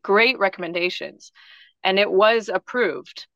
great 0.02 0.38
recommendations 0.38 1.32
and 1.82 1.98
it 1.98 2.10
was 2.10 2.48
approved. 2.48 3.26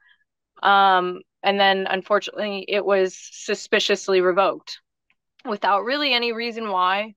Um, 0.62 1.20
and 1.42 1.60
then 1.60 1.86
unfortunately, 1.88 2.64
it 2.68 2.84
was 2.84 3.16
suspiciously 3.16 4.20
revoked 4.20 4.80
without 5.44 5.84
really 5.84 6.12
any 6.12 6.32
reason 6.32 6.70
why. 6.70 7.14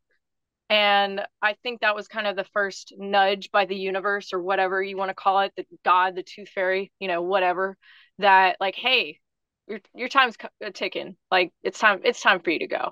And 0.70 1.22
I 1.42 1.56
think 1.64 1.82
that 1.82 1.96
was 1.96 2.08
kind 2.08 2.28
of 2.28 2.36
the 2.36 2.46
first 2.54 2.94
nudge 2.98 3.50
by 3.52 3.66
the 3.66 3.76
universe 3.76 4.34
or 4.34 4.42
whatever 4.42 4.84
you 4.84 4.98
want 4.98 5.10
to 5.10 5.16
call 5.16 5.40
it, 5.40 5.52
the 5.58 5.66
God, 5.84 6.16
the 6.16 6.22
tooth 6.24 6.50
fairy, 6.50 6.92
you 7.00 7.08
know, 7.08 7.24
whatever, 7.24 7.76
that 8.20 8.58
like, 8.60 8.76
hey, 8.76 9.20
your 9.68 9.80
your 9.96 10.10
time's 10.10 10.36
ticking. 10.74 11.16
Like 11.32 11.52
it's 11.64 11.80
time, 11.80 12.02
it's 12.04 12.22
time 12.22 12.40
for 12.42 12.52
you 12.52 12.60
to 12.60 12.68
go. 12.68 12.92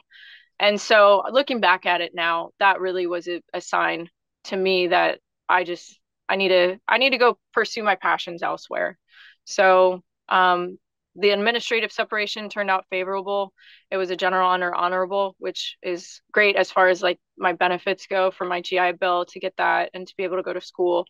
And 0.59 0.79
so 0.81 1.23
looking 1.31 1.59
back 1.59 1.85
at 1.85 2.01
it 2.01 2.13
now, 2.15 2.51
that 2.59 2.79
really 2.79 3.07
was 3.07 3.27
a, 3.27 3.41
a 3.53 3.61
sign 3.61 4.09
to 4.45 4.57
me 4.57 4.87
that 4.87 5.19
I 5.47 5.63
just 5.63 5.99
I 6.27 6.35
need 6.35 6.49
to 6.49 6.79
I 6.87 6.97
need 6.97 7.11
to 7.11 7.17
go 7.17 7.37
pursue 7.53 7.83
my 7.83 7.95
passions 7.95 8.43
elsewhere. 8.43 8.97
So 9.45 10.03
um, 10.29 10.77
the 11.15 11.29
administrative 11.31 11.91
separation 11.91 12.49
turned 12.49 12.69
out 12.69 12.85
favorable. 12.89 13.53
It 13.91 13.97
was 13.97 14.11
a 14.11 14.15
general 14.15 14.47
honor 14.47 14.73
honorable, 14.73 15.35
which 15.39 15.77
is 15.81 16.21
great 16.31 16.55
as 16.55 16.71
far 16.71 16.89
as 16.89 17.01
like 17.01 17.19
my 17.37 17.53
benefits 17.53 18.07
go 18.07 18.31
for 18.31 18.45
my 18.45 18.61
GI 18.61 18.93
Bill 18.93 19.25
to 19.25 19.39
get 19.39 19.53
that 19.57 19.91
and 19.93 20.07
to 20.07 20.13
be 20.17 20.23
able 20.23 20.37
to 20.37 20.43
go 20.43 20.53
to 20.53 20.61
school. 20.61 21.05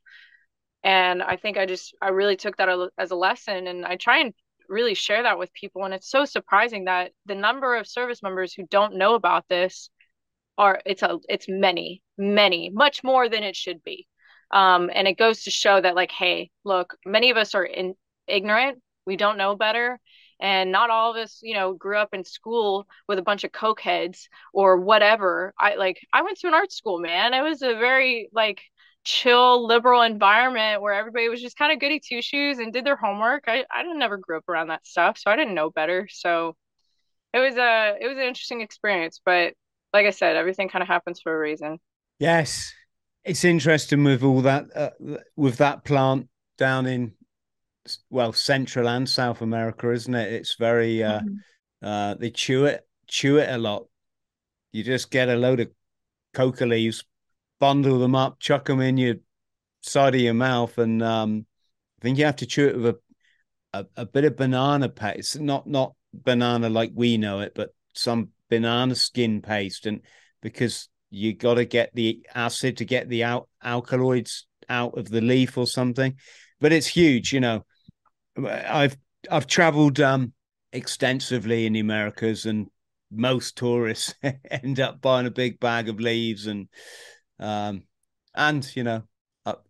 And 0.84 1.24
I 1.24 1.36
think 1.38 1.58
I 1.58 1.66
just 1.66 1.96
I 2.02 2.10
really 2.10 2.38
took 2.38 2.58
that 2.58 2.70
as 2.98 3.12
a 3.12 3.16
lesson, 3.16 3.68
and 3.68 3.86
I 3.86 3.96
try 3.96 4.20
and 4.20 4.34
really 4.70 4.94
share 4.94 5.24
that 5.24 5.40
with 5.40 5.54
people. 5.54 5.86
And 5.86 5.94
it's 5.94 6.10
so 6.10 6.26
surprising 6.26 6.86
that 6.86 7.12
the 7.26 7.36
number 7.36 7.76
of 7.76 7.88
service 7.88 8.24
members 8.24 8.54
who 8.54 8.66
don't 8.70 8.96
know 8.96 9.16
about 9.16 9.48
this 9.48 9.90
are 10.58 10.82
it's 10.86 11.04
a 11.04 11.20
it's 11.30 11.48
many 11.48 12.02
many 12.18 12.70
much 12.70 13.04
more 13.04 13.30
than 13.30 13.44
it 13.44 13.56
should 13.56 13.84
be 13.84 14.08
um, 14.52 14.90
and 14.94 15.08
it 15.08 15.18
goes 15.18 15.44
to 15.44 15.52
show 15.52 15.80
that 15.80 15.96
like 15.96 16.12
hey 16.12 16.50
look 16.64 16.96
many 17.06 17.30
of 17.30 17.38
us 17.38 17.56
are 17.56 17.66
in, 17.66 17.94
ignorant 18.28 18.82
we 19.06 19.16
don't 19.16 19.38
know 19.38 19.56
better 19.56 20.00
and 20.40 20.72
not 20.72 20.90
all 20.90 21.12
of 21.12 21.18
us 21.18 21.40
you 21.42 21.54
know 21.54 21.74
grew 21.74 21.98
up 21.98 22.14
in 22.14 22.24
school 22.24 22.88
with 23.08 23.20
a 23.20 23.24
bunch 23.24 23.44
of 23.44 23.52
coke 23.52 23.82
heads 23.82 24.30
or 24.54 24.78
whatever 24.78 25.54
i 25.60 25.76
like 25.76 26.00
i 26.14 26.22
went 26.22 26.38
to 26.40 26.48
an 26.48 26.54
art 26.54 26.72
school 26.72 27.00
man 27.00 27.34
it 27.34 27.42
was 27.42 27.62
a 27.62 27.76
very 27.76 28.30
like 28.34 28.62
chill 29.08 29.66
liberal 29.66 30.02
environment 30.02 30.82
where 30.82 30.94
everybody 30.94 31.30
was 31.30 31.42
just 31.42 31.58
kind 31.58 31.72
of 31.72 31.80
goody 31.80 31.98
two 31.98 32.22
shoes 32.22 32.60
and 32.60 32.74
did 32.74 32.86
their 32.86 32.98
homework 32.98 33.46
i 33.48 33.64
i 33.72 33.82
never 33.84 34.18
grew 34.18 34.38
up 34.38 34.50
around 34.50 34.68
that 34.68 34.86
stuff 34.86 35.18
so 35.18 35.32
i 35.32 35.38
didn't 35.38 35.54
know 35.54 35.70
better 35.70 36.10
so 36.12 36.58
it 37.34 37.40
was 37.40 37.56
a 37.56 37.96
it 38.02 38.08
was 38.08 38.18
an 38.18 38.24
interesting 38.24 38.60
experience 38.60 39.22
but 39.24 39.54
like 39.94 40.06
i 40.06 40.10
said 40.10 40.36
everything 40.36 40.68
kind 40.68 40.82
of 40.82 40.90
happens 40.90 41.22
for 41.22 41.34
a 41.34 41.40
reason 41.40 41.80
yes 42.20 42.74
it's 43.24 43.46
interesting 43.46 44.04
with 44.04 44.24
all 44.24 44.42
that 44.42 44.66
uh, 44.76 44.90
with 45.38 45.56
that 45.58 45.86
plant 45.86 46.28
down 46.58 46.86
in 46.86 47.14
well 48.10 48.34
Central 48.34 48.90
and 48.90 49.08
South 49.08 49.42
America, 49.42 49.92
isn't 49.92 50.14
it? 50.14 50.34
It's 50.34 50.56
very 50.56 51.04
uh, 51.04 51.22
mm-hmm. 51.22 51.86
uh, 51.88 52.14
they 52.16 52.32
chew 52.32 52.66
it 52.66 52.86
chew 53.08 53.38
it 53.38 53.50
a 53.50 53.58
lot. 53.58 53.86
You 54.72 54.84
just 54.84 55.12
get 55.12 55.30
a 55.30 55.36
load 55.36 55.60
of 55.60 55.70
coca 56.34 56.66
leaves, 56.66 57.04
bundle 57.60 58.00
them 58.00 58.16
up, 58.16 58.40
chuck 58.40 58.66
them 58.66 58.82
in 58.82 58.98
your 58.98 59.16
side 59.82 60.16
of 60.16 60.22
your 60.22 60.34
mouth, 60.34 60.78
and 60.78 61.02
um, 61.02 61.46
I 62.00 62.02
think 62.02 62.18
you 62.18 62.26
have 62.26 62.38
to 62.38 62.46
chew 62.46 62.68
it 62.68 62.78
with 62.78 62.96
a, 63.74 63.80
a, 63.80 63.86
a 63.98 64.06
bit 64.06 64.26
of 64.26 64.36
banana 64.36 64.90
paste, 64.90 65.40
not 65.40 65.68
not 65.68 65.94
banana 66.14 66.70
like 66.70 66.92
we 66.94 67.18
know 67.18 67.40
it, 67.40 67.54
but 67.56 67.74
some 67.94 68.30
banana 68.50 68.96
skin 68.96 69.42
paste, 69.42 69.86
and 69.86 70.02
because 70.42 70.90
you 71.10 71.34
got 71.34 71.56
to 71.56 71.66
get 71.66 71.92
the 71.94 72.26
acid 72.36 72.78
to 72.78 72.86
get 72.86 73.08
the 73.10 73.24
out 73.24 73.48
alkaloids 73.64 74.46
out 74.70 74.98
of 74.98 75.10
the 75.10 75.22
leaf 75.22 75.58
or 75.58 75.66
something. 75.66 76.16
But 76.60 76.74
it's 76.74 76.88
huge 76.88 77.34
you 77.34 77.40
know. 77.40 77.66
I've 78.38 78.98
i've 79.32 79.48
traveled 79.48 80.00
um 80.00 80.34
extensively 80.72 81.66
in 81.66 81.74
the 81.74 81.80
americas 81.80 82.46
and 82.46 82.68
most 83.12 83.58
tourists 83.58 84.14
end 84.52 84.80
up 84.80 85.02
buying 85.02 85.26
a 85.26 85.32
big 85.32 85.60
bag 85.60 85.90
of 85.90 86.00
leaves 86.00 86.46
and 86.46 86.68
um 87.40 87.84
and 88.36 88.76
you 88.76 88.84
know 88.84 89.04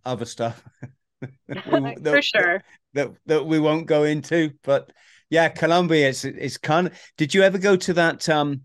other 0.05 0.25
stuff 0.25 0.63
for 1.47 2.21
sure 2.21 2.63
that, 2.93 3.07
that 3.07 3.11
that 3.25 3.45
we 3.45 3.59
won't 3.59 3.87
go 3.87 4.03
into 4.03 4.51
but 4.63 4.91
yeah 5.29 5.49
colombia 5.49 6.09
it's 6.09 6.23
it's 6.25 6.57
kind 6.57 6.87
of 6.87 6.93
did 7.17 7.33
you 7.33 7.41
ever 7.41 7.57
go 7.57 7.75
to 7.75 7.93
that 7.93 8.27
um 8.29 8.61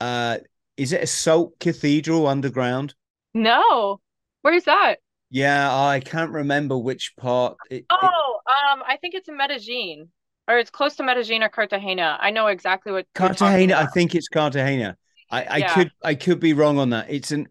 uh 0.00 0.38
is 0.76 0.92
it 0.92 1.02
a 1.02 1.06
salt 1.06 1.58
cathedral 1.60 2.26
underground? 2.26 2.94
No. 3.34 4.00
Where's 4.42 4.64
that? 4.64 4.96
Yeah, 5.30 5.74
I 5.74 6.00
can't 6.00 6.30
remember 6.30 6.76
which 6.76 7.14
part. 7.16 7.56
It, 7.70 7.86
oh, 7.90 7.96
it... 7.96 8.72
um, 8.72 8.82
I 8.86 8.96
think 9.00 9.14
it's 9.14 9.28
in 9.28 9.36
Medellin, 9.36 10.08
or 10.48 10.58
it's 10.58 10.70
close 10.70 10.96
to 10.96 11.02
Medellin 11.02 11.42
or 11.42 11.48
Cartagena. 11.48 12.18
I 12.20 12.30
know 12.30 12.48
exactly 12.48 12.92
what 12.92 13.06
Cartagena. 13.14 13.76
I 13.76 13.86
think 13.86 14.14
it's 14.14 14.28
Cartagena. 14.28 14.96
I, 15.30 15.44
I 15.44 15.56
yeah. 15.58 15.74
could 15.74 15.90
I 16.02 16.14
could 16.14 16.40
be 16.40 16.52
wrong 16.52 16.78
on 16.78 16.90
that. 16.90 17.06
It's 17.08 17.30
an 17.30 17.48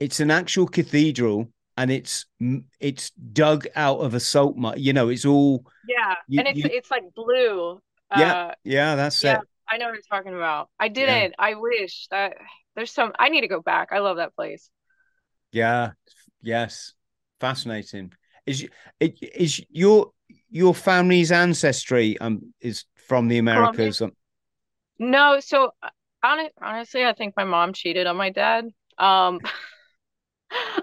it's 0.00 0.20
an 0.20 0.30
actual 0.30 0.66
cathedral, 0.66 1.48
and 1.76 1.90
it's 1.90 2.26
it's 2.80 3.10
dug 3.10 3.66
out 3.76 3.98
of 3.98 4.14
a 4.14 4.20
salt 4.20 4.56
mine. 4.56 4.76
You 4.78 4.92
know, 4.92 5.08
it's 5.08 5.24
all 5.24 5.64
yeah, 5.88 6.14
you, 6.28 6.40
and 6.40 6.48
it's 6.48 6.58
you... 6.58 6.70
it's 6.72 6.90
like 6.90 7.04
blue. 7.14 7.80
Yeah, 8.16 8.34
uh, 8.34 8.54
yeah, 8.64 8.94
that's 8.94 9.22
yeah, 9.24 9.40
it. 9.40 9.48
I 9.68 9.78
know 9.78 9.86
what 9.86 9.94
you're 9.94 10.02
talking 10.10 10.34
about. 10.34 10.68
I 10.78 10.88
didn't. 10.88 11.34
Yeah. 11.38 11.46
I 11.46 11.54
wish 11.54 12.06
that 12.10 12.34
there's 12.74 12.92
some 12.92 13.12
i 13.18 13.28
need 13.28 13.42
to 13.42 13.48
go 13.48 13.60
back 13.60 13.88
i 13.92 13.98
love 13.98 14.16
that 14.16 14.34
place 14.34 14.70
yeah 15.52 15.90
yes 16.42 16.94
fascinating 17.40 18.12
is 18.46 18.66
is 19.00 19.60
your 19.70 20.10
your 20.50 20.74
family's 20.74 21.32
ancestry 21.32 22.18
um 22.18 22.52
is 22.60 22.84
from 23.08 23.28
the 23.28 23.38
americas 23.38 24.02
um, 24.02 24.12
no 24.98 25.40
so 25.40 25.70
honestly 26.22 27.04
i 27.04 27.12
think 27.12 27.34
my 27.36 27.44
mom 27.44 27.72
cheated 27.72 28.06
on 28.06 28.16
my 28.16 28.30
dad 28.30 28.66
um 28.98 29.40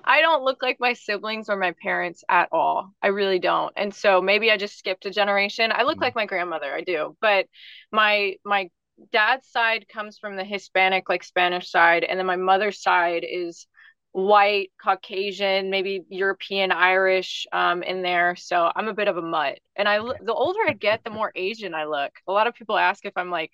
I 0.04 0.22
don't 0.22 0.44
look 0.44 0.62
like 0.62 0.78
my 0.80 0.94
siblings 0.94 1.50
or 1.50 1.58
my 1.58 1.74
parents 1.82 2.24
at 2.30 2.50
all. 2.52 2.94
I 3.02 3.08
really 3.08 3.40
don't. 3.40 3.74
And 3.76 3.94
so 3.94 4.22
maybe 4.22 4.52
I 4.52 4.58
just 4.58 4.78
skipped 4.78 5.06
a 5.06 5.12
generation. 5.12 5.72
I 5.74 5.84
look 5.84 5.98
mm. 5.98 6.02
like 6.02 6.16
my 6.16 6.26
grandmother, 6.26 6.74
I 6.74 6.82
do. 6.82 7.16
But 7.22 7.48
my 7.92 8.36
my 8.44 8.70
dad's 9.12 9.48
side 9.48 9.88
comes 9.88 10.18
from 10.18 10.36
the 10.36 10.44
Hispanic, 10.44 11.10
like 11.10 11.24
Spanish 11.24 11.70
side, 11.72 12.04
and 12.04 12.20
then 12.20 12.26
my 12.26 12.36
mother's 12.36 12.82
side 12.82 13.26
is 13.30 13.68
white, 14.12 14.72
Caucasian, 14.82 15.70
maybe 15.70 16.04
European, 16.10 16.72
Irish 16.72 17.48
um, 17.52 17.82
in 17.82 18.02
there. 18.02 18.36
So 18.36 18.72
I'm 18.76 18.90
a 18.90 18.94
bit 18.94 19.08
of 19.08 19.18
a 19.18 19.22
mutt. 19.22 19.60
And 19.76 19.88
I, 19.88 20.00
the 20.00 20.34
older 20.34 20.60
I 20.68 20.74
get, 20.74 21.04
the 21.04 21.10
more 21.10 21.32
Asian 21.34 21.74
I 21.74 21.86
look. 21.86 22.12
A 22.28 22.32
lot 22.32 22.48
of 22.48 22.54
people 22.54 22.78
ask 22.78 23.06
if 23.06 23.14
I'm 23.16 23.32
like 23.32 23.52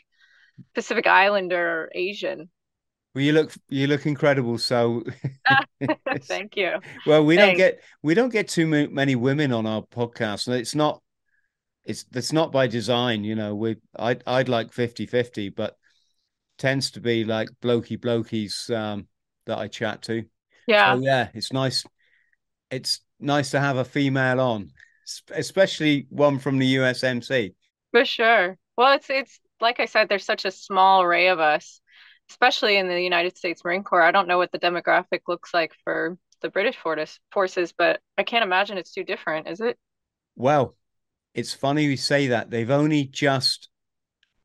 Pacific 0.73 1.05
Islander 1.05 1.83
or 1.83 1.91
Asian. 1.93 2.49
Well, 3.15 3.23
you 3.23 3.33
look 3.33 3.53
you 3.69 3.87
look 3.87 4.05
incredible. 4.05 4.57
So 4.57 5.03
thank 6.21 6.55
you. 6.55 6.73
Well, 7.05 7.25
we 7.25 7.35
Thanks. 7.35 7.49
don't 7.49 7.57
get 7.57 7.81
we 8.03 8.13
don't 8.13 8.29
get 8.29 8.47
too 8.47 8.67
many 8.67 9.15
women 9.15 9.51
on 9.51 9.65
our 9.65 9.81
podcast, 9.81 10.47
and 10.47 10.55
it's 10.55 10.75
not 10.75 11.01
it's 11.87 12.03
that's 12.11 12.33
not 12.33 12.51
by 12.51 12.67
design 12.67 13.23
you 13.23 13.33
know 13.33 13.55
we 13.55 13.77
i'd, 13.97 14.21
I'd 14.27 14.49
like 14.49 14.73
50 14.73 15.07
50 15.07 15.49
but 15.49 15.75
tends 16.57 16.91
to 16.91 17.01
be 17.01 17.23
like 17.23 17.47
blokey 17.63 17.97
blokies 17.97 18.69
um 18.75 19.07
that 19.45 19.57
i 19.57 19.67
chat 19.67 20.01
to 20.03 20.25
yeah 20.67 20.93
so, 20.93 21.01
yeah 21.01 21.29
it's 21.33 21.53
nice 21.53 21.85
it's 22.69 22.99
nice 23.19 23.51
to 23.51 23.59
have 23.59 23.77
a 23.77 23.85
female 23.85 24.39
on 24.41 24.69
especially 25.31 26.05
one 26.09 26.37
from 26.37 26.59
the 26.59 26.75
usmc 26.75 27.53
for 27.91 28.03
sure 28.05 28.57
well 28.77 28.93
it's 28.93 29.09
it's 29.09 29.39
like 29.61 29.79
i 29.79 29.85
said 29.85 30.09
there's 30.09 30.25
such 30.25 30.43
a 30.43 30.51
small 30.51 31.01
array 31.01 31.27
of 31.27 31.39
us 31.39 31.79
especially 32.29 32.77
in 32.77 32.87
the 32.87 33.01
united 33.01 33.37
states 33.37 33.63
marine 33.63 33.83
corps 33.83 34.01
i 34.01 34.11
don't 34.11 34.27
know 34.27 34.37
what 34.37 34.51
the 34.51 34.59
demographic 34.59 35.21
looks 35.27 35.53
like 35.53 35.73
for 35.83 36.17
the 36.41 36.49
british 36.49 36.77
forces 37.31 37.73
but 37.77 37.99
i 38.17 38.23
can't 38.23 38.43
imagine 38.43 38.77
it's 38.77 38.93
too 38.93 39.03
different 39.03 39.47
is 39.47 39.59
it 39.59 39.77
well 40.35 40.75
it's 41.37 41.53
funny 41.53 41.83
you 41.83 41.97
say 41.97 42.27
that. 42.27 42.49
They've 42.49 42.71
only 42.71 43.05
just 43.05 43.69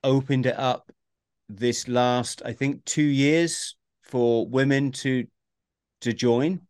opened 0.05 0.45
it 0.45 0.59
up 0.59 0.93
this 1.49 1.89
last, 1.89 2.43
I 2.45 2.53
think, 2.53 2.85
two 2.85 3.03
years 3.03 3.77
for 4.03 4.47
women 4.47 4.93
to 4.93 5.27
to 6.03 6.13
join. 6.13 6.61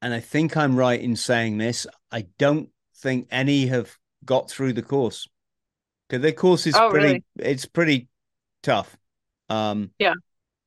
And 0.00 0.14
I 0.14 0.20
think 0.20 0.56
I'm 0.56 0.76
right 0.76 1.00
in 1.00 1.16
saying 1.16 1.58
this. 1.58 1.88
I 2.12 2.26
don't 2.38 2.68
think 2.98 3.26
any 3.32 3.66
have 3.66 3.96
got 4.24 4.48
through 4.48 4.74
the 4.74 4.82
course. 4.82 5.28
Because 6.08 6.22
their 6.22 6.32
course 6.32 6.68
is 6.68 6.76
oh, 6.76 6.90
pretty 6.90 7.06
really? 7.06 7.24
it's 7.40 7.66
pretty 7.66 8.06
tough. 8.62 8.96
Um 9.48 9.90
yeah. 9.98 10.14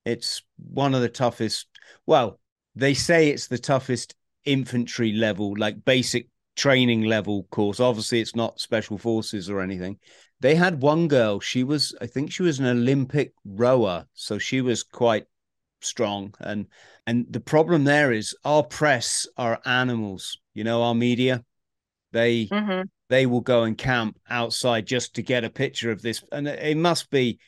It's 0.05 0.41
one 0.57 0.93
of 0.93 1.01
the 1.01 1.09
toughest. 1.09 1.67
Well, 2.05 2.39
they 2.75 2.93
say 2.93 3.29
it's 3.29 3.47
the 3.47 3.57
toughest 3.57 4.15
infantry 4.45 5.11
level, 5.13 5.53
like 5.57 5.85
basic 5.85 6.27
training 6.55 7.03
level 7.03 7.47
course. 7.51 7.79
Obviously, 7.79 8.19
it's 8.19 8.35
not 8.35 8.59
special 8.59 8.97
forces 8.97 9.49
or 9.49 9.61
anything. 9.61 9.97
They 10.39 10.55
had 10.55 10.81
one 10.81 11.07
girl, 11.07 11.39
she 11.39 11.63
was, 11.63 11.95
I 12.01 12.07
think 12.07 12.31
she 12.31 12.41
was 12.41 12.59
an 12.59 12.65
Olympic 12.65 13.33
rower. 13.45 14.07
So 14.13 14.39
she 14.39 14.61
was 14.61 14.83
quite 14.83 15.25
strong. 15.81 16.33
And 16.39 16.67
and 17.05 17.25
the 17.29 17.39
problem 17.39 17.83
there 17.83 18.11
is 18.11 18.35
our 18.43 18.63
press 18.63 19.27
are 19.37 19.61
animals, 19.65 20.39
you 20.53 20.63
know, 20.63 20.81
our 20.83 20.95
media. 20.95 21.43
They 22.11 22.47
mm-hmm. 22.47 22.83
they 23.09 23.25
will 23.25 23.41
go 23.41 23.63
and 23.63 23.77
camp 23.77 24.19
outside 24.29 24.85
just 24.85 25.15
to 25.15 25.21
get 25.21 25.43
a 25.43 25.49
picture 25.49 25.91
of 25.91 26.01
this. 26.01 26.23
And 26.31 26.47
it 26.47 26.77
must 26.77 27.09
be, 27.09 27.39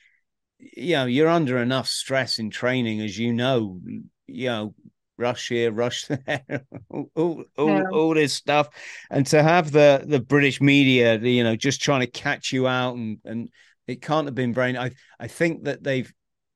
you 0.76 0.96
know, 0.96 1.06
you're 1.06 1.28
under 1.28 1.58
enough 1.58 1.88
stress 1.88 2.40
in 2.40 2.50
training, 2.50 3.02
as 3.02 3.18
you 3.18 3.34
know, 3.34 3.80
you 4.28 4.48
know, 4.48 4.76
rush 5.18 5.50
here, 5.50 5.72
rush 5.72 6.06
there, 6.08 6.66
all, 6.90 7.10
all, 7.58 7.68
yeah. 7.68 7.84
all, 7.92 8.14
this 8.14 8.34
stuff, 8.34 8.70
and 9.10 9.26
to 9.28 9.44
have 9.44 9.72
the 9.72 10.04
the 10.06 10.20
British 10.20 10.62
media, 10.62 11.18
you 11.18 11.44
know, 11.44 11.56
just 11.56 11.82
trying 11.82 12.02
to 12.02 12.08
catch 12.08 12.52
you 12.52 12.68
out, 12.68 12.96
and 12.96 13.18
and 13.26 13.50
it 13.88 14.02
can't 14.02 14.28
have 14.28 14.36
been 14.36 14.54
brain. 14.54 14.78
I 14.78 14.92
I 15.20 15.28
think 15.28 15.66
that 15.66 15.84
they've 15.84 16.12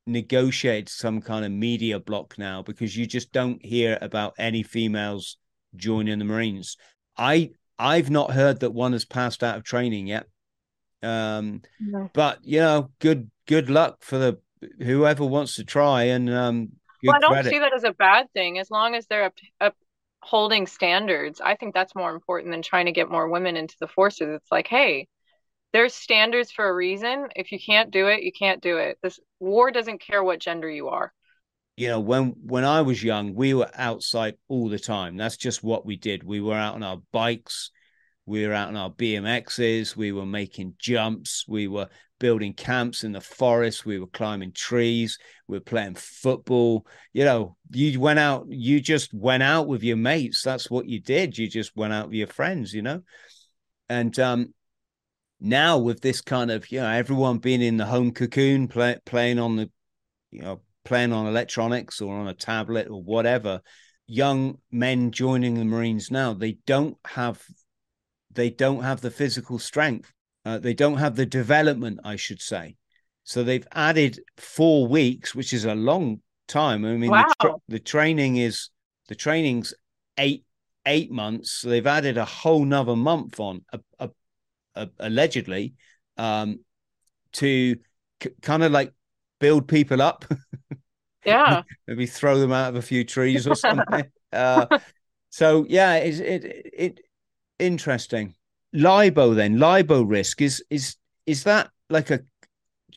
negotiated 0.06 0.90
some 0.90 1.22
kind 1.22 1.44
of 1.44 1.52
media 1.52 2.00
block 2.00 2.38
now 2.38 2.62
because 2.62 2.96
you 2.96 3.06
just 3.06 3.32
don't 3.34 3.64
hear 3.64 3.98
about 4.02 4.34
any 4.40 4.64
females 4.64 5.38
joining 5.76 6.20
the 6.20 6.26
Marines. 6.26 6.78
I 7.18 7.52
I've 7.78 8.10
not 8.10 8.32
heard 8.32 8.62
that 8.62 8.72
one 8.72 8.94
has 8.94 9.06
passed 9.06 9.44
out 9.44 9.58
of 9.58 9.64
training 9.64 10.08
yet. 10.08 10.28
Um, 11.04 11.64
no. 11.80 12.10
but 12.14 12.40
you 12.44 12.60
know, 12.60 12.92
good 13.00 13.30
good 13.46 13.70
luck 13.70 13.98
for 14.02 14.18
the 14.18 14.40
whoever 14.80 15.26
wants 15.26 15.56
to 15.56 15.64
try 15.64 16.04
and 16.04 16.30
um 16.30 16.70
well, 17.06 17.16
I 17.16 17.20
don't 17.20 17.32
credit. 17.32 17.50
see 17.50 17.60
that 17.60 17.74
as 17.74 17.84
a 17.84 17.94
bad 17.94 18.32
thing 18.34 18.60
as 18.60 18.72
long 18.72 18.96
as 18.96 19.08
they're 19.08 19.26
up, 19.60 19.74
upholding 20.22 20.68
standards. 20.68 21.40
I 21.42 21.56
think 21.56 21.74
that's 21.74 21.96
more 21.96 22.12
important 22.14 22.52
than 22.52 22.62
trying 22.62 22.88
to 22.88 22.92
get 22.92 23.10
more 23.10 23.30
women 23.30 23.56
into 23.56 23.76
the 23.80 23.88
forces. 23.88 24.28
It's 24.30 24.52
like, 24.52 24.68
hey, 24.68 25.08
there's 25.74 25.94
standards 25.94 26.52
for 26.52 26.68
a 26.68 26.74
reason. 26.74 27.28
If 27.36 27.52
you 27.52 27.60
can't 27.60 27.92
do 27.92 28.08
it, 28.08 28.24
you 28.24 28.32
can't 28.32 28.62
do 28.62 28.78
it. 28.78 28.98
This 29.02 29.20
war 29.40 29.72
doesn't 29.72 30.02
care 30.02 30.24
what 30.24 30.40
gender 30.40 30.70
you 30.70 30.90
are. 30.90 31.14
You 31.76 31.90
know, 31.90 32.00
when 32.00 32.34
when 32.44 32.66
I 32.66 32.82
was 32.82 33.04
young, 33.04 33.36
we 33.36 33.54
were 33.54 33.70
outside 33.76 34.36
all 34.48 34.68
the 34.68 34.80
time. 34.80 35.16
That's 35.16 35.38
just 35.38 35.64
what 35.64 35.86
we 35.86 35.96
did. 35.96 36.24
We 36.24 36.42
were 36.42 36.56
out 36.56 36.74
on 36.74 36.84
our 36.84 37.02
bikes, 37.12 37.72
we 38.28 38.46
were 38.46 38.54
out 38.54 38.68
on 38.68 38.76
our 38.76 38.92
BMXs, 38.92 39.96
we 39.96 40.12
were 40.12 40.26
making 40.26 40.76
jumps, 40.78 41.46
we 41.48 41.68
were 41.68 41.88
building 42.20 42.54
camps 42.54 43.06
in 43.06 43.14
the 43.14 43.22
forest, 43.22 43.86
we 43.86 44.00
were 44.00 44.08
climbing 44.08 44.52
trees, 44.52 45.18
we 45.48 45.58
were 45.58 45.64
playing 45.64 45.96
football. 45.96 46.86
You 47.14 47.24
know, 47.24 47.56
you 47.72 48.00
went 48.02 48.20
out, 48.20 48.46
you 48.50 48.82
just 48.82 49.14
went 49.14 49.44
out 49.44 49.68
with 49.68 49.82
your 49.82 49.96
mates. 49.96 50.42
That's 50.44 50.70
what 50.70 50.88
you 50.88 51.00
did. 51.00 51.38
You 51.38 51.48
just 51.48 51.76
went 51.78 51.94
out 51.94 52.08
with 52.08 52.16
your 52.16 52.28
friends, 52.28 52.74
you 52.74 52.82
know. 52.82 53.02
And 53.88 54.18
um 54.20 54.54
now 55.40 55.78
with 55.78 56.02
this 56.02 56.20
kind 56.20 56.52
of 56.52 56.70
you 56.72 56.80
know 56.80 56.90
everyone 56.90 57.38
being 57.38 57.62
in 57.62 57.78
the 57.78 57.86
home 57.86 58.12
cocoon 58.12 58.68
play, 58.68 58.98
playing 59.06 59.40
on 59.40 59.56
the 59.56 59.70
you 60.32 60.42
know 60.42 60.60
playing 60.84 61.14
on 61.14 61.28
electronics 61.28 62.02
or 62.02 62.14
on 62.14 62.28
a 62.28 62.34
tablet 62.34 62.88
or 62.90 63.02
whatever 63.02 63.62
young 64.08 64.58
men 64.72 65.12
joining 65.12 65.54
the 65.54 65.66
marines 65.66 66.10
now 66.10 66.34
they 66.34 66.54
don't 66.66 66.98
have 67.06 67.44
they 68.38 68.50
don't 68.50 68.84
have 68.84 69.02
the 69.02 69.12
physical 69.12 69.60
strength 69.60 70.14
uh, 70.46 70.58
they 70.58 70.74
don't 70.74 70.98
have 70.98 71.16
the 71.18 71.26
development 71.26 72.00
i 72.06 72.16
should 72.16 72.42
say 72.42 72.76
so 73.26 73.44
they've 73.44 73.68
added 73.74 74.20
four 74.38 74.88
weeks 74.88 75.36
which 75.36 75.52
is 75.52 75.66
a 75.66 75.76
long 75.76 76.22
time 76.48 76.86
i 76.86 76.96
mean 76.96 77.12
wow. 77.12 77.26
the, 77.28 77.36
tra- 77.42 77.56
the 77.68 77.80
training 77.80 78.38
is 78.38 78.70
the 79.10 79.16
training's 79.16 79.74
eight 80.18 80.46
eight 80.86 81.12
months 81.12 81.52
so 81.52 81.68
they've 81.68 81.86
added 81.86 82.18
a 82.18 82.24
whole 82.24 82.64
nother 82.64 82.96
month 82.96 83.42
on 83.42 83.62
a, 83.74 83.80
a 84.00 84.10
uh, 84.78 84.86
allegedly 85.00 85.74
um, 86.18 86.60
to 87.34 87.76
c- 88.22 88.30
kind 88.42 88.64
of 88.64 88.72
like 88.72 88.94
build 89.40 89.68
people 89.68 90.02
up. 90.02 90.26
Yeah, 91.26 91.64
maybe 91.86 92.06
throw 92.06 92.40
them 92.40 92.54
out 92.54 92.70
of 92.70 92.76
a 92.78 92.82
few 92.82 93.04
trees 93.04 93.48
or 93.50 93.56
something. 93.56 94.06
uh, 94.32 94.80
so 95.30 95.66
yeah, 95.68 95.96
it, 95.96 96.22
it 96.22 97.00
interesting. 97.60 98.36
Libo 98.74 99.34
then 99.34 99.60
Libo 99.60 100.04
risk 100.04 100.42
is 100.42 100.64
is 100.70 100.96
is 101.26 101.44
that 101.44 101.70
like 101.90 102.12
a 102.12 102.22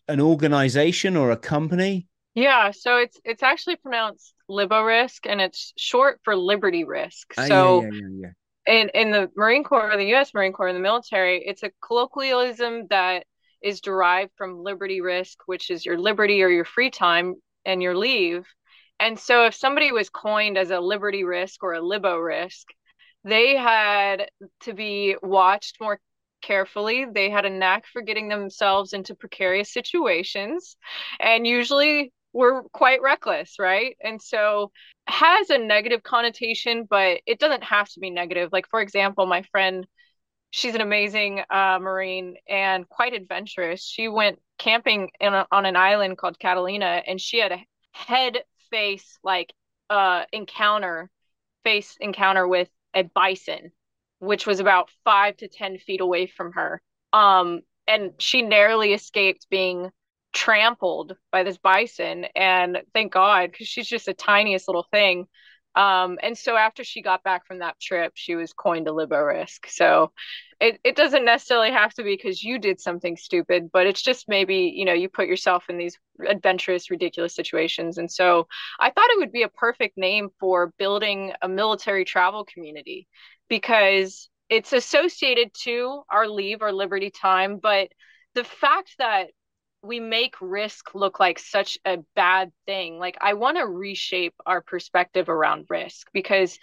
an 0.09 0.21
organization 0.21 1.17
or 1.17 1.31
a 1.31 1.37
company? 1.37 2.09
Yeah, 2.35 2.71
so 2.71 2.97
it's 2.99 3.19
it's 3.25 3.43
actually 3.43 3.77
pronounced 3.77 4.35
LIBO 4.49 4.87
risk, 4.87 5.27
and 5.27 5.41
it's 5.41 5.73
short 5.77 6.21
for 6.25 6.37
Liberty 6.37 6.85
Risk. 6.85 7.33
Ah, 7.37 7.47
so 7.47 7.83
yeah, 7.83 7.91
yeah, 7.93 8.31
yeah, 8.67 8.81
in 8.81 8.89
in 8.91 9.11
the 9.11 9.31
Marine 9.37 9.65
Corps, 9.65 9.97
the 9.97 10.07
U.S. 10.07 10.33
Marine 10.35 10.53
Corps, 10.53 10.69
in 10.69 10.75
the 10.75 10.81
military, 10.81 11.43
it's 11.45 11.63
a 11.63 11.71
colloquialism 11.85 12.87
that 12.91 13.25
is 13.63 13.81
derived 13.81 14.33
from 14.37 14.63
liberty 14.63 15.01
risk, 15.01 15.39
which 15.47 15.71
is 15.71 15.85
your 15.85 15.99
liberty 15.99 16.43
or 16.43 16.49
your 16.49 16.65
free 16.65 16.91
time 16.91 17.35
and 17.65 17.83
your 17.83 17.97
leave. 17.97 18.47
And 18.99 19.19
so, 19.19 19.47
if 19.47 19.55
somebody 19.55 19.93
was 19.93 20.09
coined 20.11 20.57
as 20.57 20.71
a 20.71 20.81
liberty 20.81 21.25
risk 21.25 21.63
or 21.63 21.75
a 21.75 21.81
libo 21.81 22.17
risk, 22.17 22.69
they 23.25 23.57
had 23.57 24.31
to 24.61 24.73
be 24.73 25.16
watched 25.23 25.81
more 25.81 26.01
carefully. 26.43 27.07
They 27.12 27.31
had 27.31 27.45
a 27.45 27.51
knack 27.51 27.87
for 27.87 28.03
getting 28.03 28.29
themselves 28.29 28.93
into 28.93 29.14
precarious 29.14 29.73
situations 29.73 30.77
and 31.21 31.47
usually 31.47 32.12
were 32.33 32.62
quite 32.73 33.03
reckless, 33.03 33.57
right? 33.59 33.97
And 34.03 34.21
so 34.23 34.71
has 35.07 35.51
a 35.51 35.59
negative 35.59 36.03
connotation, 36.03 36.87
but 36.89 37.21
it 37.27 37.39
doesn't 37.39 37.64
have 37.64 37.89
to 37.91 38.01
be 38.01 38.11
negative. 38.11 38.51
Like, 38.53 38.68
for 38.71 38.81
example, 38.81 39.27
my 39.27 39.43
friend, 39.51 39.87
she's 40.51 40.75
an 40.75 40.81
amazing 40.81 41.43
uh, 41.51 41.79
Marine 41.81 42.37
and 42.49 42.89
quite 42.89 43.14
adventurous. 43.14 43.85
She 43.85 44.09
went 44.09 44.39
camping 44.59 45.11
a, 45.21 45.47
on 45.51 45.66
an 45.66 45.77
island 45.77 46.18
called 46.18 46.39
Catalina 46.39 47.03
and 47.07 47.21
she 47.21 47.39
had 47.39 47.53
a 47.53 47.64
head 47.93 48.39
face 48.71 49.18
like 49.25 49.53
uh, 49.91 50.25
encounter, 50.33 51.11
face 51.64 51.97
encounter 52.01 52.47
with 52.47 52.68
a 52.95 53.03
bison, 53.03 53.72
which 54.18 54.47
was 54.47 54.61
about 54.61 54.91
five 55.05 55.36
to 55.38 55.49
10 55.49 55.78
feet 55.78 56.01
away 56.01 56.26
from 56.26 56.53
her. 56.53 56.80
Um, 57.12 57.61
and 57.86 58.12
she 58.18 58.43
narrowly 58.43 58.93
escaped 58.93 59.49
being 59.51 59.91
trampled 60.32 61.16
by 61.32 61.43
this 61.43 61.59
bison 61.59 62.24
and 62.36 62.82
thank 62.95 63.12
god 63.12 63.51
because 63.51 63.66
she's 63.66 63.88
just 63.88 64.07
the 64.07 64.14
tiniest 64.14 64.68
little 64.68 64.86
thing 64.93 65.26
um 65.77 66.18
and 66.23 66.37
so 66.37 66.57
after 66.57 66.83
she 66.83 67.03
got 67.03 67.23
back 67.23 67.47
from 67.47 67.61
that 67.61 67.79
trip 67.81 68.12
she 68.14 68.35
was 68.35 68.53
coined 68.53 68.89
a 68.89 68.93
libo 68.93 69.21
risk 69.21 69.68
so 69.68 70.11
it, 70.61 70.79
it 70.85 70.95
doesn't 70.95 71.25
necessarily 71.25 71.71
have 71.71 71.95
to 71.95 72.03
be 72.03 72.14
because 72.16 72.43
you 72.43 72.59
did 72.59 72.81
something 72.81 73.16
stupid 73.16 73.71
but 73.73 73.87
it's 73.87 74.03
just 74.03 74.29
maybe 74.29 74.73
you 74.75 74.85
know 74.85 74.93
you 74.93 75.09
put 75.09 75.27
yourself 75.27 75.64
in 75.68 75.79
these 75.79 75.97
adventurous 76.29 76.91
ridiculous 76.91 77.35
situations. 77.35 77.97
And 77.97 78.11
so 78.11 78.47
i 78.79 78.91
thought 78.91 79.11
it 79.11 79.18
would 79.18 79.33
be 79.33 79.43
a 79.43 79.49
perfect 79.49 79.97
name 79.97 80.29
for 80.39 80.73
building 80.79 81.33
a 81.41 81.49
military 81.49 82.05
travel 82.05 82.45
community 82.45 83.07
because 83.49 84.29
it's 84.49 84.73
associated 84.73 85.53
to 85.62 86.03
our 86.11 86.29
leave 86.29 86.62
our 86.62 86.73
liberty 86.73 87.11
time 87.11 87.59
but 87.59 87.89
the 88.35 88.45
fact 88.45 88.95
that 88.99 89.29
we 89.83 90.01
make 90.01 90.35
risk 90.41 90.95
look 90.95 91.20
like 91.20 91.39
such 91.39 91.78
a 91.85 91.99
bad 92.14 92.53
thing. 92.66 92.99
Like 92.99 93.16
I 93.20 93.35
want 93.35 93.57
to 93.57 93.66
reshape 93.66 94.35
our 94.45 94.61
perspective 94.61 95.28
around 95.28 95.66
risk 95.68 96.09
because 96.12 96.59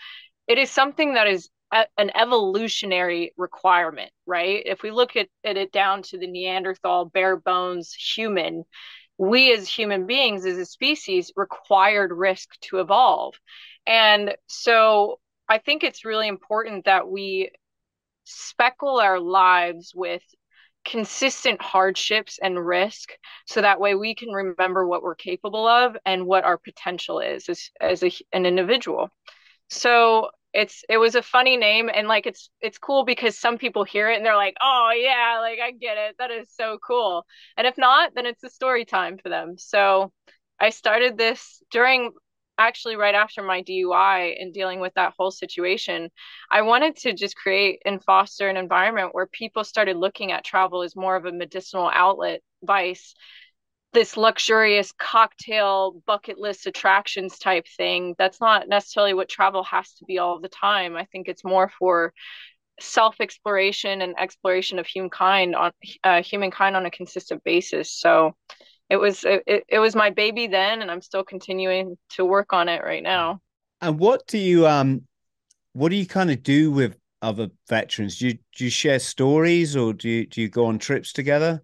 it 0.48 0.58
is 0.58 0.70
something 0.70 1.16
that 1.16 1.28
is 1.28 1.50
a, 1.72 1.86
an 1.98 2.12
evolutionary 2.16 3.34
requirement, 3.38 4.12
right? 4.26 4.62
If 4.66 4.84
we 4.84 4.92
look 4.92 5.16
at, 5.16 5.28
at 5.44 5.58
it 5.58 5.72
down 5.72 6.04
to 6.04 6.18
the 6.18 6.28
Neanderthal 6.28 7.06
bare 7.06 7.38
bones 7.38 7.94
human, 7.94 8.64
we 9.18 9.52
as 9.52 9.68
human 9.68 10.06
beings 10.06 10.46
as 10.46 10.58
a 10.58 10.66
species 10.66 11.32
required 11.36 12.12
risk 12.12 12.50
to 12.62 12.80
evolve. 12.80 13.34
And 13.86 14.36
so 14.48 15.20
I 15.50 15.58
think 15.58 15.84
it's 15.84 16.06
really 16.06 16.28
important 16.28 16.86
that 16.86 17.10
we 17.10 17.52
speckle 18.26 19.00
our 19.00 19.20
lives 19.20 19.94
with 19.96 20.22
consistent 20.88 21.62
hardships 21.62 22.40
and 22.42 22.66
risk 22.66 23.12
so 23.46 23.62
that 23.62 23.80
way 23.80 23.94
we 23.94 24.16
can 24.16 24.30
remember 24.30 24.88
what 24.88 25.04
we're 25.04 25.16
capable 25.16 25.68
of 25.68 25.98
and 26.06 26.26
what 26.26 26.46
our 26.46 26.58
potential 26.58 27.20
is 27.20 27.50
as, 27.50 27.70
as 27.82 28.04
a, 28.04 28.12
an 28.32 28.46
individual. 28.46 29.10
So 29.70 30.30
it's 30.54 30.86
it 30.88 30.98
was 30.98 31.16
a 31.16 31.22
funny 31.22 31.58
name 31.58 31.90
and 31.94 32.08
like 32.08 32.26
it's 32.26 32.50
it's 32.62 32.78
cool 32.78 33.04
because 33.04 33.38
some 33.38 33.58
people 33.58 33.84
hear 33.84 34.10
it 34.10 34.16
and 34.16 34.26
they're 34.26 34.38
like 34.38 34.56
oh 34.62 34.92
yeah 34.96 35.40
like 35.42 35.60
i 35.62 35.72
get 35.72 35.98
it. 35.98 36.16
That 36.20 36.32
is 36.32 36.50
so 36.56 36.80
cool. 36.86 37.26
And 37.58 37.68
if 37.68 37.78
not 37.78 38.16
then 38.16 38.26
it's 38.26 38.44
a 38.46 38.50
story 38.50 38.86
time 38.86 39.18
for 39.18 39.28
them. 39.28 39.58
So 39.58 40.14
i 40.60 40.70
started 40.70 41.18
this 41.18 41.62
during 41.70 42.14
actually 42.58 42.96
right 42.96 43.16
after 43.16 43.44
my 43.44 43.62
DUI 43.62 44.36
and 44.40 44.54
dealing 44.54 44.80
with 44.80 44.94
that 44.96 45.14
whole 45.18 45.32
situation, 45.32 46.10
I 46.52 46.62
wanted 46.62 46.96
to 46.98 47.14
just 47.14 47.36
create 47.36 47.82
and 47.86 48.04
foster 48.04 48.50
an 48.50 48.58
environment 48.58 49.14
where 49.14 49.28
people 49.28 49.64
started 49.64 49.98
looking 49.98 50.32
at 50.32 50.44
travel 50.44 50.82
as 50.82 50.96
more 50.96 51.16
of 51.16 51.26
a 51.26 51.32
medicinal 51.32 51.90
outlet 51.94 52.42
vice 52.64 53.14
this 53.94 54.18
luxurious 54.18 54.92
cocktail 55.00 56.04
bucket 56.06 56.38
list 56.38 56.68
attractions 56.68 57.40
type 57.40 57.66
thing. 57.78 58.16
That's 58.18 58.40
not 58.40 58.68
necessarily 58.68 59.14
what 59.14 59.30
travel 59.30 59.64
has 59.64 59.94
to 59.96 60.06
be 60.06 60.20
all 60.20 60.40
the 60.40 60.50
time. 60.50 60.96
I 60.96 61.06
think 61.06 61.28
it's 61.28 61.44
more 61.44 61.72
for 61.80 62.14
self 62.80 63.16
exploration 63.20 64.02
and 64.02 64.14
exploration 64.20 64.80
of 64.80 64.86
humankind 64.86 65.56
on 65.56 65.72
uh, 66.04 66.22
humankind 66.22 66.76
on 66.76 66.86
a 66.86 66.92
consistent 66.92 67.44
basis. 67.44 67.92
So 67.92 68.36
it 68.90 68.98
was 68.98 69.24
it, 69.26 69.64
it 69.68 69.80
was 69.80 69.96
my 69.96 70.10
baby 70.10 70.48
then 70.48 70.82
and 70.82 70.90
i'm 70.90 71.02
still 71.02 71.24
continuing 71.24 71.98
to 72.10 72.26
work 72.26 72.54
on 72.54 72.70
it 72.70 72.84
right 72.84 73.04
now. 73.04 73.40
And 73.82 74.00
what 74.00 74.26
do 74.28 74.38
you 74.38 74.68
um 74.68 75.04
what 75.74 75.90
do 75.90 75.96
you 75.96 76.08
kind 76.08 76.32
of 76.32 76.42
do 76.42 76.72
with 76.72 76.96
other 77.22 77.50
veterans? 77.68 78.18
Do 78.18 78.28
you 78.28 78.34
do 78.56 78.64
you 78.66 78.70
share 78.70 79.00
stories 79.00 79.76
or 79.76 79.94
do 79.94 80.10
you 80.10 80.26
do 80.26 80.42
you 80.42 80.50
go 80.50 80.66
on 80.66 80.80
trips 80.80 81.14
together? 81.14 81.64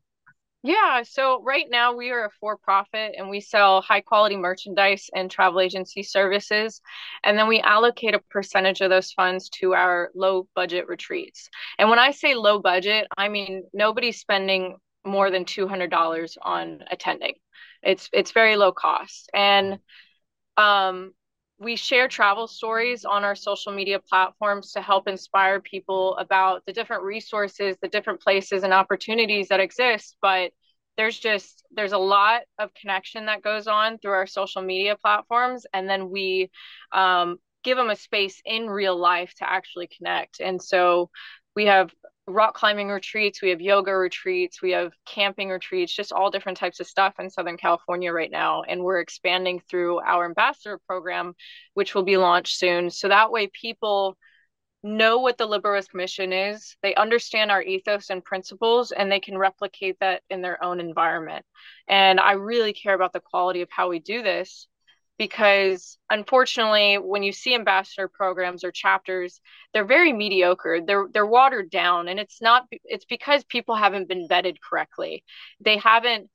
Yeah 0.62 1.04
so 1.04 1.42
right 1.44 1.66
now 1.70 1.94
we 1.94 2.12
are 2.12 2.26
a 2.26 2.30
for 2.40 2.58
profit 2.58 3.16
and 3.18 3.30
we 3.30 3.42
sell 3.42 3.82
high 3.82 4.02
quality 4.02 4.38
merchandise 4.38 5.10
and 5.14 5.30
travel 5.30 5.60
agency 5.60 6.04
services 6.04 6.82
and 7.24 7.38
then 7.38 7.48
we 7.48 7.60
allocate 7.60 8.14
a 8.14 8.20
percentage 8.30 8.80
of 8.82 8.90
those 8.90 9.12
funds 9.12 9.50
to 9.50 9.74
our 9.74 10.12
low 10.16 10.48
budget 10.56 10.88
retreats. 10.88 11.50
And 11.80 11.90
when 11.90 12.00
i 12.00 12.12
say 12.12 12.36
low 12.36 12.60
budget 12.60 13.08
i 13.18 13.28
mean 13.30 13.64
nobody's 13.74 14.20
spending 14.20 14.78
more 15.06 15.32
than 15.32 15.46
$200 15.46 16.38
on 16.42 16.84
attending. 16.92 17.36
It's 17.82 18.10
it's 18.14 18.32
very 18.32 18.56
low 18.56 18.72
cost. 18.72 19.30
And 19.34 19.80
um 20.58 21.14
we 21.60 21.76
share 21.76 22.08
travel 22.08 22.48
stories 22.48 23.06
on 23.06 23.24
our 23.24 23.36
social 23.36 23.72
media 23.72 24.00
platforms 24.00 24.74
to 24.74 24.82
help 24.82 25.08
inspire 25.08 25.62
people 25.62 26.18
about 26.18 26.64
the 26.66 26.74
different 26.74 27.04
resources, 27.04 27.78
the 27.82 27.88
different 27.88 28.20
places 28.20 28.64
and 28.64 28.74
opportunities 28.74 29.48
that 29.48 29.62
exist. 29.62 30.18
But 30.22 30.52
there's 30.98 31.18
just 31.18 31.64
there's 31.72 31.94
a 31.94 31.98
lot 31.98 32.42
of 32.60 32.74
connection 32.74 33.28
that 33.28 33.42
goes 33.44 33.68
on 33.68 33.98
through 33.98 34.12
our 34.12 34.28
social 34.28 34.62
media 34.62 34.96
platforms, 34.98 35.66
and 35.74 35.88
then 35.90 36.10
we 36.10 36.52
um, 36.92 37.38
give 37.64 37.78
them 37.78 37.90
a 37.90 37.96
space 37.96 38.42
in 38.46 38.70
real 38.70 38.98
life 38.98 39.34
to 39.38 39.50
actually 39.50 39.88
connect. 39.88 40.40
And 40.42 40.62
so 40.62 41.10
we 41.56 41.66
have 41.66 41.92
rock 42.28 42.56
climbing 42.56 42.90
retreats, 42.90 43.42
we 43.42 43.50
have 43.50 43.62
yoga 43.62 43.96
retreats, 43.96 44.62
we 44.62 44.72
have 44.72 44.94
camping 45.06 45.50
retreats, 45.50 45.94
just 45.94 46.14
all 46.14 46.32
different 46.32 46.58
types 46.58 46.80
of 46.80 46.88
stuff 46.88 47.16
in 47.20 47.30
Southern 47.30 47.58
California 47.58 48.12
right 48.12 48.32
now. 48.32 48.64
And 48.64 48.84
we're 48.84 49.00
expanding 49.00 49.60
through 49.60 50.00
our 50.00 50.26
ambassador 50.26 50.80
program, 50.88 51.34
which 51.74 51.94
will 51.94 52.04
be 52.04 52.18
launched 52.18 52.58
soon. 52.58 52.90
So 52.90 53.10
that 53.10 53.32
way 53.32 53.48
people 53.48 54.18
know 54.84 55.20
what 55.20 55.38
the 55.38 55.46
Libo 55.46 55.70
risk 55.70 55.96
mission 55.96 56.34
is, 56.34 56.76
they 56.84 56.94
understand 56.96 57.52
our 57.52 57.62
ethos 57.62 58.10
and 58.10 58.24
principles, 58.24 58.92
and 58.92 59.10
they 59.12 59.22
can 59.22 59.38
replicate 59.38 59.98
that 60.02 60.22
in 60.30 60.42
their 60.42 60.62
own 60.64 60.80
environment. 60.82 61.46
And 61.88 62.20
I 62.20 62.34
really 62.34 62.74
care 62.74 62.94
about 62.94 63.14
the 63.14 63.22
quality 63.22 63.62
of 63.62 63.70
how 63.72 63.90
we 63.90 64.00
do 64.00 64.22
this 64.22 64.68
because 65.18 65.98
unfortunately 66.10 66.98
when 66.98 67.24
you 67.24 67.32
see 67.32 67.54
ambassador 67.56 68.08
programs 68.08 68.64
or 68.64 68.72
chapters 68.72 69.40
they're 69.74 69.86
very 69.86 70.14
mediocre. 70.14 70.80
They're 70.86 71.08
they're 71.12 71.26
watered 71.26 71.70
down 71.70 72.08
and 72.08 72.20
it's 72.20 72.42
not 72.42 72.66
it's 72.86 73.06
because 73.06 73.44
people 73.44 73.76
haven't 73.76 74.08
been 74.08 74.28
vetted 74.28 74.58
correctly. 74.68 75.24
They 75.60 75.78
haven't 75.78 76.30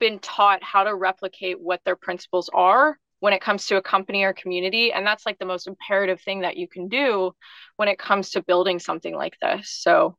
been 0.00 0.18
taught 0.18 0.62
how 0.62 0.84
to 0.84 0.94
replicate 0.94 1.60
what 1.60 1.80
their 1.84 1.96
principles 1.96 2.50
are 2.52 2.98
when 3.20 3.32
it 3.32 3.40
comes 3.40 3.66
to 3.66 3.76
a 3.76 3.82
company 3.82 4.24
or 4.24 4.32
community 4.32 4.92
and 4.92 5.06
that's 5.06 5.24
like 5.24 5.38
the 5.38 5.46
most 5.46 5.68
imperative 5.68 6.20
thing 6.20 6.40
that 6.40 6.56
you 6.56 6.66
can 6.66 6.88
do 6.88 7.32
when 7.76 7.88
it 7.88 7.98
comes 7.98 8.30
to 8.30 8.42
building 8.42 8.78
something 8.78 9.14
like 9.14 9.34
this. 9.40 9.70
So 9.70 10.16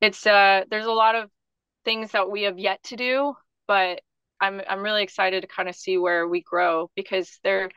it's 0.00 0.26
uh 0.26 0.64
there's 0.70 0.86
a 0.86 0.92
lot 0.92 1.14
of 1.14 1.30
things 1.84 2.12
that 2.12 2.30
we 2.30 2.42
have 2.42 2.58
yet 2.58 2.82
to 2.84 2.96
do 2.96 3.34
but 3.66 4.00
I'm 4.42 4.60
I'm 4.68 4.82
really 4.82 5.04
excited 5.04 5.42
to 5.42 5.46
kind 5.46 5.68
of 5.68 5.76
see 5.76 5.96
where 5.96 6.26
we 6.26 6.42
grow 6.42 6.90
because 6.96 7.38
there 7.44 7.70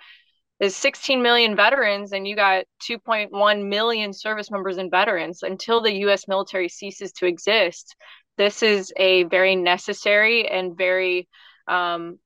is 0.59 0.75
16 0.75 1.21
million 1.21 1.55
veterans 1.55 2.11
and 2.11 2.27
you 2.27 2.35
got 2.35 2.65
2.1 2.89 3.69
million 3.69 4.13
service 4.13 4.49
members 4.49 4.77
and 4.77 4.89
veterans 4.89 5.43
until 5.43 5.81
the 5.81 5.93
US 6.05 6.27
military 6.27 6.67
ceases 6.67 7.11
to 7.13 7.27
exist. 7.27 7.95
This 8.37 8.63
is 8.63 8.91
a 8.97 9.23
very 9.25 9.55
necessary 9.55 10.47
and 10.49 10.75
very 10.75 11.27
um, 11.67 12.17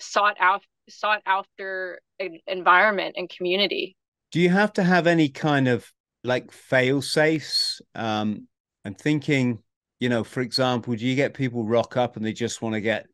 sought 0.00 0.36
out 0.40 0.62
sought 0.88 1.22
after 1.26 2.00
environment 2.46 3.14
and 3.16 3.28
community. 3.28 3.96
Do 4.32 4.40
you 4.40 4.48
have 4.48 4.72
to 4.74 4.82
have 4.82 5.06
any 5.06 5.28
kind 5.28 5.68
of 5.68 5.86
like 6.24 6.50
fail 6.50 7.02
safes? 7.02 7.82
Um 7.94 8.48
i'm 8.84 8.94
thinking 8.94 9.60
you 10.00 10.08
know 10.08 10.24
for 10.24 10.40
example 10.40 10.92
do 10.96 11.06
you 11.06 11.14
get 11.14 11.34
people 11.34 11.64
rock 11.64 11.96
up 11.96 12.16
and 12.16 12.26
they 12.26 12.32
just 12.32 12.62
want 12.62 12.74
to 12.74 12.80
get 12.80 13.06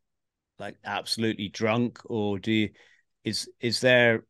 like 0.58 0.76
absolutely 0.84 1.48
drunk, 1.48 2.00
or 2.04 2.38
do 2.38 2.52
you, 2.52 2.70
is 3.24 3.48
is 3.60 3.80
there 3.80 4.24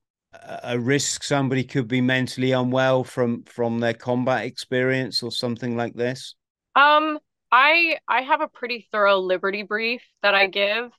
a 0.63 0.79
risk 0.79 1.23
somebody 1.23 1.65
could 1.65 1.89
be 1.89 2.01
mentally 2.01 2.53
unwell 2.53 3.05
from 3.05 3.43
from 3.45 3.81
their 3.81 3.95
combat 3.95 4.45
experience 4.45 5.23
or 5.23 5.33
something 5.33 5.77
like 5.77 5.95
this? 5.95 6.35
Um, 6.77 7.19
I 7.51 7.99
I 8.07 8.23
have 8.23 8.41
a 8.41 8.49
pretty 8.49 8.87
thorough 8.93 9.19
liberty 9.19 9.63
brief 9.63 10.03
that 10.23 10.35
I 10.35 10.47
give. 10.47 10.91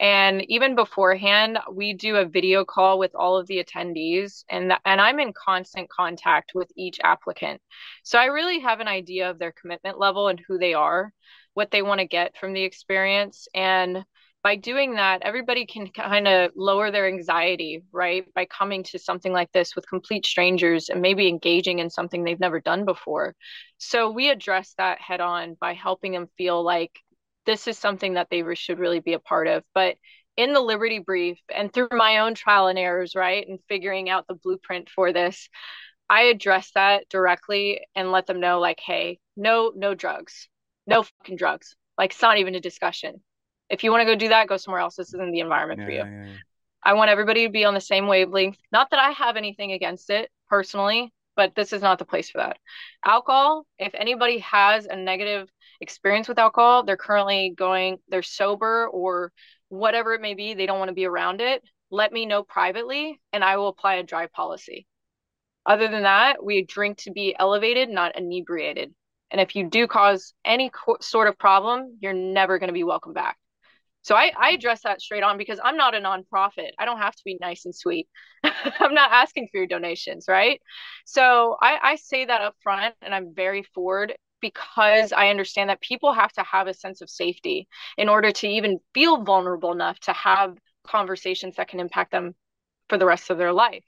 And 0.00 0.44
even 0.50 0.74
beforehand, 0.74 1.58
we 1.72 1.94
do 1.94 2.16
a 2.16 2.24
video 2.24 2.64
call 2.64 2.98
with 2.98 3.14
all 3.14 3.36
of 3.36 3.46
the 3.46 3.62
attendees, 3.62 4.44
and 4.50 4.70
th- 4.70 4.80
and 4.84 5.00
I'm 5.00 5.20
in 5.20 5.32
constant 5.32 5.88
contact 5.88 6.50
with 6.52 6.68
each 6.76 6.98
applicant. 7.04 7.60
So 8.02 8.18
I 8.18 8.24
really 8.24 8.58
have 8.58 8.80
an 8.80 8.88
idea 8.88 9.30
of 9.30 9.38
their 9.38 9.52
commitment 9.52 9.98
level 9.98 10.26
and 10.26 10.40
who 10.48 10.58
they 10.58 10.74
are, 10.74 11.12
what 11.54 11.70
they 11.70 11.80
want 11.80 12.00
to 12.00 12.08
get 12.08 12.36
from 12.36 12.54
the 12.54 12.64
experience, 12.64 13.46
and 13.54 14.04
by 14.44 14.56
doing 14.56 14.96
that, 14.96 15.22
everybody 15.22 15.64
can 15.64 15.88
kind 15.88 16.28
of 16.28 16.50
lower 16.54 16.90
their 16.90 17.08
anxiety, 17.08 17.82
right? 17.92 18.26
By 18.34 18.44
coming 18.44 18.82
to 18.84 18.98
something 18.98 19.32
like 19.32 19.50
this 19.52 19.74
with 19.74 19.88
complete 19.88 20.26
strangers 20.26 20.90
and 20.90 21.00
maybe 21.00 21.28
engaging 21.28 21.78
in 21.78 21.88
something 21.88 22.22
they've 22.22 22.38
never 22.38 22.60
done 22.60 22.84
before. 22.84 23.34
So 23.78 24.10
we 24.10 24.28
address 24.28 24.74
that 24.76 25.00
head 25.00 25.22
on 25.22 25.56
by 25.58 25.72
helping 25.72 26.12
them 26.12 26.28
feel 26.36 26.62
like 26.62 26.92
this 27.46 27.66
is 27.66 27.78
something 27.78 28.14
that 28.14 28.28
they 28.30 28.44
should 28.54 28.78
really 28.78 29.00
be 29.00 29.14
a 29.14 29.18
part 29.18 29.48
of. 29.48 29.64
But 29.74 29.96
in 30.36 30.52
the 30.52 30.60
Liberty 30.60 30.98
Brief 30.98 31.38
and 31.52 31.72
through 31.72 31.88
my 31.92 32.18
own 32.18 32.34
trial 32.34 32.66
and 32.66 32.78
errors, 32.78 33.14
right, 33.14 33.48
and 33.48 33.60
figuring 33.66 34.10
out 34.10 34.26
the 34.26 34.34
blueprint 34.34 34.90
for 34.90 35.14
this, 35.14 35.48
I 36.10 36.24
address 36.24 36.70
that 36.74 37.08
directly 37.08 37.80
and 37.94 38.12
let 38.12 38.26
them 38.26 38.40
know, 38.40 38.60
like, 38.60 38.80
hey, 38.80 39.20
no, 39.38 39.72
no 39.74 39.94
drugs, 39.94 40.50
no 40.86 41.02
fucking 41.02 41.36
drugs. 41.36 41.74
Like, 41.96 42.10
it's 42.10 42.20
not 42.20 42.36
even 42.36 42.54
a 42.54 42.60
discussion 42.60 43.22
if 43.70 43.82
you 43.82 43.90
want 43.90 44.02
to 44.02 44.06
go 44.06 44.14
do 44.14 44.28
that, 44.28 44.48
go 44.48 44.56
somewhere 44.56 44.80
else. 44.80 44.96
This 44.96 45.14
isn't 45.14 45.32
the 45.32 45.40
environment 45.40 45.80
yeah, 45.80 45.86
for 45.86 45.92
you. 45.92 45.98
Yeah, 45.98 46.26
yeah. 46.26 46.32
I 46.82 46.92
want 46.94 47.10
everybody 47.10 47.46
to 47.46 47.52
be 47.52 47.64
on 47.64 47.74
the 47.74 47.80
same 47.80 48.06
wavelength. 48.06 48.58
Not 48.70 48.90
that 48.90 49.00
I 49.00 49.10
have 49.10 49.36
anything 49.36 49.72
against 49.72 50.10
it 50.10 50.30
personally, 50.48 51.12
but 51.34 51.54
this 51.54 51.72
is 51.72 51.82
not 51.82 51.98
the 51.98 52.04
place 52.04 52.30
for 52.30 52.38
that. 52.38 52.58
Alcohol, 53.04 53.66
if 53.78 53.94
anybody 53.94 54.38
has 54.40 54.86
a 54.86 54.96
negative 54.96 55.48
experience 55.80 56.28
with 56.28 56.38
alcohol, 56.38 56.84
they're 56.84 56.96
currently 56.96 57.54
going, 57.56 57.98
they're 58.08 58.22
sober 58.22 58.86
or 58.88 59.32
whatever 59.68 60.14
it 60.14 60.20
may 60.20 60.34
be, 60.34 60.54
they 60.54 60.66
don't 60.66 60.78
want 60.78 60.90
to 60.90 60.94
be 60.94 61.06
around 61.06 61.40
it, 61.40 61.62
let 61.90 62.12
me 62.12 62.26
know 62.26 62.42
privately 62.42 63.20
and 63.32 63.42
I 63.42 63.56
will 63.56 63.68
apply 63.68 63.94
a 63.94 64.02
dry 64.02 64.26
policy. 64.26 64.86
Other 65.66 65.88
than 65.88 66.02
that, 66.02 66.44
we 66.44 66.64
drink 66.64 66.98
to 66.98 67.12
be 67.12 67.34
elevated, 67.38 67.88
not 67.88 68.16
inebriated. 68.16 68.92
And 69.30 69.40
if 69.40 69.56
you 69.56 69.68
do 69.68 69.86
cause 69.86 70.34
any 70.44 70.70
co- 70.70 70.98
sort 71.00 71.26
of 71.26 71.38
problem, 71.38 71.96
you're 72.00 72.12
never 72.12 72.58
going 72.58 72.68
to 72.68 72.74
be 72.74 72.84
welcome 72.84 73.14
back. 73.14 73.38
So 74.04 74.14
I, 74.14 74.32
I 74.38 74.50
address 74.50 74.82
that 74.82 75.00
straight 75.00 75.22
on 75.22 75.38
because 75.38 75.58
I'm 75.64 75.78
not 75.78 75.94
a 75.94 75.98
nonprofit. 75.98 76.70
I 76.78 76.84
don't 76.84 76.98
have 76.98 77.14
to 77.14 77.22
be 77.24 77.38
nice 77.40 77.64
and 77.64 77.74
sweet. 77.74 78.06
I'm 78.44 78.92
not 78.92 79.10
asking 79.10 79.48
for 79.50 79.56
your 79.58 79.66
donations, 79.66 80.26
right? 80.28 80.60
So 81.06 81.56
I, 81.60 81.78
I 81.82 81.96
say 81.96 82.26
that 82.26 82.42
up 82.42 82.54
front 82.62 82.94
and 83.00 83.14
I'm 83.14 83.34
very 83.34 83.62
forward 83.74 84.14
because 84.42 85.14
I 85.14 85.30
understand 85.30 85.70
that 85.70 85.80
people 85.80 86.12
have 86.12 86.32
to 86.34 86.42
have 86.42 86.66
a 86.66 86.74
sense 86.74 87.00
of 87.00 87.08
safety 87.08 87.66
in 87.96 88.10
order 88.10 88.30
to 88.30 88.46
even 88.46 88.78
feel 88.92 89.24
vulnerable 89.24 89.72
enough 89.72 89.98
to 90.00 90.12
have 90.12 90.54
conversations 90.86 91.56
that 91.56 91.68
can 91.68 91.80
impact 91.80 92.12
them 92.12 92.34
for 92.90 92.98
the 92.98 93.06
rest 93.06 93.30
of 93.30 93.38
their 93.38 93.54
life. 93.54 93.84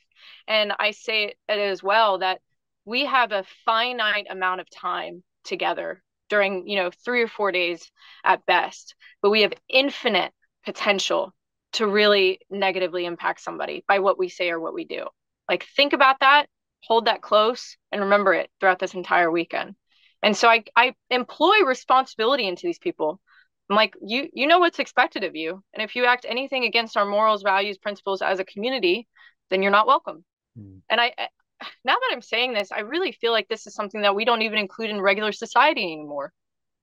And 0.48 0.72
I 0.78 0.92
say 0.92 1.34
it 1.46 1.58
as 1.58 1.82
well 1.82 2.20
that 2.20 2.40
we 2.86 3.04
have 3.04 3.32
a 3.32 3.44
finite 3.66 4.28
amount 4.30 4.62
of 4.62 4.70
time 4.70 5.22
together 5.44 6.02
during 6.28 6.68
you 6.68 6.76
know 6.76 6.90
three 7.04 7.22
or 7.22 7.28
four 7.28 7.52
days 7.52 7.90
at 8.24 8.46
best. 8.46 8.94
But 9.22 9.30
we 9.30 9.42
have 9.42 9.52
infinite 9.68 10.32
potential 10.64 11.34
to 11.74 11.86
really 11.86 12.40
negatively 12.50 13.04
impact 13.04 13.40
somebody 13.40 13.84
by 13.86 13.98
what 13.98 14.18
we 14.18 14.28
say 14.28 14.50
or 14.50 14.60
what 14.60 14.74
we 14.74 14.84
do. 14.84 15.06
Like 15.48 15.64
think 15.76 15.92
about 15.92 16.20
that 16.20 16.46
hold 16.86 17.06
that 17.06 17.20
close 17.22 17.76
and 17.90 18.02
remember 18.02 18.32
it 18.32 18.48
throughout 18.60 18.78
this 18.78 18.94
entire 18.94 19.30
weekend. 19.30 19.74
And 20.22 20.36
so 20.36 20.48
i 20.48 20.64
i 20.76 20.94
employ 21.10 21.64
responsibility 21.64 22.46
into 22.46 22.66
these 22.66 22.78
people. 22.78 23.20
I'm 23.68 23.76
like 23.76 23.94
you 24.00 24.28
you 24.32 24.46
know 24.46 24.58
what's 24.58 24.78
expected 24.78 25.24
of 25.24 25.36
you. 25.36 25.62
And 25.74 25.82
if 25.82 25.96
you 25.96 26.06
act 26.06 26.26
anything 26.28 26.64
against 26.64 26.96
our 26.96 27.06
morals 27.06 27.42
values 27.42 27.78
principles 27.78 28.22
as 28.22 28.38
a 28.38 28.44
community 28.44 29.06
then 29.50 29.62
you're 29.62 29.72
not 29.72 29.86
welcome. 29.86 30.24
Mm. 30.58 30.80
and 30.88 31.00
i 31.00 31.12
now 31.84 31.94
that 31.94 32.10
I'm 32.12 32.22
saying 32.22 32.54
this, 32.54 32.72
I 32.72 32.80
really 32.80 33.12
feel 33.12 33.32
like 33.32 33.48
this 33.48 33.66
is 33.66 33.74
something 33.74 34.02
that 34.02 34.14
we 34.14 34.24
don't 34.24 34.42
even 34.42 34.58
include 34.58 34.90
in 34.90 35.00
regular 35.00 35.32
society 35.32 35.82
anymore. 35.82 36.32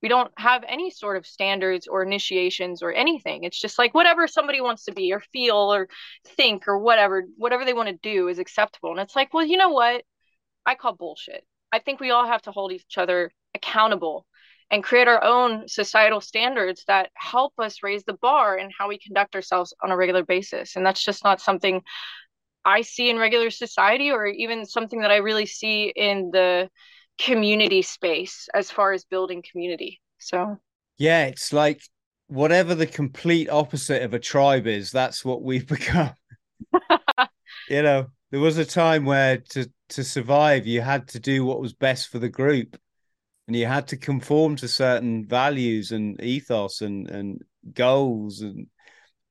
We 0.02 0.10
don't 0.10 0.32
have 0.38 0.66
any 0.68 0.92
sort 0.92 1.16
of 1.16 1.26
standards 1.26 1.88
or 1.88 2.04
initiations 2.04 2.84
or 2.84 2.92
anything. 2.92 3.46
It's 3.46 3.60
just 3.60 3.80
like 3.80 3.94
whatever 3.94 4.28
somebody 4.28 4.60
wants 4.60 4.84
to 4.86 4.92
be 4.92 5.14
or 5.14 5.22
feel 5.32 5.74
or 5.74 5.88
think 6.36 6.68
or 6.68 6.78
whatever, 6.78 7.24
whatever 7.38 7.64
they 7.64 7.74
want 7.74 7.88
to 7.88 7.96
do 7.96 8.28
is 8.28 8.38
acceptable. 8.38 8.92
And 8.92 9.00
it's 9.00 9.16
like, 9.16 9.34
well, 9.34 9.46
you 9.46 9.56
know 9.56 9.70
what? 9.70 10.04
I 10.66 10.76
call 10.76 10.96
bullshit. 10.96 11.46
I 11.72 11.80
think 11.80 12.00
we 12.02 12.12
all 12.12 12.28
have 12.28 12.42
to 12.44 12.52
hold 12.52 12.74
each 12.74 12.98
other 12.98 13.32
accountable 13.56 14.26
and 14.70 14.84
create 14.84 15.08
our 15.08 15.24
own 15.24 15.68
societal 15.68 16.20
standards 16.20 16.84
that 16.88 17.12
help 17.14 17.54
us 17.60 17.84
raise 17.84 18.04
the 18.04 18.18
bar 18.22 18.58
in 18.58 18.72
how 18.78 18.90
we 18.90 18.98
conduct 18.98 19.36
ourselves 19.36 19.74
on 19.84 19.92
a 19.92 19.98
regular 19.98 20.24
basis. 20.24 20.76
And 20.76 20.86
that's 20.86 21.04
just 21.04 21.24
not 21.24 21.40
something 21.40 21.82
I 22.66 22.82
see 22.82 23.10
in 23.10 23.18
regular 23.18 23.50
society 23.50 24.12
or 24.12 24.26
even 24.26 24.66
something 24.66 25.02
that 25.02 25.12
I 25.12 25.18
really 25.18 25.46
see 25.46 25.92
in 25.96 26.30
the 26.32 26.70
community 27.20 27.82
space 27.82 28.48
as 28.54 28.72
far 28.72 28.94
as 28.94 29.06
building 29.06 29.44
community. 29.50 30.02
So, 30.20 30.58
yeah, 30.98 31.26
it's 31.26 31.54
like 31.54 31.82
whatever 32.28 32.76
the 32.76 32.88
complete 32.88 33.50
opposite 33.50 34.02
of 34.02 34.14
a 34.14 34.20
tribe 34.20 34.68
is, 34.68 34.92
that's 34.92 35.24
what 35.24 35.44
we've 35.44 35.68
become. 35.68 36.14
you 37.70 37.82
know, 37.82 38.08
there 38.32 38.40
was 38.40 38.58
a 38.58 38.66
time 38.66 39.06
where 39.06 39.38
to 39.50 39.70
to 39.90 40.04
survive, 40.04 40.66
you 40.66 40.82
had 40.82 41.08
to 41.10 41.20
do 41.20 41.46
what 41.46 41.62
was 41.62 41.74
best 41.74 42.10
for 42.10 42.20
the 42.20 42.30
group, 42.30 42.78
and 43.48 43.56
you 43.56 43.66
had 43.66 43.88
to 43.90 43.98
conform 43.98 44.56
to 44.58 44.68
certain 44.68 45.26
values 45.28 45.92
and 45.92 46.20
ethos 46.22 46.82
and 46.82 47.10
and 47.10 47.42
goals. 47.74 48.42
And 48.42 48.68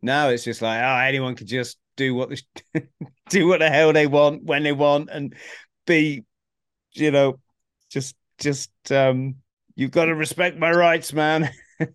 now 0.02 0.28
it's 0.28 0.44
just 0.44 0.62
like, 0.62 0.80
oh, 0.82 0.98
anyone 0.98 1.34
could 1.34 1.48
just 1.48 1.78
do 1.96 2.14
what 2.14 2.30
they 2.30 2.82
do 3.28 3.46
what 3.46 3.60
the 3.60 3.68
hell 3.68 3.92
they 3.92 4.06
want 4.06 4.44
when 4.44 4.62
they 4.62 4.72
want 4.72 5.10
and 5.10 5.34
be, 5.86 6.24
you 6.92 7.10
know, 7.10 7.38
just 7.90 8.16
just 8.38 8.70
um 8.90 9.36
you've 9.74 9.90
got 9.90 10.06
to 10.06 10.14
respect 10.14 10.58
my 10.58 10.70
rights, 10.70 11.12
man. 11.12 11.50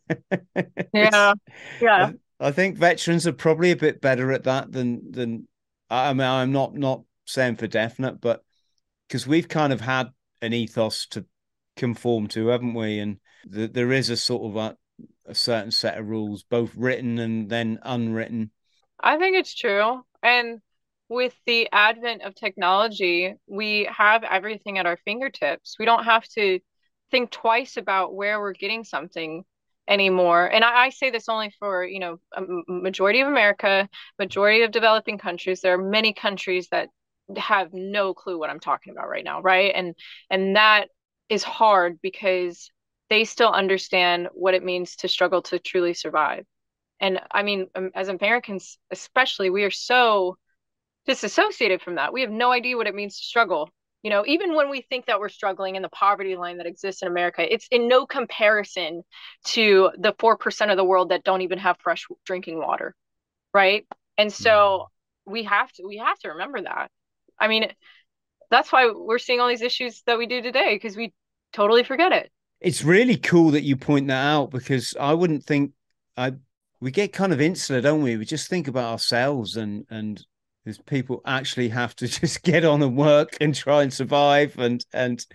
yeah. 0.94 1.34
Yeah. 1.82 2.12
I, 2.40 2.48
I 2.48 2.52
think 2.52 2.78
veterans 2.78 3.28
are 3.28 3.34
probably 3.34 3.72
a 3.72 3.78
bit 3.78 4.02
better 4.02 4.32
at 4.32 4.44
that 4.44 4.72
than 4.72 5.12
than 5.12 5.48
I 5.90 6.14
mean 6.14 6.22
I'm 6.22 6.52
not 6.52 6.76
not 6.76 7.02
saying 7.26 7.58
for 7.58 7.68
definite, 7.68 8.22
but 8.22 8.44
because 9.08 9.28
we've 9.28 9.48
kind 9.48 9.72
of 9.72 9.82
had 9.82 10.10
an 10.42 10.54
ethos 10.54 11.08
to 11.08 11.26
conform 11.76 12.28
to, 12.28 12.48
haven't 12.48 12.74
we? 12.74 13.00
And 13.00 13.18
the, 13.46 13.68
there 13.68 13.92
is 13.92 14.10
a 14.10 14.18
sort 14.18 14.52
of 14.52 14.56
a, 14.58 14.78
a 15.26 15.36
certain 15.36 15.72
set 15.72 15.98
of 15.98 16.08
rules, 16.08 16.44
both 16.44 16.76
written 16.76 17.20
and 17.20 17.50
then 17.50 17.80
unwritten. 17.84 18.52
I 19.00 19.18
think 19.18 19.38
it's 19.38 19.54
true. 19.54 20.04
And 20.24 20.60
with 21.10 21.34
the 21.46 21.70
advent 21.72 22.24
of 22.24 22.36
technology, 22.36 23.36
we 23.48 23.90
have 23.92 24.24
everything 24.24 24.78
at 24.78 24.86
our 24.86 24.98
fingertips. 25.06 25.76
We 25.80 25.86
don't 25.86 26.04
have 26.04 26.28
to 26.30 26.60
think 27.12 27.32
twice 27.32 27.78
about 27.78 28.14
where 28.14 28.40
we're 28.40 28.54
getting 28.54 28.84
something 28.84 29.44
anymore. 29.88 30.46
And 30.46 30.64
I, 30.64 30.86
I, 30.86 30.90
say 30.90 31.12
this 31.12 31.30
only 31.30 31.54
for, 31.60 31.86
you 31.86 32.00
know, 32.00 32.18
a 32.36 32.42
majority 32.68 33.22
of 33.22 33.30
America, 33.30 33.88
majority 34.20 34.64
of 34.64 34.72
developing 34.72 35.18
countries. 35.18 35.62
There 35.62 35.74
are 35.74 35.78
many 35.78 36.14
countries 36.14 36.68
that 36.72 36.90
have 37.38 37.74
no 37.74 38.14
clue 38.14 38.38
what 38.38 38.50
I'm 38.50 38.60
talking 38.60 38.92
about 38.92 39.10
right 39.10 39.24
now, 39.24 39.42
right? 39.42 39.72
And 39.74 39.96
and 40.30 40.56
that 40.56 40.90
is 41.30 41.44
hard 41.44 42.00
because 42.02 42.70
they 43.10 43.24
still 43.24 43.52
understand 43.52 44.28
what 44.34 44.54
it 44.54 44.64
means 44.64 44.98
to 44.98 45.08
struggle 45.08 45.42
to 45.44 45.60
truly 45.60 45.94
survive. 45.94 46.46
And 47.00 47.20
I 47.32 47.44
mean, 47.44 47.68
um, 47.76 47.92
as 47.94 48.08
Americans, 48.08 48.78
especially, 48.92 49.50
we 49.50 49.64
are 49.64 49.72
so 49.72 50.38
disassociated 51.06 51.82
from 51.82 51.96
that. 51.96 52.14
We 52.14 52.22
have 52.22 52.32
no 52.32 52.52
idea 52.52 52.78
what 52.78 52.88
it 52.88 52.96
means 52.96 53.18
to 53.18 53.24
struggle. 53.24 53.70
You 54.04 54.12
know, 54.12 54.24
even 54.28 54.56
when 54.56 54.70
we 54.70 54.82
think 54.82 55.08
that 55.08 55.20
we're 55.20 55.30
struggling 55.30 55.76
in 55.76 55.82
the 55.82 55.90
poverty 55.90 56.36
line 56.36 56.58
that 56.58 56.68
exists 56.68 57.02
in 57.02 57.08
America, 57.08 57.52
it's 57.52 57.68
in 57.72 57.88
no 57.88 58.06
comparison 58.06 59.04
to 59.46 59.92
the 59.98 60.14
4% 60.14 60.72
of 60.72 60.78
the 60.78 60.84
world 60.84 61.10
that 61.10 61.24
don't 61.24 61.42
even 61.42 61.58
have 61.60 61.78
fresh 61.80 62.06
drinking 62.26 62.60
water. 62.60 62.96
Right. 63.54 63.88
And 64.18 64.32
so 64.32 64.52
mm-hmm. 64.52 65.32
we 65.32 65.44
have 65.44 65.72
to, 65.74 65.84
we 65.86 65.98
have 65.98 66.18
to 66.20 66.30
remember 66.30 66.62
that. 66.62 66.92
I 67.40 67.48
mean, 67.48 67.72
that's 68.50 68.72
why 68.72 68.92
we're 68.92 69.20
seeing 69.20 69.40
all 69.40 69.48
these 69.48 69.62
issues 69.62 70.02
that 70.06 70.18
we 70.18 70.26
do 70.26 70.42
today 70.42 70.76
because 70.76 70.96
we 70.96 71.14
totally 71.54 71.84
forget 71.84 72.12
it. 72.12 72.32
It's 72.60 72.84
really 72.84 73.18
cool 73.18 73.52
that 73.52 73.64
you 73.64 73.78
point 73.78 74.08
that 74.08 74.26
out 74.26 74.52
because 74.52 74.96
I 75.00 75.14
wouldn't 75.14 75.44
think 75.44 75.74
I 76.16 76.34
we 76.80 76.92
get 76.92 77.14
kind 77.14 77.34
of 77.34 77.42
insular, 77.42 77.82
don't 77.82 78.04
we? 78.04 78.18
We 78.18 78.26
just 78.26 78.50
think 78.50 78.68
about 78.68 78.92
ourselves 78.92 79.56
and 79.56 79.86
and 79.90 80.24
there's 80.64 80.80
people 80.80 81.22
actually 81.26 81.70
have 81.70 81.96
to 81.96 82.08
just 82.20 82.44
get 82.44 82.66
on 82.66 82.84
and 82.84 82.98
work 82.98 83.38
and 83.40 83.56
try 83.56 83.84
and 83.84 83.94
survive 83.94 84.58
and 84.60 84.86
and 84.94 85.26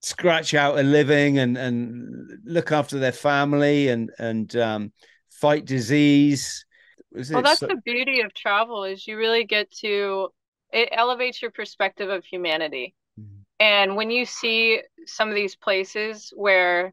scratch 0.00 0.54
out 0.54 0.78
a 0.78 0.82
living 0.82 1.38
and 1.38 1.56
and 1.56 2.38
look 2.44 2.70
after 2.70 2.98
their 2.98 3.12
family 3.12 3.88
and 3.88 4.10
and 4.18 4.54
um, 4.56 4.92
fight 5.30 5.64
disease. 5.64 6.64
well, 7.12 7.42
that's 7.42 7.60
so- 7.60 7.66
the 7.66 7.80
beauty 7.84 8.20
of 8.20 8.32
travel 8.34 8.84
is 8.84 9.06
you 9.06 9.16
really 9.16 9.44
get 9.44 9.70
to 9.72 10.28
it 10.70 10.90
elevates 10.92 11.40
your 11.40 11.50
perspective 11.50 12.10
of 12.10 12.24
humanity. 12.24 12.94
Mm-hmm. 13.18 13.40
And 13.58 13.96
when 13.96 14.10
you 14.10 14.26
see 14.26 14.82
some 15.06 15.28
of 15.28 15.34
these 15.34 15.56
places 15.56 16.32
where 16.36 16.92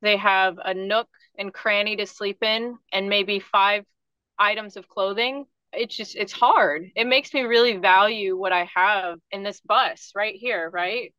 they 0.00 0.16
have 0.16 0.58
a 0.64 0.74
nook 0.74 1.08
and 1.38 1.52
cranny 1.52 1.96
to 1.96 2.06
sleep 2.06 2.42
in 2.42 2.78
and 2.92 3.08
maybe 3.08 3.40
five 3.40 3.84
items 4.38 4.76
of 4.76 4.88
clothing, 4.88 5.46
it's 5.72 5.96
just 5.96 6.16
it's 6.16 6.32
hard. 6.32 6.90
It 6.96 7.06
makes 7.06 7.32
me 7.32 7.42
really 7.42 7.76
value 7.76 8.36
what 8.36 8.52
I 8.52 8.68
have 8.74 9.18
in 9.30 9.42
this 9.42 9.60
bus 9.60 10.12
right 10.14 10.34
here, 10.34 10.70
right? 10.70 11.14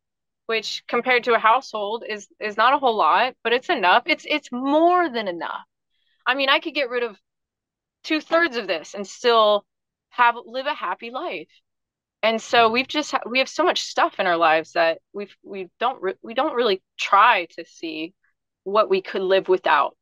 Which 0.46 0.84
compared 0.86 1.24
to 1.24 1.34
a 1.34 1.38
household 1.38 2.04
is 2.08 2.28
is 2.40 2.56
not 2.56 2.74
a 2.74 2.78
whole 2.78 2.96
lot, 2.96 3.34
but 3.42 3.52
it's 3.52 3.70
enough. 3.70 4.04
It's 4.06 4.26
it's 4.28 4.52
more 4.52 5.08
than 5.08 5.28
enough. 5.28 5.64
I 6.26 6.34
mean, 6.34 6.48
I 6.48 6.60
could 6.60 6.74
get 6.74 6.90
rid 6.90 7.02
of 7.02 7.18
two 8.04 8.20
thirds 8.20 8.56
of 8.56 8.66
this 8.66 8.94
and 8.94 9.06
still 9.06 9.64
have 10.10 10.36
live 10.46 10.66
a 10.66 10.74
happy 10.74 11.10
life 11.10 11.48
and 12.24 12.40
so 12.40 12.70
we've 12.70 12.88
just 12.88 13.14
we 13.26 13.38
have 13.38 13.50
so 13.50 13.64
much 13.64 13.82
stuff 13.82 14.18
in 14.18 14.26
our 14.26 14.38
lives 14.38 14.72
that 14.72 14.98
we've 15.12 15.36
we 15.42 15.68
don't 15.78 16.00
re- 16.02 16.14
we 16.22 16.32
don't 16.32 16.54
really 16.54 16.82
try 16.98 17.46
to 17.50 17.64
see 17.66 18.14
what 18.64 18.88
we 18.88 19.02
could 19.02 19.20
live 19.20 19.46
without 19.46 19.94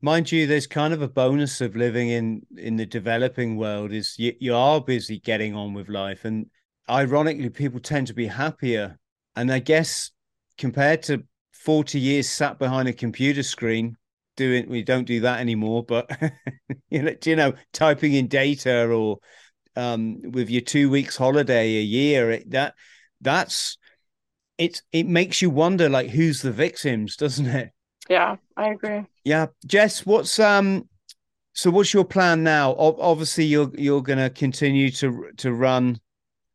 mind 0.00 0.30
you 0.30 0.46
there's 0.46 0.66
kind 0.66 0.94
of 0.94 1.02
a 1.02 1.08
bonus 1.08 1.60
of 1.60 1.76
living 1.76 2.08
in 2.08 2.42
in 2.56 2.76
the 2.76 2.86
developing 2.86 3.56
world 3.56 3.92
is 3.92 4.14
you, 4.18 4.32
you 4.38 4.54
are 4.54 4.80
busy 4.80 5.18
getting 5.20 5.54
on 5.54 5.74
with 5.74 5.88
life 5.88 6.24
and 6.24 6.46
ironically 6.88 7.50
people 7.50 7.80
tend 7.80 8.06
to 8.06 8.14
be 8.14 8.26
happier 8.26 8.98
and 9.36 9.52
i 9.52 9.58
guess 9.58 10.10
compared 10.56 11.02
to 11.02 11.22
40 11.52 11.98
years 11.98 12.28
sat 12.28 12.58
behind 12.58 12.88
a 12.88 12.92
computer 12.92 13.42
screen 13.42 13.96
doing 14.36 14.68
we 14.68 14.82
don't 14.82 15.04
do 15.04 15.20
that 15.20 15.40
anymore 15.40 15.82
but 15.82 16.08
you 16.90 17.02
know 17.02 17.14
you 17.24 17.36
know 17.36 17.52
typing 17.72 18.14
in 18.14 18.28
data 18.28 18.88
or 18.88 19.18
um, 19.78 20.20
with 20.32 20.50
your 20.50 20.60
two 20.60 20.90
weeks 20.90 21.16
holiday 21.16 21.76
a 21.76 21.82
year, 21.82 22.32
it, 22.32 22.50
that 22.50 22.74
that's 23.20 23.78
it. 24.58 24.82
It 24.92 25.06
makes 25.06 25.40
you 25.40 25.50
wonder, 25.50 25.88
like, 25.88 26.10
who's 26.10 26.42
the 26.42 26.50
victims, 26.50 27.16
doesn't 27.16 27.46
it? 27.46 27.70
Yeah, 28.08 28.36
I 28.56 28.70
agree. 28.70 29.04
Yeah, 29.24 29.46
Jess, 29.66 30.06
what's 30.06 30.38
um, 30.38 30.88
so 31.52 31.70
what's 31.70 31.92
your 31.92 32.04
plan 32.04 32.42
now? 32.42 32.74
O- 32.78 32.98
obviously, 33.00 33.44
you're 33.44 33.70
you're 33.76 34.02
going 34.02 34.18
to 34.18 34.30
continue 34.30 34.90
to 34.92 35.30
to 35.38 35.52
run 35.52 36.00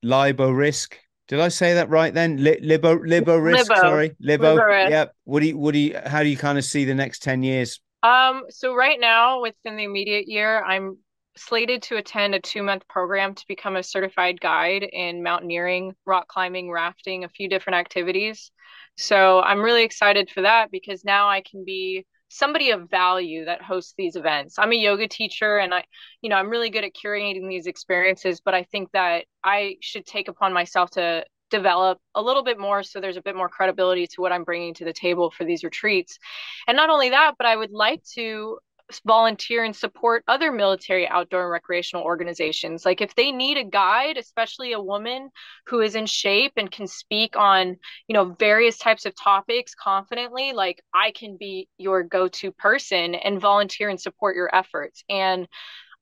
Libo 0.01 0.49
Risk. 0.49 0.97
Did 1.27 1.39
I 1.39 1.49
say 1.49 1.75
that 1.75 1.89
right 1.89 2.13
then? 2.13 2.43
Li- 2.43 2.59
Libo 2.61 2.97
Libo 2.97 3.37
Risk. 3.37 3.69
Libo. 3.69 3.81
Sorry, 3.81 4.15
Libo. 4.19 4.55
Libo 4.55 4.89
yeah. 4.89 5.05
What 5.25 5.41
do 5.41 5.47
you 5.47 5.57
what 5.57 5.73
do 5.73 5.79
you 5.79 5.99
how 6.05 6.23
do 6.23 6.29
you 6.29 6.37
kind 6.37 6.57
of 6.57 6.65
see 6.65 6.85
the 6.85 6.95
next 6.95 7.21
ten 7.21 7.43
years? 7.43 7.79
Um. 8.01 8.43
So 8.49 8.73
right 8.75 8.99
now, 8.99 9.41
within 9.41 9.77
the 9.77 9.83
immediate 9.83 10.27
year, 10.27 10.63
I'm 10.63 10.97
slated 11.35 11.81
to 11.83 11.97
attend 11.97 12.35
a 12.35 12.39
two 12.39 12.63
month 12.63 12.87
program 12.87 13.35
to 13.35 13.45
become 13.47 13.75
a 13.75 13.83
certified 13.83 14.39
guide 14.39 14.83
in 14.83 15.23
mountaineering, 15.23 15.93
rock 16.05 16.27
climbing, 16.27 16.71
rafting, 16.71 17.23
a 17.23 17.29
few 17.29 17.49
different 17.49 17.77
activities. 17.77 18.51
So 18.95 19.41
I'm 19.41 19.61
really 19.61 19.83
excited 19.83 20.29
for 20.29 20.41
that 20.41 20.71
because 20.71 21.03
now 21.03 21.29
I 21.29 21.41
can 21.41 21.65
be 21.65 22.05
somebody 22.29 22.71
of 22.71 22.89
value 22.89 23.45
that 23.45 23.61
hosts 23.61 23.93
these 23.97 24.15
events. 24.15 24.55
I'm 24.57 24.71
a 24.71 24.75
yoga 24.75 25.07
teacher 25.07 25.57
and 25.57 25.73
I, 25.73 25.83
you 26.21 26.29
know, 26.29 26.35
I'm 26.35 26.49
really 26.49 26.69
good 26.69 26.83
at 26.83 26.93
curating 26.93 27.47
these 27.47 27.67
experiences, 27.67 28.41
but 28.43 28.55
I 28.55 28.63
think 28.63 28.91
that 28.93 29.25
I 29.43 29.75
should 29.81 30.05
take 30.05 30.27
upon 30.27 30.53
myself 30.53 30.89
to 30.91 31.25
develop 31.51 31.99
a 32.15 32.21
little 32.21 32.43
bit 32.43 32.59
more 32.59 32.81
so 32.81 32.99
there's 32.99 33.17
a 33.17 33.21
bit 33.21 33.35
more 33.35 33.49
credibility 33.49 34.07
to 34.07 34.21
what 34.21 34.31
I'm 34.31 34.43
bringing 34.43 34.73
to 34.75 34.85
the 34.85 34.93
table 34.93 35.29
for 35.29 35.45
these 35.45 35.63
retreats. 35.63 36.17
And 36.67 36.75
not 36.75 36.89
only 36.89 37.11
that, 37.11 37.35
but 37.37 37.45
I 37.45 37.55
would 37.55 37.71
like 37.71 38.03
to 38.15 38.57
volunteer 39.05 39.63
and 39.63 39.75
support 39.75 40.23
other 40.27 40.51
military 40.51 41.07
outdoor 41.07 41.43
and 41.43 41.51
recreational 41.51 42.03
organizations. 42.03 42.85
Like 42.85 43.01
if 43.01 43.15
they 43.15 43.31
need 43.31 43.57
a 43.57 43.63
guide, 43.63 44.17
especially 44.17 44.73
a 44.73 44.81
woman 44.81 45.29
who 45.67 45.81
is 45.81 45.95
in 45.95 46.05
shape 46.05 46.53
and 46.57 46.71
can 46.71 46.87
speak 46.87 47.35
on, 47.35 47.77
you 48.07 48.13
know, 48.13 48.35
various 48.39 48.77
types 48.77 49.05
of 49.05 49.13
topics 49.15 49.75
confidently, 49.75 50.53
like 50.53 50.83
I 50.93 51.11
can 51.11 51.37
be 51.37 51.67
your 51.77 52.03
go-to 52.03 52.51
person 52.51 53.15
and 53.15 53.41
volunteer 53.41 53.89
and 53.89 53.99
support 53.99 54.35
your 54.35 54.53
efforts. 54.53 55.03
And 55.09 55.47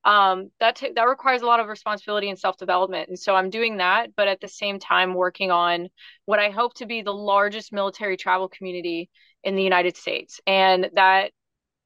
um, 0.04 0.50
that 0.58 0.76
t- 0.76 0.92
that 0.96 1.04
requires 1.04 1.42
a 1.42 1.46
lot 1.46 1.60
of 1.60 1.68
responsibility 1.68 2.28
and 2.28 2.38
self 2.38 2.56
development, 2.56 3.08
and 3.08 3.18
so 3.18 3.36
I'm 3.36 3.50
doing 3.50 3.76
that, 3.76 4.16
but 4.16 4.26
at 4.26 4.40
the 4.40 4.48
same 4.48 4.80
time 4.80 5.14
working 5.14 5.52
on 5.52 5.88
what 6.24 6.40
I 6.40 6.50
hope 6.50 6.74
to 6.74 6.86
be 6.86 7.02
the 7.02 7.14
largest 7.14 7.72
military 7.72 8.16
travel 8.16 8.48
community 8.48 9.10
in 9.44 9.54
the 9.54 9.62
United 9.62 9.96
States, 9.96 10.40
and 10.44 10.90
that 10.94 11.30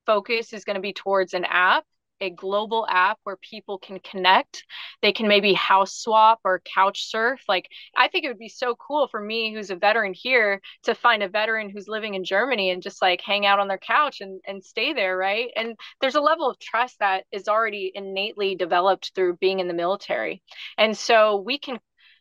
focus 0.06 0.52
is 0.52 0.64
going 0.64 0.76
to 0.76 0.80
be 0.80 0.92
towards 0.92 1.34
an 1.34 1.44
app 1.44 1.84
a 2.20 2.30
global 2.30 2.86
app 2.88 3.18
where 3.24 3.36
people 3.36 3.78
can 3.78 3.98
connect. 4.00 4.64
They 5.02 5.12
can 5.12 5.28
maybe 5.28 5.52
house 5.52 5.96
swap 5.96 6.40
or 6.44 6.62
couch 6.74 7.08
surf. 7.08 7.42
Like, 7.48 7.68
I 7.96 8.08
think 8.08 8.24
it 8.24 8.28
would 8.28 8.38
be 8.38 8.48
so 8.48 8.74
cool 8.74 9.08
for 9.08 9.20
me, 9.20 9.52
who's 9.52 9.70
a 9.70 9.76
veteran 9.76 10.14
here, 10.14 10.60
to 10.84 10.94
find 10.94 11.22
a 11.22 11.28
veteran 11.28 11.70
who's 11.70 11.88
living 11.88 12.14
in 12.14 12.24
Germany 12.24 12.70
and 12.70 12.82
just 12.82 13.02
like 13.02 13.20
hang 13.20 13.46
out 13.46 13.58
on 13.58 13.68
their 13.68 13.78
couch 13.78 14.20
and, 14.20 14.40
and 14.46 14.64
stay 14.64 14.92
there, 14.92 15.16
right? 15.16 15.50
And 15.56 15.76
there's 16.00 16.14
a 16.14 16.20
level 16.20 16.48
of 16.48 16.58
trust 16.58 16.98
that 17.00 17.24
is 17.32 17.48
already 17.48 17.92
innately 17.94 18.54
developed 18.54 19.12
through 19.14 19.36
being 19.36 19.60
in 19.60 19.68
the 19.68 19.74
military. 19.74 20.42
And 20.78 20.96
so 20.96 21.36
we 21.36 21.58
can, 21.58 21.78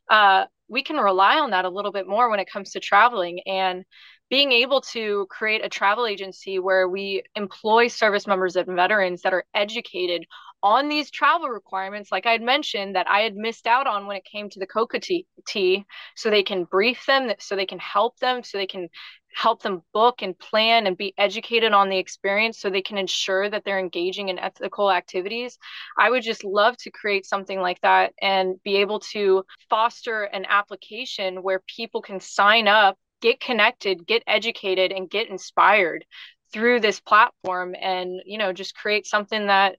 uh, 0.10 0.46
we 0.68 0.84
can 0.84 0.98
rely 0.98 1.40
on 1.40 1.52
that 1.52 1.66
a 1.66 1.70
little 1.70 1.92
bit 1.92 2.08
more 2.08 2.30
when 2.30 2.40
it 2.40 2.50
comes 2.52 2.72
to 2.72 2.80
traveling. 2.80 3.42
And 3.46 3.86
being 4.30 4.52
able 4.52 4.82
to 4.82 5.28
create 5.30 5.64
a 5.64 5.70
travel 5.70 6.06
agency 6.06 6.60
where 6.60 6.90
we 6.90 7.24
employ 7.36 7.88
service 7.88 8.26
members 8.26 8.56
and 8.56 8.76
veterans 8.76 9.22
that 9.22 9.34
are 9.34 9.46
educated 9.54 10.26
on 10.64 10.90
these 10.90 11.12
travel 11.12 11.48
requirements, 11.50 12.12
like 12.12 12.26
I 12.26 12.32
had 12.32 12.42
mentioned, 12.42 12.96
that 12.96 13.08
I 13.08 13.20
had 13.20 13.36
missed 13.36 13.68
out 13.68 13.86
on 13.86 14.08
when 14.08 14.18
it 14.18 14.26
came 14.26 14.50
to 14.50 14.60
the 14.60 14.66
coca 14.66 15.00
tea, 15.00 15.86
so 16.16 16.30
they 16.30 16.42
can 16.42 16.64
brief 16.64 17.06
them, 17.06 17.32
so 17.40 17.56
they 17.56 17.68
can 17.68 17.78
help 17.78 18.18
them, 18.18 18.42
so 18.42 18.58
they 18.58 18.66
can 18.66 18.90
help 19.36 19.62
them 19.62 19.84
book 19.94 20.22
and 20.22 20.40
plan 20.40 20.88
and 20.88 20.98
be 20.98 21.14
educated 21.18 21.74
on 21.74 21.90
the 21.90 21.98
experience 21.98 22.58
so 22.58 22.70
they 22.70 22.82
can 22.82 22.98
ensure 22.98 23.50
that 23.50 23.64
they're 23.64 23.78
engaging 23.78 24.30
in 24.30 24.40
ethical 24.40 24.90
activities. 24.90 25.60
I 26.00 26.10
would 26.10 26.24
just 26.24 26.44
love 26.44 26.78
to 26.78 26.90
create 26.90 27.26
something 27.26 27.60
like 27.60 27.82
that 27.82 28.14
and 28.22 28.56
be 28.64 28.78
able 28.78 29.02
to 29.12 29.44
foster 29.70 30.24
an 30.24 30.46
application 30.50 31.44
where 31.44 31.62
people 31.68 32.02
can 32.02 32.20
sign 32.22 32.68
up, 32.68 32.98
get 33.22 33.40
connected, 33.40 34.06
get 34.06 34.24
educated, 34.28 34.92
and 34.92 35.10
get 35.10 35.30
inspired 35.30 36.06
through 36.52 36.80
this 36.80 37.00
platform 37.00 37.76
and, 37.80 38.22
you 38.26 38.38
know, 38.38 38.54
just 38.54 38.76
create 38.76 39.06
something 39.06 39.48
that 39.48 39.78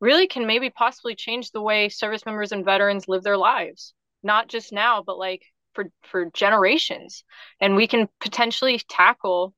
really 0.00 0.26
can 0.26 0.46
maybe 0.46 0.70
possibly 0.70 1.14
change 1.14 1.50
the 1.50 1.60
way 1.60 1.88
service 1.88 2.26
members 2.26 2.52
and 2.52 2.64
veterans 2.64 3.08
live 3.08 3.22
their 3.22 3.36
lives, 3.36 3.94
not 4.22 4.48
just 4.48 4.72
now, 4.72 5.02
but 5.04 5.18
like 5.18 5.42
for 5.72 5.86
for 6.02 6.26
generations. 6.34 7.24
And 7.60 7.76
we 7.76 7.86
can 7.86 8.08
potentially 8.20 8.80
tackle 8.88 9.54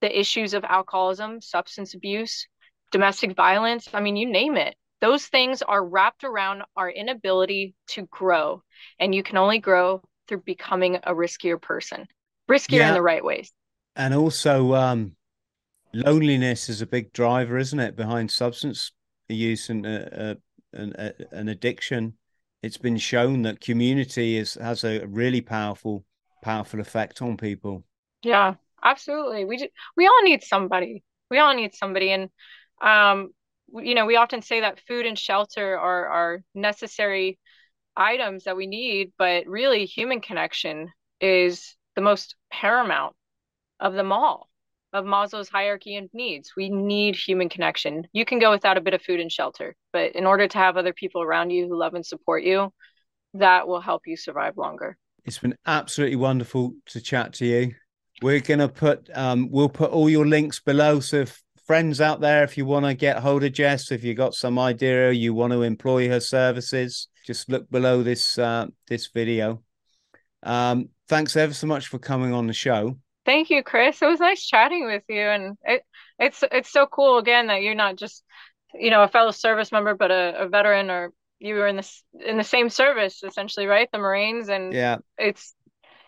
the 0.00 0.18
issues 0.18 0.54
of 0.54 0.64
alcoholism 0.64 1.40
substance 1.40 1.94
abuse 1.94 2.46
domestic 2.90 3.34
violence 3.34 3.88
i 3.92 4.00
mean 4.00 4.16
you 4.16 4.26
name 4.26 4.56
it. 4.56 4.76
Those 5.00 5.26
things 5.26 5.62
are 5.62 5.84
wrapped 5.84 6.24
around 6.24 6.62
our 6.76 6.90
inability 6.90 7.74
to 7.88 8.02
grow. 8.06 8.62
And 8.98 9.14
you 9.14 9.22
can 9.22 9.36
only 9.36 9.58
grow 9.60 10.02
through 10.26 10.42
becoming 10.42 10.96
a 10.96 11.14
riskier 11.14 11.60
person 11.60 12.06
riskier 12.48 12.78
yeah. 12.78 12.88
in 12.88 12.94
the 12.94 13.02
right 13.02 13.24
ways. 13.24 13.52
And 13.96 14.14
also 14.14 14.74
um 14.74 15.16
loneliness 15.92 16.68
is 16.68 16.82
a 16.82 16.86
big 16.86 17.12
driver 17.12 17.56
isn't 17.58 17.80
it 17.80 17.96
behind 17.96 18.30
substance 18.30 18.92
use 19.28 19.70
and 19.70 19.86
uh, 19.86 20.06
uh, 20.12 20.34
an, 20.74 20.92
uh, 20.94 21.12
an 21.32 21.48
addiction. 21.48 22.14
It's 22.62 22.76
been 22.76 22.98
shown 22.98 23.42
that 23.42 23.60
community 23.60 24.36
is 24.36 24.54
has 24.54 24.84
a 24.84 25.06
really 25.06 25.40
powerful 25.40 26.04
powerful 26.42 26.80
effect 26.80 27.22
on 27.22 27.36
people. 27.36 27.84
Yeah 28.22 28.54
absolutely. 28.82 29.44
We 29.44 29.56
just, 29.56 29.70
we 29.96 30.06
all 30.06 30.22
need 30.22 30.42
somebody. 30.42 31.02
We 31.30 31.38
all 31.38 31.54
need 31.54 31.74
somebody. 31.74 32.12
And 32.12 32.30
um 32.80 33.30
you 33.74 33.94
know 33.94 34.06
we 34.06 34.16
often 34.16 34.42
say 34.42 34.60
that 34.60 34.80
food 34.86 35.06
and 35.06 35.18
shelter 35.18 35.78
are 35.78 36.06
are 36.06 36.42
necessary 36.54 37.38
items 37.96 38.44
that 38.44 38.56
we 38.56 38.66
need 38.66 39.12
but 39.18 39.46
really 39.46 39.84
human 39.84 40.20
connection 40.20 40.88
is 41.20 41.76
the 41.98 42.02
most 42.02 42.36
paramount 42.52 43.16
of 43.80 43.92
them 43.92 44.12
all 44.12 44.48
of 44.92 45.04
Maslow's 45.04 45.48
hierarchy 45.48 45.96
of 45.96 46.08
needs. 46.12 46.52
We 46.56 46.68
need 46.68 47.16
human 47.16 47.48
connection. 47.48 48.06
You 48.12 48.24
can 48.24 48.38
go 48.38 48.52
without 48.52 48.78
a 48.78 48.80
bit 48.80 48.94
of 48.94 49.02
food 49.02 49.18
and 49.18 49.32
shelter, 49.32 49.74
but 49.92 50.14
in 50.14 50.24
order 50.24 50.46
to 50.46 50.58
have 50.58 50.76
other 50.76 50.92
people 50.92 51.22
around 51.22 51.50
you 51.50 51.66
who 51.66 51.76
love 51.76 51.94
and 51.94 52.06
support 52.06 52.44
you, 52.44 52.72
that 53.34 53.66
will 53.66 53.80
help 53.80 54.02
you 54.06 54.16
survive 54.16 54.56
longer. 54.56 54.96
It's 55.24 55.40
been 55.40 55.56
absolutely 55.66 56.14
wonderful 56.14 56.74
to 56.86 57.00
chat 57.00 57.32
to 57.34 57.46
you. 57.46 57.74
We're 58.22 58.38
gonna 58.38 58.68
put 58.68 59.10
um, 59.12 59.50
we'll 59.50 59.68
put 59.68 59.90
all 59.90 60.08
your 60.08 60.26
links 60.26 60.60
below. 60.60 61.00
So 61.00 61.16
if 61.16 61.42
friends 61.66 62.00
out 62.00 62.20
there, 62.20 62.44
if 62.44 62.56
you 62.56 62.64
want 62.64 62.86
to 62.86 62.94
get 62.94 63.18
hold 63.18 63.42
of 63.42 63.52
Jess, 63.52 63.90
if 63.90 64.04
you 64.04 64.14
got 64.14 64.34
some 64.34 64.56
idea 64.56 65.10
you 65.10 65.34
want 65.34 65.52
to 65.52 65.62
employ 65.62 66.08
her 66.08 66.20
services, 66.20 67.08
just 67.26 67.48
look 67.48 67.68
below 67.68 68.04
this 68.04 68.38
uh, 68.38 68.68
this 68.86 69.08
video. 69.08 69.64
Um, 70.44 70.90
thanks 71.08 71.36
ever 71.36 71.54
so 71.54 71.66
much 71.66 71.88
for 71.88 71.98
coming 71.98 72.32
on 72.32 72.46
the 72.46 72.52
show. 72.52 72.96
Thank 73.24 73.50
you, 73.50 73.62
Chris. 73.62 74.00
It 74.00 74.06
was 74.06 74.20
nice 74.20 74.46
chatting 74.46 74.86
with 74.86 75.02
you, 75.08 75.20
and 75.20 75.56
it 75.64 75.82
it's 76.18 76.42
it's 76.50 76.70
so 76.70 76.86
cool 76.86 77.18
again 77.18 77.48
that 77.48 77.62
you're 77.62 77.74
not 77.74 77.96
just 77.96 78.22
you 78.74 78.90
know 78.90 79.02
a 79.02 79.08
fellow 79.08 79.32
service 79.32 79.70
member, 79.72 79.94
but 79.94 80.10
a, 80.10 80.44
a 80.44 80.48
veteran, 80.48 80.90
or 80.90 81.12
you 81.38 81.54
were 81.54 81.66
in 81.66 81.76
this 81.76 82.02
in 82.26 82.36
the 82.36 82.44
same 82.44 82.70
service 82.70 83.22
essentially, 83.22 83.66
right? 83.66 83.88
The 83.92 83.98
Marines, 83.98 84.48
and 84.48 84.72
yeah, 84.72 84.98
it's 85.18 85.54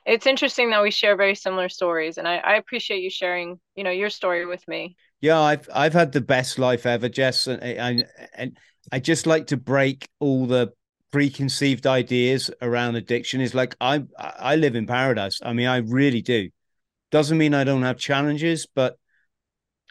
it's 0.06 0.26
interesting 0.26 0.70
that 0.70 0.82
we 0.82 0.90
share 0.90 1.16
very 1.16 1.34
similar 1.34 1.68
stories, 1.68 2.16
and 2.16 2.26
I, 2.26 2.36
I 2.36 2.54
appreciate 2.56 3.02
you 3.02 3.10
sharing 3.10 3.60
you 3.74 3.84
know 3.84 3.90
your 3.90 4.10
story 4.10 4.46
with 4.46 4.66
me. 4.66 4.96
Yeah, 5.20 5.40
I've 5.40 5.68
I've 5.74 5.92
had 5.92 6.12
the 6.12 6.22
best 6.22 6.58
life 6.58 6.86
ever, 6.86 7.08
Jess, 7.08 7.46
and 7.46 7.62
and, 7.62 8.06
and 8.34 8.58
I 8.90 8.98
just 8.98 9.26
like 9.26 9.48
to 9.48 9.56
break 9.56 10.08
all 10.20 10.46
the 10.46 10.72
preconceived 11.10 11.86
ideas 11.86 12.50
around 12.62 12.96
addiction. 12.96 13.40
Is 13.40 13.54
like 13.54 13.76
I 13.80 14.04
I 14.18 14.56
live 14.56 14.76
in 14.76 14.86
paradise. 14.86 15.40
I 15.42 15.52
mean, 15.52 15.66
I 15.66 15.78
really 15.78 16.22
do. 16.22 16.50
Doesn't 17.10 17.38
mean 17.38 17.54
I 17.54 17.64
don't 17.64 17.82
have 17.82 17.98
challenges, 17.98 18.66
but 18.74 18.96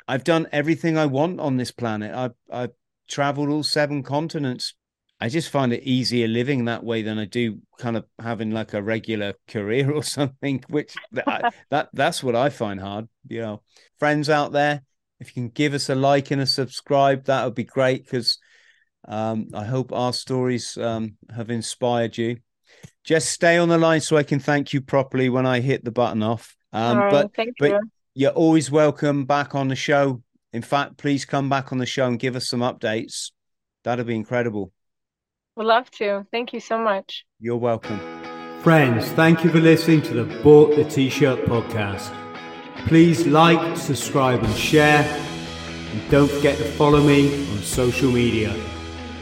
I've 0.08 0.24
done 0.24 0.48
everything 0.52 0.98
I 0.98 1.06
want 1.06 1.40
on 1.40 1.58
this 1.58 1.72
planet. 1.72 2.14
I've 2.16 2.34
I've 2.52 2.72
traveled 3.08 3.50
all 3.50 3.64
seven 3.64 4.04
continents. 4.04 4.74
I 5.22 5.28
just 5.28 5.50
find 5.50 5.74
it 5.74 5.84
easier 5.84 6.28
living 6.28 6.66
that 6.66 6.84
way 6.84 7.02
than 7.02 7.20
I 7.20 7.26
do 7.26 7.60
kind 7.78 7.98
of 7.98 8.06
having 8.18 8.52
like 8.52 8.74
a 8.74 8.82
regular 8.82 9.34
career 9.48 9.92
or 9.94 10.04
something. 10.04 10.64
Which 10.70 10.96
that 11.70 11.90
that's 11.94 12.24
what 12.24 12.36
I 12.36 12.50
find 12.50 12.80
hard. 12.80 13.08
You 13.28 13.42
know, 13.42 13.64
friends 14.00 14.30
out 14.30 14.54
there, 14.54 14.84
if 15.20 15.28
you 15.28 15.34
can 15.34 15.50
give 15.50 15.74
us 15.74 15.90
a 15.90 15.96
like 15.96 16.32
and 16.32 16.42
a 16.42 16.46
subscribe, 16.46 17.26
that 17.26 17.44
would 17.44 17.56
be 17.56 17.66
great 17.66 18.06
because 18.06 18.40
um, 19.08 19.48
I 19.54 19.64
hope 19.64 19.92
our 19.92 20.14
stories 20.14 20.78
um, 20.78 21.16
have 21.34 21.50
inspired 21.50 22.18
you. 22.18 22.38
Just 23.04 23.32
stay 23.32 23.58
on 23.58 23.70
the 23.70 23.78
line 23.78 24.02
so 24.02 24.18
I 24.18 24.24
can 24.24 24.40
thank 24.40 24.74
you 24.74 24.82
properly 24.82 25.30
when 25.30 25.46
I 25.46 25.62
hit 25.62 25.84
the 25.84 25.92
button 25.92 26.22
off. 26.22 26.56
Um, 26.72 27.00
oh, 27.00 27.10
but 27.10 27.36
thank 27.36 27.56
but 27.60 27.72
you. 27.72 27.80
you're 28.14 28.32
always 28.32 28.70
welcome 28.70 29.26
back 29.26 29.56
on 29.56 29.68
the 29.68 29.76
show. 29.76 30.22
In 30.54 30.62
fact, 30.62 30.98
please 30.98 31.26
come 31.26 31.50
back 31.50 31.72
on 31.72 31.78
the 31.78 31.86
show 31.86 32.08
and 32.08 32.20
give 32.20 32.36
us 32.36 32.48
some 32.48 32.60
updates. 32.60 33.32
That'd 33.84 34.06
be 34.06 34.16
incredible. 34.16 34.72
Would 35.56 35.66
love 35.66 35.90
to. 35.92 36.26
Thank 36.32 36.54
you 36.54 36.60
so 36.60 36.78
much. 36.78 37.26
You're 37.40 37.58
welcome. 37.58 38.00
Friends, 38.62 39.08
thank 39.12 39.44
you 39.44 39.50
for 39.50 39.60
listening 39.60 40.02
to 40.04 40.14
the 40.14 40.42
Bought 40.44 40.76
the 40.76 40.84
T-Shirt 40.84 41.46
podcast. 41.46 42.14
Please 42.88 43.26
like, 43.26 43.78
subscribe, 43.78 44.44
and 44.44 44.56
share. 44.56 45.04
And 45.92 46.12
don't 46.12 46.30
forget 46.30 46.58
to 46.58 46.64
follow 46.64 47.02
me 47.02 47.48
on 47.52 47.58
social 47.60 48.12
media. 48.12 48.54